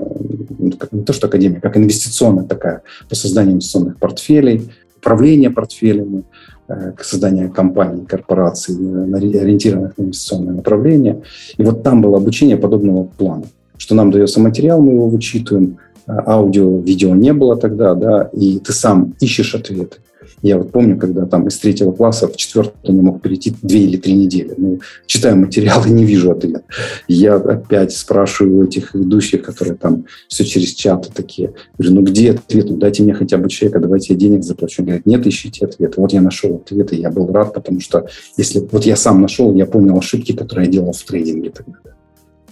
ну, 0.59 0.71
не 0.91 1.03
то 1.03 1.13
что 1.13 1.27
академия, 1.27 1.59
как 1.59 1.77
инвестиционная 1.77 2.45
такая, 2.45 2.81
по 3.09 3.15
созданию 3.15 3.53
инвестиционных 3.53 3.97
портфелей, 3.97 4.69
управление 4.97 5.49
портфелями, 5.49 6.23
э, 6.67 6.91
к 6.91 7.03
созданию 7.03 7.51
компаний, 7.51 8.05
корпораций, 8.05 8.75
ориентированных 8.75 9.97
на 9.97 10.03
инвестиционное 10.03 10.53
направление. 10.53 11.23
И 11.57 11.63
вот 11.63 11.83
там 11.83 12.01
было 12.01 12.17
обучение 12.17 12.57
подобного 12.57 13.03
плана, 13.03 13.45
что 13.77 13.95
нам 13.95 14.11
дается 14.11 14.39
материал, 14.39 14.81
мы 14.81 14.93
его 14.93 15.07
вычитываем, 15.07 15.77
аудио, 16.07 16.79
видео 16.79 17.15
не 17.15 17.33
было 17.33 17.57
тогда, 17.57 17.93
да, 17.95 18.29
и 18.33 18.59
ты 18.59 18.73
сам 18.73 19.15
ищешь 19.19 19.55
ответы. 19.55 19.97
Я 20.41 20.57
вот 20.57 20.71
помню, 20.71 20.97
когда 20.97 21.25
там 21.25 21.47
из 21.47 21.57
третьего 21.57 21.91
класса 21.91 22.27
в 22.27 22.35
четвертый 22.35 22.91
не 22.91 23.01
мог 23.01 23.21
перейти 23.21 23.53
две 23.61 23.81
или 23.81 23.97
три 23.97 24.13
недели. 24.13 24.53
Ну, 24.57 24.79
читаю 25.05 25.37
материал 25.37 25.85
и 25.85 25.89
не 25.89 26.05
вижу 26.05 26.31
ответ. 26.31 26.63
Я 27.07 27.35
опять 27.35 27.93
спрашиваю 27.93 28.67
этих 28.67 28.93
ведущих, 28.93 29.43
которые 29.43 29.75
там 29.75 30.05
все 30.27 30.43
через 30.43 30.73
чаты 30.73 31.09
такие. 31.13 31.53
Говорю, 31.77 31.95
ну 31.95 32.01
где 32.03 32.31
ответ? 32.31 32.69
Ну 32.69 32.77
дайте 32.77 33.03
мне 33.03 33.13
хотя 33.13 33.37
бы 33.37 33.49
чека, 33.49 33.79
давайте 33.79 34.13
я 34.13 34.19
денег 34.19 34.43
заплачу. 34.43 34.81
Он 34.81 34.87
говорит, 34.87 35.05
нет, 35.05 35.25
ищите 35.25 35.65
ответ. 35.65 35.97
Вот 35.97 36.13
я 36.13 36.21
нашел 36.21 36.55
ответ, 36.55 36.93
и 36.93 36.97
я 36.97 37.09
был 37.09 37.31
рад, 37.31 37.53
потому 37.53 37.79
что 37.79 38.07
если 38.37 38.67
вот 38.71 38.85
я 38.85 38.95
сам 38.95 39.21
нашел, 39.21 39.53
я 39.55 39.65
понял 39.65 39.97
ошибки, 39.97 40.33
которые 40.33 40.65
я 40.65 40.71
делал 40.71 40.93
в 40.93 41.03
трейдинге 41.03 41.51
тогда. 41.51 41.77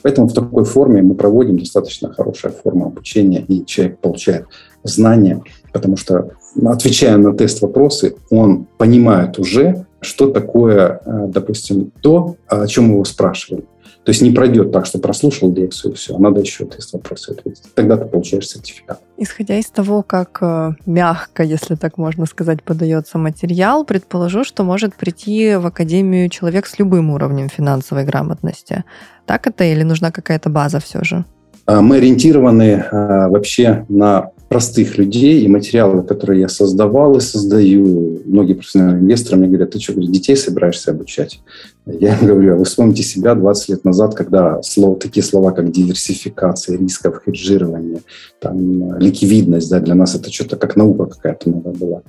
Поэтому 0.01 0.27
в 0.27 0.33
такой 0.33 0.63
форме 0.63 1.01
мы 1.01 1.15
проводим 1.15 1.59
достаточно 1.59 2.13
хорошая 2.13 2.51
форма 2.51 2.87
обучения, 2.87 3.43
и 3.47 3.65
человек 3.65 3.99
получает 3.99 4.45
знания, 4.83 5.41
потому 5.73 5.97
что 5.97 6.31
отвечая 6.65 7.17
на 7.17 7.33
тест-вопросы, 7.33 8.15
он 8.29 8.67
понимает 8.77 9.39
уже, 9.39 9.85
что 10.01 10.29
такое, 10.29 11.01
э, 11.05 11.27
допустим, 11.27 11.91
то, 12.01 12.35
о 12.47 12.67
чем 12.67 12.91
его 12.91 13.03
спрашивали. 13.05 13.65
То 14.05 14.11
есть 14.11 14.21
не 14.21 14.31
пройдет 14.31 14.71
так, 14.71 14.85
что 14.85 14.97
прослушал 14.97 15.51
лекцию 15.53 15.91
и 15.91 15.95
все, 15.95 16.15
а 16.15 16.19
надо 16.19 16.39
еще 16.39 16.65
тест 16.65 16.93
вопросы 16.93 17.31
ответить. 17.31 17.63
Тогда 17.75 17.97
ты 17.97 18.05
получаешь 18.05 18.47
сертификат. 18.47 18.99
Исходя 19.17 19.57
из 19.59 19.67
того, 19.67 20.03
как 20.03 20.39
э, 20.41 20.71
мягко, 20.85 21.43
если 21.43 21.75
так 21.75 21.97
можно 21.97 22.25
сказать, 22.25 22.63
подается 22.63 23.17
материал, 23.17 23.85
предположу, 23.85 24.43
что 24.43 24.63
может 24.63 24.95
прийти 24.95 25.55
в 25.55 25.65
академию 25.67 26.29
человек 26.29 26.65
с 26.65 26.79
любым 26.79 27.11
уровнем 27.11 27.49
финансовой 27.49 28.05
грамотности. 28.05 28.83
Так 29.25 29.47
это 29.47 29.65
или 29.65 29.83
нужна 29.83 30.11
какая-то 30.11 30.49
база 30.49 30.79
все 30.79 31.03
же? 31.03 31.25
А, 31.65 31.81
мы 31.81 31.97
ориентированы 31.97 32.85
а, 32.91 33.27
вообще 33.29 33.85
на 33.89 34.31
простых 34.49 34.97
людей 34.97 35.43
и 35.43 35.47
материалы, 35.47 36.01
которые 36.01 36.41
я 36.41 36.49
создавал 36.49 37.15
и 37.15 37.21
создаю. 37.21 38.19
Многие 38.25 38.55
профессиональные 38.55 39.03
инвесторы 39.03 39.37
мне 39.37 39.47
говорят, 39.47 39.71
ты 39.71 39.79
что, 39.79 39.93
детей 39.93 40.35
собираешься 40.35 40.89
обучать? 40.89 41.39
Я 41.85 42.17
говорю, 42.19 42.53
а 42.53 42.57
вы 42.57 42.65
вспомните 42.65 43.03
себя 43.03 43.35
20 43.35 43.69
лет 43.69 43.85
назад, 43.85 44.15
когда 44.15 44.61
слова, 44.63 44.95
такие 44.95 45.23
слова, 45.23 45.51
как 45.51 45.71
диверсификация 45.71 46.77
рисков, 46.77 47.21
хеджирование, 47.23 48.01
там, 48.41 48.97
ликвидность, 48.99 49.69
да, 49.69 49.79
для 49.79 49.93
нас 49.93 50.15
это 50.15 50.31
что-то 50.31 50.57
как 50.57 50.75
наука 50.75 51.05
какая-то 51.05 51.49
новая 51.49 51.73
была. 51.73 52.01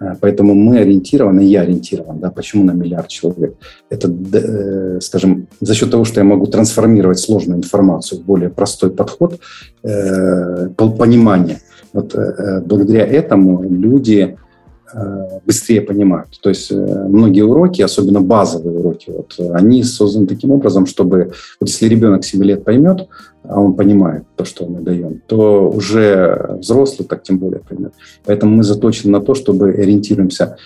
А, 0.00 0.16
поэтому 0.20 0.54
мы 0.54 0.78
ориентированы, 0.78 1.40
я 1.40 1.62
ориентирован, 1.62 2.18
да, 2.18 2.30
почему 2.30 2.64
на 2.64 2.72
миллиард 2.72 3.08
человек? 3.08 3.54
Это, 3.88 4.12
э, 4.32 4.98
скажем, 5.00 5.46
за 5.60 5.74
счет 5.74 5.92
того, 5.92 6.04
что 6.04 6.20
я 6.20 6.24
могу 6.24 6.46
трансформировать 6.46 7.20
сложную 7.20 7.58
информацию 7.58 8.20
в 8.20 8.24
более 8.24 8.50
простой 8.50 8.90
подход, 8.90 9.38
э, 9.84 10.68
понимание– 10.76 11.60
вот 11.94 12.14
э, 12.14 12.60
благодаря 12.66 13.06
этому 13.06 13.62
люди 13.62 14.36
э, 14.92 14.98
быстрее 15.46 15.80
понимают. 15.80 16.38
То 16.42 16.48
есть 16.48 16.72
э, 16.72 16.74
многие 17.08 17.42
уроки, 17.42 17.82
особенно 17.82 18.20
базовые 18.20 18.76
уроки, 18.76 19.10
вот, 19.10 19.38
они 19.54 19.84
созданы 19.84 20.26
таким 20.26 20.50
образом, 20.50 20.86
чтобы 20.86 21.32
вот 21.60 21.68
если 21.68 21.86
ребенок 21.88 22.24
7 22.24 22.42
лет 22.42 22.64
поймет, 22.64 23.08
а 23.44 23.60
он 23.60 23.74
понимает 23.74 24.24
то, 24.36 24.44
что 24.44 24.66
мы 24.66 24.80
даем, 24.80 25.22
то 25.26 25.70
уже 25.70 26.56
взрослый 26.58 27.06
так 27.06 27.22
тем 27.22 27.38
более 27.38 27.60
поймет. 27.60 27.92
Поэтому 28.24 28.56
мы 28.56 28.64
заточены 28.64 29.12
на 29.12 29.20
то, 29.20 29.34
чтобы 29.34 29.68
ориентируемся 29.68 30.56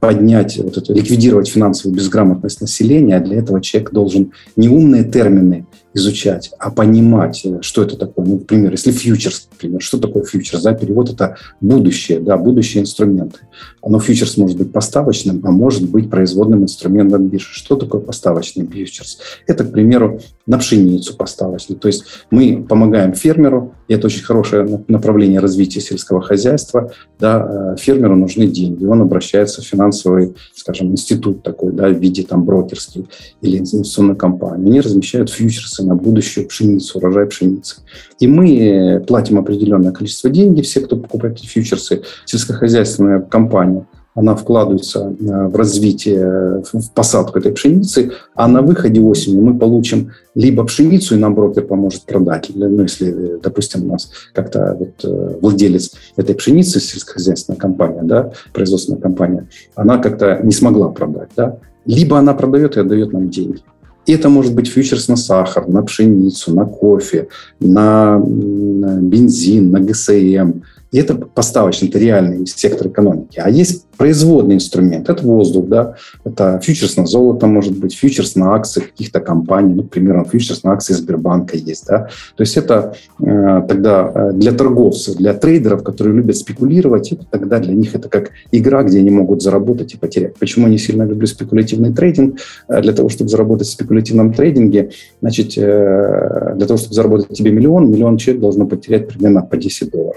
поднять, 0.00 0.56
вот 0.56 0.78
это, 0.78 0.94
ликвидировать 0.94 1.48
финансовую 1.48 1.94
безграмотность 1.94 2.62
населения, 2.62 3.18
а 3.18 3.20
для 3.20 3.36
этого 3.36 3.60
человек 3.60 3.92
должен 3.92 4.32
не 4.56 4.70
умные 4.70 5.04
термины 5.04 5.66
изучать, 5.94 6.50
а 6.58 6.70
понимать, 6.70 7.42
э, 7.44 7.58
что 7.62 7.82
это 7.82 7.96
такое. 7.96 8.26
Ну, 8.26 8.34
например, 8.38 8.72
если 8.72 8.90
фьючерс, 8.90 9.48
например, 9.52 9.80
что 9.80 9.98
такое 9.98 10.24
фьючерс? 10.24 10.62
Да, 10.62 10.74
перевод– 10.74 11.10
это 11.12 11.36
будущее, 11.60 12.20
да, 12.20 12.36
будущие 12.36 12.82
инструменты. 12.82 13.40
Но 13.84 13.98
фьючерс 13.98 14.36
может 14.36 14.58
быть 14.58 14.72
поставочным, 14.72 15.40
а 15.44 15.50
может 15.50 15.88
быть 15.88 16.10
производным 16.10 16.62
инструментом 16.64 17.28
биржи. 17.28 17.48
Что 17.52 17.76
такое 17.76 18.00
поставочный 18.00 18.66
фьючерс? 18.66 19.18
Это, 19.46 19.64
к 19.64 19.72
примеру, 19.72 20.20
на 20.46 20.58
пшеницу 20.58 21.16
поставочный. 21.16 21.76
То 21.76 21.88
есть 21.88 22.04
мы 22.30 22.64
помогаем 22.68 23.14
фермеру, 23.14 23.74
и 23.88 23.94
это 23.94 24.06
очень 24.06 24.22
хорошее 24.22 24.84
направление 24.88 25.40
развития 25.40 25.80
сельского 25.80 26.20
хозяйства. 26.20 26.92
Да, 27.18 27.74
э, 27.74 27.76
фермеру 27.80 28.16
нужны 28.16 28.46
деньги, 28.46 28.84
он 28.84 29.00
обращается 29.00 29.62
в 29.62 29.64
финансовый, 29.64 30.34
скажем, 30.54 30.90
институт 30.90 31.42
такой, 31.42 31.72
да, 31.72 31.88
в 31.88 31.98
виде 31.98 32.22
там 32.22 32.44
брокерский 32.44 33.08
или 33.40 33.58
инвестиционной 33.58 34.16
компании. 34.16 34.68
Они 34.68 34.80
размещают 34.80 35.30
фьючерсы 35.30 35.77
на 35.84 35.94
будущую 35.94 36.46
пшеницу, 36.46 36.98
урожай 36.98 37.26
пшеницы. 37.26 37.76
И 38.18 38.26
мы 38.26 39.02
платим 39.06 39.38
определенное 39.38 39.92
количество 39.92 40.30
денег, 40.30 40.64
все, 40.64 40.80
кто 40.80 40.96
покупает 40.96 41.38
фьючерсы, 41.38 42.02
сельскохозяйственная 42.26 43.20
компания– 43.20 43.86
она 44.18 44.34
вкладывается 44.34 45.14
э, 45.20 45.46
в 45.46 45.54
развитие, 45.54 46.62
в 46.72 46.90
посадку 46.92 47.38
этой 47.38 47.52
пшеницы, 47.52 48.10
а 48.34 48.48
на 48.48 48.62
выходе 48.62 49.00
осенью 49.00 49.44
мы 49.44 49.56
получим 49.56 50.10
либо 50.34 50.64
пшеницу, 50.64 51.14
и 51.14 51.18
нам 51.18 51.36
брокер 51.36 51.64
поможет 51.64 52.02
продать, 52.02 52.50
ну, 52.52 52.82
если, 52.82 53.38
допустим, 53.40 53.84
у 53.84 53.92
нас 53.92 54.10
как-то 54.34 54.76
вот 54.76 55.04
э, 55.04 55.38
владелец 55.40 55.92
этой 56.16 56.34
пшеницы, 56.34 56.80
сельскохозяйственная 56.80 57.60
компания, 57.60 58.02
да, 58.02 58.32
производственная 58.52 59.00
компания, 59.00 59.48
она 59.76 59.98
как-то 59.98 60.40
не 60.42 60.52
смогла 60.52 60.88
продать, 60.88 61.30
да, 61.36 61.58
либо 61.84 62.18
она 62.18 62.34
продает 62.34 62.76
и 62.76 62.80
отдает 62.80 63.12
нам 63.12 63.30
деньги. 63.30 63.62
Это 64.08 64.30
может 64.30 64.54
быть 64.54 64.68
фьючерс 64.68 65.08
на 65.08 65.16
сахар, 65.16 65.68
на 65.68 65.82
пшеницу, 65.82 66.54
на 66.54 66.64
кофе, 66.64 67.28
на 67.60 68.18
бензин, 68.18 69.70
на 69.70 69.80
ГСМ, 69.80 70.62
и 70.90 70.98
это 70.98 71.14
поставочный, 71.16 71.88
это 71.88 71.98
реальный 71.98 72.46
сектор 72.46 72.88
экономики. 72.88 73.40
А 73.42 73.50
есть 73.50 73.86
производный 73.98 74.54
инструмент. 74.54 75.10
Это 75.10 75.22
воздух, 75.22 75.66
да. 75.68 75.96
Это 76.24 76.60
фьючерс 76.62 76.96
на 76.96 77.06
золото, 77.06 77.46
может 77.46 77.76
быть, 77.76 77.94
фьючерс 77.94 78.36
на 78.36 78.54
акции 78.54 78.80
каких-то 78.80 79.20
компаний. 79.20 79.74
Ну, 79.74 79.82
к 79.82 79.90
примеру, 79.90 80.24
фьючерс 80.24 80.62
на 80.62 80.72
акции 80.72 80.94
Сбербанка 80.94 81.56
есть, 81.56 81.86
да. 81.86 82.08
То 82.36 82.42
есть 82.42 82.56
это 82.56 82.94
э, 83.20 83.62
тогда 83.68 84.10
э, 84.14 84.32
для 84.32 84.52
торговцев, 84.52 85.16
для 85.16 85.34
трейдеров, 85.34 85.82
которые 85.82 86.14
любят 86.14 86.36
спекулировать, 86.36 87.12
это 87.12 87.26
тогда 87.30 87.58
для 87.58 87.74
них 87.74 87.94
это 87.94 88.08
как 88.08 88.30
игра, 88.52 88.82
где 88.82 89.00
они 89.00 89.10
могут 89.10 89.42
заработать 89.42 89.92
и 89.94 89.98
потерять. 89.98 90.36
Почему 90.38 90.68
я 90.68 90.78
сильно 90.78 91.02
люблю 91.02 91.26
спекулятивный 91.26 91.92
трейдинг? 91.92 92.38
Э, 92.68 92.80
для 92.80 92.92
того, 92.92 93.10
чтобы 93.10 93.28
заработать 93.28 93.66
в 93.66 93.72
спекулятивном 93.72 94.32
трейдинге, 94.32 94.90
значит, 95.20 95.58
э, 95.58 96.54
для 96.56 96.66
того, 96.66 96.78
чтобы 96.78 96.94
заработать 96.94 97.36
тебе 97.36 97.50
миллион, 97.50 97.90
миллион 97.90 98.16
человек 98.16 98.40
должно 98.40 98.66
потерять 98.66 99.08
примерно 99.08 99.42
по 99.42 99.56
10 99.56 99.90
долларов 99.90 100.16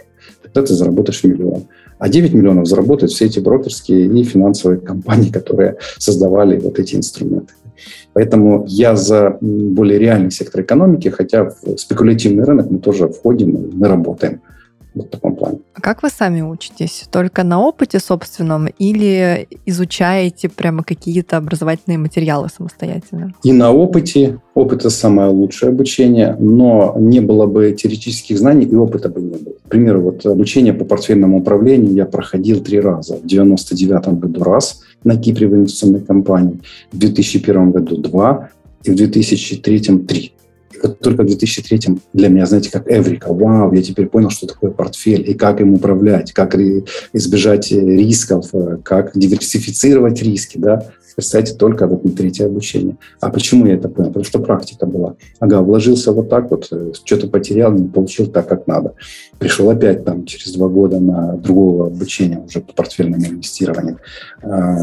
тогда 0.53 0.67
ты 0.67 0.73
заработаешь 0.73 1.23
миллион. 1.23 1.63
А 1.99 2.09
9 2.09 2.33
миллионов 2.33 2.67
заработают 2.67 3.11
все 3.11 3.25
эти 3.25 3.39
брокерские 3.39 4.05
и 4.07 4.23
финансовые 4.23 4.79
компании, 4.79 5.31
которые 5.31 5.77
создавали 5.97 6.59
вот 6.59 6.79
эти 6.79 6.95
инструменты. 6.95 7.53
Поэтому 8.13 8.65
я 8.67 8.95
за 8.95 9.37
более 9.41 9.99
реальный 9.99 10.31
сектор 10.31 10.61
экономики, 10.61 11.09
хотя 11.09 11.45
в 11.45 11.77
спекулятивный 11.77 12.43
рынок 12.43 12.69
мы 12.69 12.79
тоже 12.79 13.07
входим, 13.07 13.71
мы 13.73 13.87
работаем 13.87 14.41
в 14.93 15.03
таком 15.03 15.35
плане. 15.35 15.59
А 15.73 15.81
как 15.81 16.03
вы 16.03 16.09
сами 16.09 16.41
учитесь? 16.41 17.05
Только 17.11 17.43
на 17.43 17.61
опыте 17.61 17.99
собственном 17.99 18.67
или 18.67 19.47
изучаете 19.65 20.49
прямо 20.49 20.83
какие-то 20.83 21.37
образовательные 21.37 21.97
материалы 21.97 22.49
самостоятельно? 22.55 23.33
И 23.43 23.53
на 23.53 23.71
опыте. 23.71 24.39
Опыт– 24.53 24.79
это 24.81 24.89
самое 24.89 25.29
лучшее 25.29 25.69
обучение, 25.69 26.35
но 26.39 26.95
не 26.99 27.21
было 27.21 27.45
бы 27.45 27.71
теоретических 27.71 28.37
знаний, 28.37 28.65
и 28.65 28.75
опыта 28.75 29.07
бы 29.07 29.21
не 29.21 29.37
было. 29.37 29.53
К 29.65 29.69
примеру, 29.69 30.01
вот 30.01 30.25
обучение 30.25 30.73
по 30.73 30.83
портфельному 30.83 31.39
управлению 31.39 31.93
я 31.93 32.05
проходил 32.05 32.61
три 32.61 32.81
раза. 32.81 33.15
В 33.15 33.25
99 33.25 34.19
году 34.19 34.43
раз 34.43 34.81
на 35.03 35.15
Кипре 35.15 35.47
в 35.47 35.55
инвестиционной 35.55 36.01
компании, 36.01 36.59
в 36.91 36.97
2001 36.97 37.71
году 37.71 37.97
два, 37.97 38.49
и 38.83 38.91
в 38.91 38.95
2003 38.95 39.79
три 39.99 40.33
только 40.87 41.23
в 41.23 41.25
2003 41.25 41.97
для 42.13 42.29
меня, 42.29 42.45
знаете, 42.45 42.71
как 42.71 42.91
Эврика. 42.91 43.33
Вау, 43.33 43.73
я 43.73 43.81
теперь 43.81 44.07
понял, 44.07 44.29
что 44.29 44.47
такое 44.47 44.71
портфель 44.71 45.29
и 45.29 45.33
как 45.33 45.61
им 45.61 45.73
управлять, 45.73 46.31
как 46.33 46.55
избежать 47.13 47.71
рисков, 47.71 48.49
э, 48.53 48.77
как 48.83 49.11
диверсифицировать 49.15 50.21
риски, 50.21 50.57
да. 50.57 50.91
Представьте, 51.15 51.53
только 51.53 51.87
вот 51.87 52.03
на 52.03 52.11
третье 52.11 52.45
обучение. 52.45 52.97
А 53.19 53.29
почему 53.29 53.65
я 53.65 53.75
это 53.75 53.89
понял? 53.89 54.09
Потому 54.09 54.25
что 54.25 54.39
практика 54.39 54.85
была. 54.85 55.15
Ага, 55.39 55.61
вложился 55.61 56.11
вот 56.11 56.29
так 56.29 56.51
вот, 56.51 56.67
э, 56.71 56.93
что-то 57.03 57.27
потерял, 57.27 57.71
не 57.71 57.87
получил 57.87 58.27
так, 58.27 58.47
как 58.47 58.67
надо. 58.67 58.93
Пришел 59.39 59.69
опять 59.69 60.05
там 60.05 60.25
через 60.25 60.53
два 60.53 60.67
года 60.67 60.99
на 60.99 61.33
другого 61.37 61.87
обучения 61.87 62.39
уже 62.39 62.61
по 62.61 62.73
портфельному 62.73 63.25
инвестированию. 63.25 63.97
А, 64.41 64.75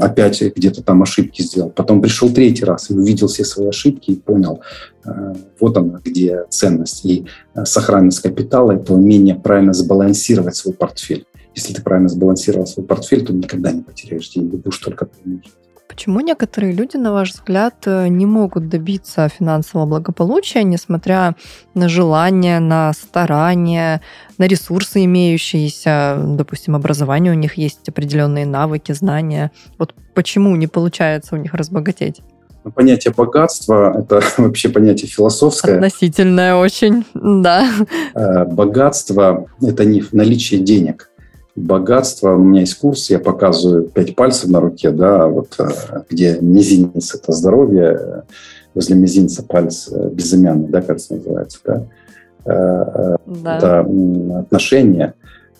опять 0.00 0.40
где-то 0.42 0.82
там 0.82 1.02
ошибки 1.02 1.42
сделал. 1.42 1.70
Потом 1.70 2.00
пришел 2.00 2.30
третий 2.30 2.64
раз 2.64 2.90
и 2.90 2.94
увидел 2.94 3.28
все 3.28 3.44
свои 3.44 3.68
ошибки 3.68 4.12
и 4.12 4.16
понял, 4.16 4.60
а, 5.04 5.34
вот 5.60 5.76
она, 5.76 6.00
где 6.04 6.44
ценность 6.48 7.04
и 7.04 7.26
э, 7.54 7.64
сохранность 7.64 8.20
капитала, 8.20 8.72
это 8.72 8.94
умение 8.94 9.34
правильно 9.34 9.72
сбалансировать 9.72 10.56
свой 10.56 10.74
портфель. 10.74 11.26
Если 11.54 11.72
ты 11.72 11.82
правильно 11.82 12.08
сбалансировал 12.08 12.66
свой 12.66 12.86
портфель, 12.86 13.24
то 13.24 13.32
никогда 13.32 13.70
не 13.72 13.82
потеряешь 13.82 14.28
деньги, 14.30 14.56
будешь 14.56 14.78
только 14.78 15.06
приумножить. 15.06 15.52
Почему 15.94 16.18
некоторые 16.20 16.72
люди, 16.72 16.96
на 16.96 17.12
ваш 17.12 17.32
взгляд, 17.32 17.74
э, 17.86 18.08
не 18.08 18.26
могут 18.26 18.68
добиться 18.68 19.28
финансового 19.28 19.86
благополучия, 19.86 20.64
несмотря 20.64 21.36
на 21.74 21.88
желание, 21.88 22.58
на 22.58 22.92
старания, 22.94 24.00
на 24.36 24.48
ресурсы 24.48 25.04
имеющиеся, 25.04 26.16
допустим, 26.18 26.74
образование 26.74 27.32
у 27.32 27.36
них 27.36 27.58
есть 27.58 27.88
определенные 27.88 28.44
навыки, 28.44 28.90
знания. 28.90 29.52
Вот 29.78 29.94
почему 30.14 30.56
не 30.56 30.66
получается 30.66 31.36
у 31.36 31.38
них 31.38 31.54
разбогатеть? 31.54 32.22
Ну, 32.64 32.72
понятие 32.72 33.14
богатства– 33.14 33.94
это 33.98 34.20
вообще 34.38 34.70
понятие 34.70 35.08
философское. 35.08 35.74
Относительное 35.74 36.56
очень, 36.56 37.04
да. 37.14 37.70
Э, 38.14 38.44
богатство– 38.46 39.46
это 39.62 39.84
не 39.84 40.02
наличие 40.10 40.58
денег– 40.60 41.10
богатство. 41.56 42.34
У 42.34 42.42
меня 42.42 42.60
есть 42.60 42.78
курс, 42.78 43.10
я 43.10 43.18
показываю 43.18 43.84
пять 43.84 44.14
пальцев 44.16 44.50
на 44.50 44.60
руке, 44.60 44.90
да, 44.90 45.26
вот 45.26 45.54
э, 45.58 45.68
где 46.10 46.38
мизинец– 46.40 47.14
это 47.16 47.32
здоровье, 47.32 48.24
возле 48.74 48.96
мизинца 48.96 49.44
палец 49.44 49.88
э, 49.90 50.10
безымянный, 50.10 50.68
да, 50.68 50.82
кажется, 50.82 51.14
называется, 51.14 51.58
да. 51.64 51.86
Э, 52.46 53.16
да. 53.26 53.56
Это 53.56 53.80
отношения. 54.40 55.14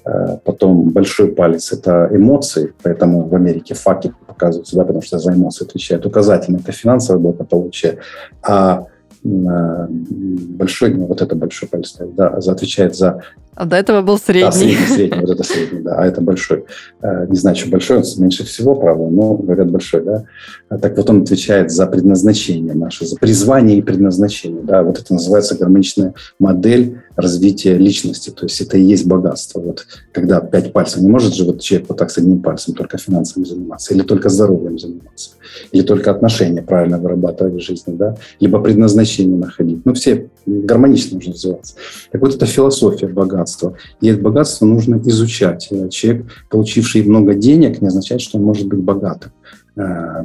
Э, 0.04 0.38
потом 0.44 0.90
большой 0.90 1.28
палец– 1.28 1.72
это 1.72 2.08
эмоции, 2.10 2.74
поэтому 2.82 3.28
в 3.28 3.34
Америке 3.34 3.74
факи 3.74 4.12
показываются, 4.26 4.76
да, 4.76 4.82
потому 4.82 5.02
что 5.02 5.18
за 5.18 5.32
эмоции 5.32 5.64
отвечает. 5.64 6.04
Указательный– 6.06 6.60
это 6.62 6.72
финансовое 6.72 7.20
благополучие, 7.20 7.98
а 8.42 8.86
большой, 9.24 10.94
ну, 10.94 11.06
вот 11.06 11.22
это 11.22 11.34
большой 11.34 11.68
палец, 11.68 11.96
да, 11.98 12.28
отвечает 12.28 12.94
за 12.94 13.22
а 13.56 13.66
до 13.66 13.76
этого 13.76 14.02
был 14.02 14.18
средний. 14.18 14.50
Да, 14.50 14.52
средний, 14.52 14.86
средний, 14.94 15.20
вот 15.20 15.30
это 15.30 15.44
средний, 15.44 15.80
да, 15.80 15.96
а 15.96 16.06
это 16.06 16.20
большой. 16.20 16.64
Э, 17.02 17.26
не 17.28 17.36
знаю, 17.36 17.56
что 17.56 17.70
большой, 17.70 17.98
он 17.98 18.04
меньше 18.18 18.44
всего, 18.44 18.74
правда, 18.74 19.04
но 19.04 19.34
говорят 19.34 19.70
большой, 19.70 20.02
да. 20.02 20.24
А 20.68 20.78
так 20.78 20.96
вот 20.96 21.08
он 21.08 21.22
отвечает 21.22 21.70
за 21.70 21.86
предназначение 21.86 22.74
наше, 22.74 23.06
за 23.06 23.16
призвание 23.16 23.78
и 23.78 23.82
предназначение, 23.82 24.62
да. 24.62 24.82
Вот 24.82 24.98
это 24.98 25.12
называется 25.12 25.56
гармоничная 25.56 26.14
модель 26.38 27.02
развития 27.16 27.76
личности, 27.76 28.30
то 28.30 28.46
есть 28.46 28.60
это 28.60 28.76
и 28.76 28.82
есть 28.82 29.06
богатство. 29.06 29.60
Вот 29.60 29.86
когда 30.12 30.40
пять 30.40 30.72
пальцев, 30.72 31.00
не 31.00 31.08
может 31.08 31.34
же 31.34 31.44
вот 31.44 31.60
человек 31.60 31.88
вот 31.88 31.98
так 31.98 32.10
с 32.10 32.18
одним 32.18 32.42
пальцем 32.42 32.74
только 32.74 32.98
финансами 32.98 33.44
заниматься, 33.44 33.94
или 33.94 34.02
только 34.02 34.28
здоровьем 34.28 34.78
заниматься, 34.78 35.30
или 35.72 35.82
только 35.82 36.10
отношения 36.10 36.62
правильно 36.62 36.98
вырабатывать 36.98 37.54
в 37.54 37.64
жизни, 37.64 37.94
да, 37.94 38.16
либо 38.40 38.60
предназначение 38.60 39.36
находить. 39.36 39.84
Ну, 39.84 39.94
все 39.94 40.28
гармонично 40.46 41.16
нужно 41.16 41.32
развиваться. 41.32 41.74
Так 42.10 42.20
вот, 42.20 42.34
это 42.34 42.46
философия 42.46 43.06
богатства. 43.06 43.76
И 44.00 44.08
это 44.08 44.20
богатство 44.20 44.66
нужно 44.66 45.00
изучать. 45.04 45.68
Человек, 45.90 46.26
получивший 46.50 47.04
много 47.04 47.34
денег, 47.34 47.80
не 47.80 47.88
означает, 47.88 48.20
что 48.20 48.38
он 48.38 48.44
может 48.44 48.66
быть 48.66 48.80
богатым. 48.80 49.32
Э, 49.76 50.22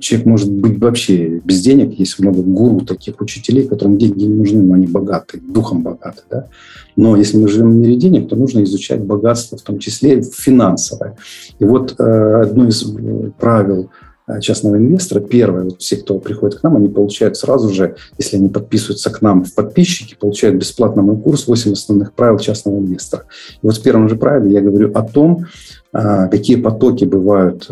человек 0.00 0.26
может 0.26 0.52
быть 0.52 0.78
вообще 0.78 1.40
без 1.44 1.62
денег. 1.62 1.98
Есть 1.98 2.18
много 2.18 2.42
гуру, 2.42 2.84
таких 2.84 3.20
учителей, 3.20 3.66
которым 3.66 3.96
деньги 3.96 4.24
не 4.24 4.34
нужны, 4.34 4.62
но 4.62 4.74
они 4.74 4.86
богаты, 4.86 5.40
духом 5.40 5.82
богаты. 5.82 6.22
Да? 6.30 6.48
Но 6.94 7.16
если 7.16 7.38
мы 7.38 7.48
живем 7.48 7.72
в 7.72 7.76
мире 7.76 7.96
денег, 7.96 8.28
то 8.28 8.36
нужно 8.36 8.62
изучать 8.64 9.00
богатство, 9.00 9.56
в 9.56 9.62
том 9.62 9.78
числе 9.78 10.22
финансовое. 10.22 11.16
И 11.58 11.64
вот 11.64 11.94
э, 11.98 12.42
одно 12.42 12.68
из 12.68 12.82
э, 12.82 13.30
правил 13.38 13.90
частного 14.40 14.76
инвестора, 14.76 15.20
первое, 15.20 15.62
вот 15.62 15.80
все, 15.80 15.96
кто 15.98 16.18
приходит 16.18 16.58
к 16.58 16.62
нам, 16.64 16.74
они 16.74 16.88
получают 16.88 17.36
сразу 17.36 17.68
же, 17.72 17.94
если 18.18 18.36
они 18.36 18.48
подписываются 18.48 19.08
к 19.08 19.22
нам 19.22 19.44
в 19.44 19.54
подписчики, 19.54 20.16
получают 20.18 20.56
бесплатно 20.56 21.00
мой 21.00 21.16
курс 21.16 21.46
«8 21.46 21.74
основных 21.74 22.12
правил 22.12 22.40
частного 22.40 22.76
инвестора». 22.78 23.26
И 23.52 23.58
вот 23.62 23.76
в 23.76 23.82
первом 23.84 24.08
же 24.08 24.16
правиле 24.16 24.52
я 24.52 24.62
говорю 24.62 24.90
о 24.94 25.02
том, 25.02 25.46
какие 25.92 26.56
потоки 26.56 27.04
бывают 27.04 27.70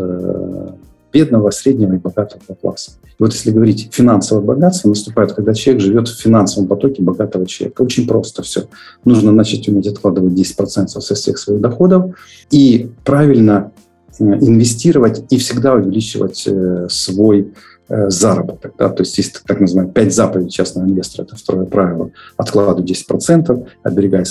бедного, 1.14 1.50
среднего 1.50 1.94
и 1.94 1.98
богатого 1.98 2.40
класса. 2.60 2.92
И 3.04 3.22
вот 3.22 3.32
если 3.32 3.52
говорить 3.52 3.88
финансовое 3.92 4.42
богатство, 4.42 4.88
наступает, 4.88 5.32
когда 5.32 5.54
человек 5.54 5.82
живет 5.82 6.08
в 6.08 6.20
финансовом 6.20 6.68
потоке 6.68 7.02
богатого 7.02 7.46
человека. 7.46 7.82
Очень 7.82 8.08
просто 8.08 8.42
все. 8.42 8.64
Нужно 9.04 9.30
начать 9.30 9.68
уметь 9.68 9.86
откладывать 9.86 10.32
10% 10.32 10.88
со 10.88 11.14
всех 11.14 11.38
своих 11.38 11.60
доходов 11.60 12.16
и 12.50 12.90
правильно 13.04 13.70
э, 14.18 14.24
инвестировать 14.24 15.24
и 15.30 15.38
всегда 15.38 15.74
увеличивать 15.74 16.44
э, 16.48 16.88
свой 16.90 17.52
э, 17.88 18.10
заработок. 18.10 18.74
Да? 18.76 18.88
То 18.88 19.04
есть 19.04 19.16
есть 19.16 19.40
так 19.46 19.60
называемые 19.60 19.94
пять 19.94 20.12
заповедей 20.12 20.50
частного 20.50 20.86
инвестора. 20.88 21.26
Это 21.26 21.36
второе 21.36 21.66
правило. 21.66 22.10
Откладывай 22.36 22.82
10%, 22.84 23.68
оберегай, 23.84 24.24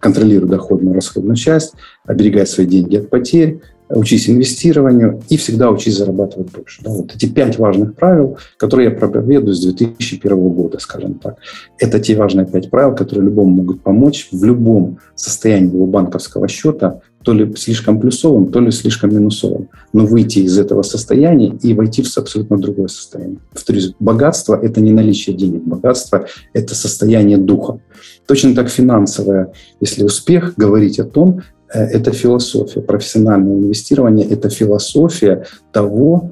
контролируй 0.00 0.48
доходную 0.48 0.94
расходную 0.94 1.36
часть, 1.36 1.74
оберегай 2.06 2.46
свои 2.46 2.64
деньги 2.64 2.96
от 2.96 3.10
потерь, 3.10 3.60
учись 3.88 4.28
инвестированию 4.28 5.22
и 5.28 5.36
всегда 5.36 5.70
учись 5.70 5.96
зарабатывать 5.96 6.50
больше. 6.50 6.82
Да, 6.82 6.90
вот 6.90 7.14
эти 7.14 7.26
пять 7.26 7.58
важных 7.58 7.94
правил, 7.94 8.38
которые 8.56 8.90
я 8.90 8.96
проповедую 8.96 9.54
с 9.54 9.62
2001 9.62 10.48
года, 10.50 10.78
скажем 10.78 11.14
так. 11.14 11.36
Это 11.78 12.00
те 12.00 12.16
важные 12.16 12.46
пять 12.46 12.70
правил, 12.70 12.94
которые 12.94 13.26
любому 13.26 13.50
могут 13.50 13.82
помочь 13.82 14.28
в 14.32 14.44
любом 14.44 14.98
состоянии 15.14 15.72
его 15.72 15.86
банковского 15.86 16.48
счета, 16.48 17.00
то 17.22 17.32
ли 17.32 17.52
слишком 17.56 18.00
плюсовым, 18.00 18.52
то 18.52 18.60
ли 18.60 18.70
слишком 18.70 19.12
минусовым. 19.12 19.68
Но 19.92 20.06
выйти 20.06 20.40
из 20.40 20.56
этого 20.58 20.82
состояния 20.82 21.56
и 21.60 21.74
войти 21.74 22.02
в 22.02 22.18
абсолютно 22.18 22.56
другое 22.56 22.86
состояние. 22.86 23.38
Повторюсь, 23.52 23.94
богатство– 23.98 24.58
это 24.62 24.80
не 24.80 24.92
наличие 24.92 25.34
денег. 25.34 25.64
Богатство– 25.64 26.26
это 26.52 26.76
состояние 26.76 27.36
духа. 27.36 27.80
Точно 28.28 28.54
так 28.54 28.68
финансовое, 28.68 29.52
если 29.80 30.04
успех, 30.04 30.54
говорить 30.56 31.00
о 31.00 31.04
том, 31.04 31.42
это 31.72 32.12
философия. 32.12 32.80
Профессиональное 32.80 33.56
инвестирование– 33.56 34.26
это 34.30 34.48
философия 34.48 35.46
того, 35.72 36.30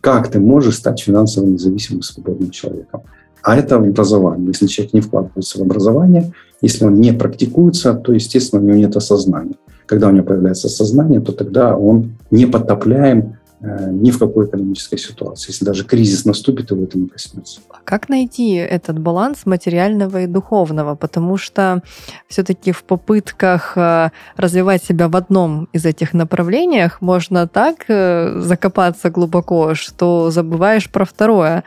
как 0.00 0.28
ты 0.30 0.38
можешь 0.38 0.76
стать 0.76 1.00
финансово 1.00 1.46
независимым 1.46 2.02
свободным 2.02 2.50
человеком. 2.50 3.02
А 3.42 3.56
это 3.56 3.76
образование. 3.76 4.48
Если 4.48 4.66
человек 4.66 4.94
не 4.94 5.00
вкладывается 5.00 5.58
в 5.58 5.62
образование, 5.62 6.32
если 6.60 6.84
он 6.84 6.94
не 6.94 7.12
практикуется, 7.12 7.94
то, 7.94 8.12
естественно, 8.12 8.62
у 8.62 8.64
него 8.64 8.76
нет 8.76 8.96
осознания. 8.96 9.54
Когда 9.86 10.08
у 10.08 10.10
него 10.10 10.26
появляется 10.26 10.68
сознание, 10.68 11.20
то 11.20 11.32
тогда 11.32 11.76
он 11.76 12.16
не 12.30 12.46
потопляем 12.46 13.36
Э, 13.45 13.45
ни 13.60 14.10
в 14.10 14.18
какой 14.18 14.46
экономической 14.46 14.98
ситуации. 14.98 15.50
Если 15.50 15.64
даже 15.64 15.84
кризис 15.84 16.24
наступит, 16.24 16.70
его 16.70 16.84
это 16.84 16.98
не 16.98 17.08
коснется. 17.08 17.60
А 17.70 17.78
как 17.84 18.08
найти 18.08 18.54
этот 18.54 18.98
баланс 18.98 19.46
материального 19.46 20.22
и 20.22 20.26
духовного? 20.26 20.94
Потому 20.94 21.38
что 21.38 21.82
все-таки 22.28 22.72
в 22.72 22.84
попытках 22.84 23.72
э, 23.76 24.10
развивать 24.36 24.84
себя 24.84 25.08
в 25.08 25.16
одном 25.16 25.68
из 25.72 25.86
этих 25.86 26.12
направлениях 26.12 27.00
можно 27.00 27.48
так 27.48 27.86
э, 27.88 28.40
закопаться 28.40 29.08
глубоко, 29.10 29.74
что 29.74 30.30
забываешь 30.30 30.90
про 30.90 31.04
второе. 31.04 31.64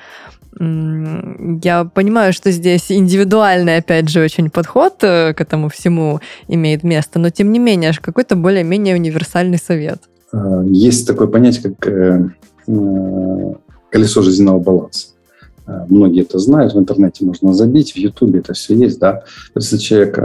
Я 0.59 1.85
понимаю, 1.93 2.33
что 2.33 2.51
здесь 2.51 2.91
индивидуальный, 2.91 3.77
опять 3.77 4.09
же, 4.09 4.21
очень 4.21 4.49
подход 4.49 4.95
к 4.99 5.35
этому 5.37 5.69
всему 5.69 6.19
имеет 6.47 6.83
место, 6.83 7.19
но 7.19 7.29
тем 7.29 7.51
не 7.51 7.59
менее, 7.59 7.93
какой-то 8.01 8.35
более-менее 8.35 8.95
универсальный 8.95 9.57
совет. 9.57 10.08
Э, 10.31 10.63
есть 10.67 11.07
такое 11.07 11.27
понятие, 11.27 11.63
как 11.63 11.87
э, 11.87 12.29
э, 12.67 13.53
колесо 13.89 14.21
жизненного 14.21 14.59
баланса. 14.59 15.07
Многие 15.87 16.23
это 16.23 16.39
знают, 16.39 16.73
в 16.73 16.79
интернете 16.79 17.23
можно 17.23 17.53
забить, 17.53 17.91
в 17.91 17.95
Ютубе 17.95 18.39
это 18.39 18.53
все 18.53 18.73
есть, 18.73 18.97
да. 18.97 19.23
Если 19.53 19.77
человек, 19.77 20.19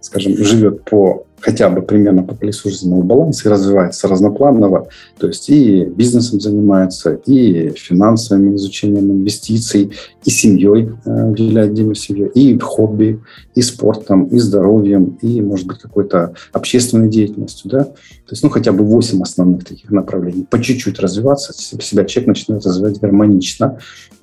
скажем, 0.00 0.36
живет 0.36 0.84
по 0.84 1.26
хотя 1.44 1.68
бы 1.68 1.82
примерно 1.82 2.22
по 2.22 2.34
колесу 2.34 2.70
жизненного 2.70 3.02
баланса 3.02 3.48
и 3.48 3.52
развивается 3.52 4.08
разнопланово, 4.08 4.88
то 5.18 5.26
есть 5.26 5.50
и 5.50 5.84
бизнесом 5.84 6.40
занимается, 6.40 7.20
и 7.26 7.68
финансовым 7.76 8.56
изучением 8.56 9.12
инвестиций, 9.12 9.92
и 10.24 10.30
семьей 10.30 10.92
э, 11.04 11.30
уделяет 11.30 11.72
отдельно 11.72 11.94
семье, 11.94 12.30
и 12.34 12.58
хобби, 12.58 13.20
и 13.54 13.60
спортом, 13.60 14.24
и 14.24 14.38
здоровьем, 14.38 15.18
и, 15.20 15.42
может 15.42 15.66
быть, 15.66 15.78
какой-то 15.78 16.32
общественной 16.52 17.10
деятельностью, 17.10 17.70
да. 17.70 17.84
То 17.84 18.30
есть, 18.30 18.42
ну, 18.42 18.48
хотя 18.48 18.72
бы 18.72 18.82
8 18.82 19.20
основных 19.22 19.64
таких 19.64 19.90
направлений. 19.90 20.46
По 20.48 20.58
чуть-чуть 20.58 20.98
развиваться, 20.98 21.52
себя 21.52 22.04
человек 22.04 22.28
начинает 22.28 22.64
развивать 22.64 23.00
гармонично 23.00 23.78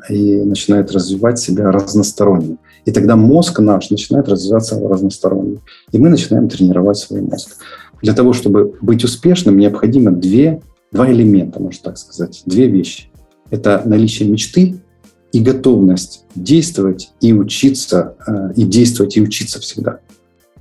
и 0.09 0.37
начинает 0.37 0.91
развивать 0.91 1.37
себя 1.37 1.71
разносторонне. 1.71 2.57
И 2.85 2.91
тогда 2.91 3.15
мозг 3.15 3.59
наш 3.59 3.89
начинает 3.89 4.27
развиваться 4.27 4.79
разносторонне. 4.79 5.59
И 5.91 5.97
мы 5.97 6.09
начинаем 6.09 6.49
тренировать 6.49 6.97
свой 6.97 7.21
мозг. 7.21 7.57
Для 8.01 8.13
того, 8.13 8.33
чтобы 8.33 8.75
быть 8.81 9.03
успешным, 9.03 9.57
необходимо 9.57 10.11
две, 10.11 10.61
два 10.91 11.11
элемента, 11.11 11.59
можно 11.59 11.83
так 11.83 11.97
сказать, 11.97 12.41
две 12.45 12.67
вещи. 12.67 13.09
Это 13.51 13.81
наличие 13.85 14.29
мечты 14.29 14.81
и 15.31 15.39
готовность 15.39 16.25
действовать 16.35 17.11
и 17.21 17.33
учиться, 17.33 18.15
э, 18.27 18.53
и 18.55 18.63
действовать 18.63 19.17
и 19.17 19.21
учиться 19.21 19.59
всегда. 19.59 19.99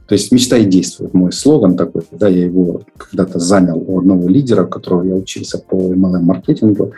То 0.06 0.14
есть 0.14 0.32
мечта 0.32 0.56
и 0.56 0.64
действует. 0.64 1.14
Мой 1.14 1.32
слоган 1.32 1.76
такой, 1.76 2.02
да, 2.10 2.28
я 2.28 2.44
его 2.44 2.82
когда-то 2.96 3.38
занял 3.38 3.78
у 3.78 4.00
одного 4.00 4.28
лидера, 4.28 4.64
у 4.64 4.68
которого 4.68 5.04
я 5.04 5.14
учился 5.14 5.58
по 5.58 5.76
MLM-маркетингу. 5.76 6.92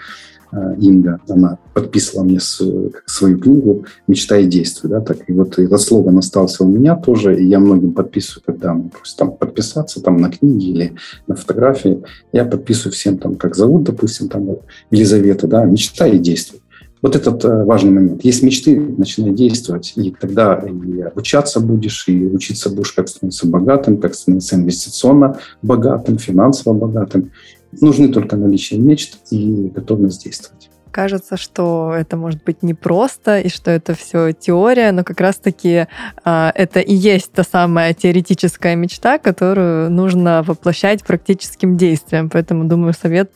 Э, 0.53 0.75
Инга, 0.79 1.19
она 1.29 1.59
подписывала 1.73 2.25
мне 2.25 2.39
свою 2.41 3.39
книгу 3.39 3.87
«Мечта 4.07 4.37
и 4.37 4.47
действуй». 4.47 4.91
Да, 4.91 5.01
так, 5.01 5.19
и 5.27 5.33
вот 5.33 5.59
этот 5.59 5.81
слоган 5.81 6.19
остался 6.19 6.65
у 6.65 6.69
меня 6.69 6.95
тоже, 6.95 7.41
и 7.41 7.47
я 7.47 7.59
многим 7.59 7.93
подписываю, 7.93 8.43
когда 8.45 8.75
мне 8.75 8.91
просят 8.91 9.17
там, 9.17 9.33
подписаться 9.33 10.03
там, 10.03 10.19
на 10.19 10.31
книги 10.31 10.67
или 10.67 10.93
на 11.27 11.37
фотографии. 11.37 12.03
Я 12.33 12.45
подписываю 12.45 12.93
всем, 12.93 13.17
там, 13.17 13.37
как 13.37 13.57
зовут, 13.57 13.85
допустим, 13.85 14.29
там, 14.29 14.59
Елизавета, 14.91 15.47
да, 15.47 15.65
«Мечта 15.65 16.07
и 16.07 16.19
действуй». 16.19 16.61
Вот 17.03 17.17
этот 17.17 17.45
э, 17.45 17.65
важный 17.65 17.91
момент. 17.91 18.25
Есть 18.25 18.45
мечты, 18.45 18.79
начинай 18.79 19.33
действовать, 19.33 19.93
и 19.97 20.13
тогда 20.13 20.55
и 20.55 21.01
обучаться 21.01 21.59
будешь, 21.59 22.07
и 22.07 22.27
учиться 22.27 22.71
будешь, 22.71 22.93
как 22.93 23.09
становиться 23.09 23.49
богатым, 23.49 23.99
как 23.99 24.15
становиться 24.15 24.55
инвестиционно 24.55 25.39
богатым, 25.63 26.19
финансово 26.19 26.75
богатым. 26.75 27.33
Нужны 27.81 28.09
только 28.09 28.37
наличие 28.37 28.79
мечт 28.79 29.19
и 29.31 29.69
готовность 29.69 30.25
действовать. 30.25 30.71
Кажется, 30.93 31.37
что 31.37 31.93
это 31.99 32.17
может 32.17 32.45
быть 32.45 32.63
непросто 32.63 33.41
и 33.41 33.49
что 33.49 33.71
это 33.71 33.95
все 33.95 34.33
теория, 34.33 34.93
но 34.93 35.03
как 35.03 35.21
раз-таки 35.21 35.87
а, 36.25 36.53
это 36.55 36.81
и 36.81 36.95
есть 36.95 37.33
та 37.33 37.43
самая 37.43 37.95
теоретическая 37.95 38.77
мечта, 38.77 39.19
которую 39.19 39.91
нужно 39.91 40.45
воплощать 40.47 41.03
практическим 41.03 41.77
действием. 41.77 42.31
Поэтому, 42.31 42.65
думаю, 42.65 42.93
совет 42.93 43.31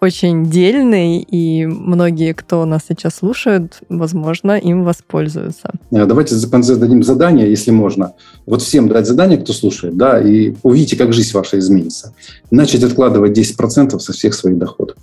очень 0.00 0.50
дельный, 0.50 1.18
и 1.18 1.66
многие, 1.66 2.34
кто 2.34 2.64
нас 2.64 2.82
сейчас 2.88 3.16
слушают, 3.16 3.80
возможно, 3.88 4.58
им 4.58 4.84
воспользуются. 4.84 5.72
Э, 5.90 6.04
давайте 6.04 6.36
в 6.36 6.50
конце 6.50 6.76
дадим 6.76 7.02
задание, 7.02 7.50
если 7.50 7.70
можно. 7.70 8.12
Вот 8.46 8.62
всем 8.62 8.88
дать 8.88 9.06
задание, 9.06 9.38
кто 9.38 9.52
слушает, 9.52 9.96
да, 9.96 10.20
и 10.20 10.54
увидите, 10.62 10.96
как 10.96 11.12
жизнь 11.12 11.32
ваша 11.32 11.58
изменится. 11.58 12.14
Начать 12.50 12.84
откладывать 12.84 13.36
10% 13.36 13.98
со 13.98 14.12
всех 14.12 14.34
своих 14.34 14.58
доходов. 14.58 14.96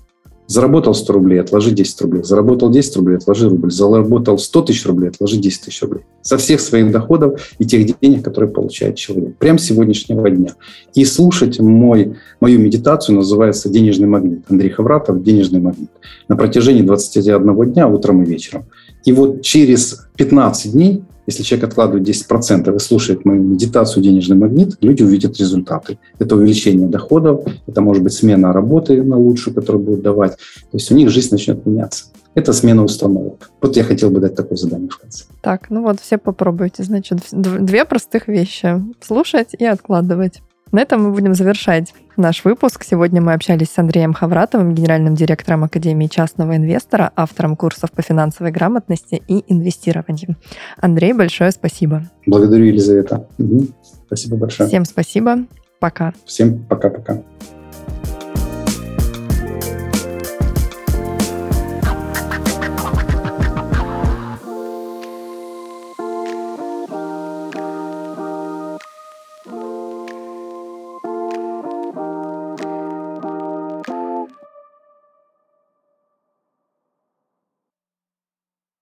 Заработал 0.48 0.94
100 0.94 1.14
рублей, 1.14 1.42
отложи 1.42 1.72
10 1.72 2.02
рублей. 2.02 2.24
Заработал 2.24 2.70
10 2.70 2.98
рублей, 2.98 3.18
отложи 3.18 3.50
рубль. 3.50 3.72
Заработал 3.72 4.38
100 4.38 4.62
тысяч 4.62 4.86
рублей, 4.86 5.10
отложи 5.10 5.38
10 5.38 5.62
тысяч 5.62 5.82
рублей. 5.82 6.04
Со 6.22 6.38
всех 6.38 6.60
своих 6.60 6.92
доходов 6.92 7.42
и 7.58 7.66
тех 7.66 8.00
денег, 8.00 8.24
которые 8.24 8.52
получает 8.52 8.96
человек. 8.96 9.38
Прямо 9.38 9.58
с 9.58 9.64
сегодняшнего 9.64 10.30
дня. 10.30 10.52
И 10.94 11.04
слушать 11.06 11.60
мой, 11.60 12.16
мою 12.40 12.60
медитацию 12.60 13.16
называется 13.16 13.70
«Денежный 13.70 14.08
магнит». 14.08 14.46
Андрей 14.48 14.70
Хавратов 14.70 15.24
«Денежный 15.24 15.60
магнит». 15.60 15.90
На 16.28 16.36
протяжении 16.36 16.84
21 16.84 17.74
дня, 17.74 17.88
утром 17.88 18.24
и 18.24 18.26
вечером. 18.26 18.66
И 19.04 19.12
вот 19.12 19.42
через 19.42 20.08
15 20.16 20.72
дней 20.74 21.04
если 21.28 21.44
человек 21.44 21.70
откладывает 21.70 22.08
10% 22.08 22.76
и 22.76 22.80
слушает 22.80 23.26
мою 23.26 23.42
медитацию 23.44 24.04
«Денежный 24.04 24.38
магнит», 24.38 24.78
люди 24.82 25.04
увидят 25.04 25.38
результаты. 25.38 25.98
Это 26.20 26.36
увеличение 26.36 26.88
доходов, 26.88 27.46
это 27.68 27.82
может 27.82 28.04
быть 28.04 28.14
смена 28.14 28.54
работы 28.54 29.02
на 29.02 29.18
лучшую, 29.18 29.56
которую 29.56 29.84
будет 29.84 30.02
давать. 30.02 30.34
То 30.34 30.78
есть 30.78 30.92
у 30.92 30.96
них 30.96 31.10
жизнь 31.10 31.30
начнет 31.32 31.66
меняться. 31.66 32.06
Это 32.36 32.52
смена 32.52 32.84
установок. 32.84 33.50
Вот 33.62 33.78
я 33.78 33.84
хотел 33.84 34.10
бы 34.10 34.20
дать 34.20 34.36
такое 34.36 34.58
задание 34.58 34.90
в 34.90 34.98
конце. 34.98 35.24
Так, 35.42 35.70
ну 35.70 35.82
вот 35.84 36.02
все 36.02 36.18
попробуйте. 36.18 36.84
Значит, 36.84 37.20
две 37.32 37.86
простых 37.86 38.28
вещи. 38.28 38.84
Слушать 39.00 39.56
и 39.58 39.66
откладывать. 39.66 40.42
На 40.76 40.82
этом 40.82 41.04
мы 41.04 41.12
будем 41.12 41.34
завершать 41.36 41.94
наш 42.18 42.44
выпуск. 42.44 42.84
Сегодня 42.84 43.22
мы 43.22 43.32
общались 43.32 43.70
с 43.70 43.78
Андреем 43.78 44.12
Хавратовым, 44.12 44.76
генеральным 44.76 45.16
директором 45.16 45.64
Академии 45.64 46.08
частного 46.08 46.58
инвестора, 46.58 47.14
автором 47.16 47.56
курсов 47.56 47.94
по 47.94 48.02
финансовой 48.02 48.52
грамотности 48.52 49.24
и 49.26 49.46
инвестированию. 49.48 50.36
Андрей, 50.76 51.14
большое 51.14 51.52
спасибо. 51.52 52.04
Благодарю, 52.26 52.66
Елизавета. 52.66 53.26
Угу. 53.38 53.68
Спасибо 54.06 54.36
большое. 54.36 54.68
Всем 54.68 54.84
спасибо. 54.84 55.46
Пока. 55.80 56.14
Всем 56.26 56.66
пока-пока. 56.66 57.22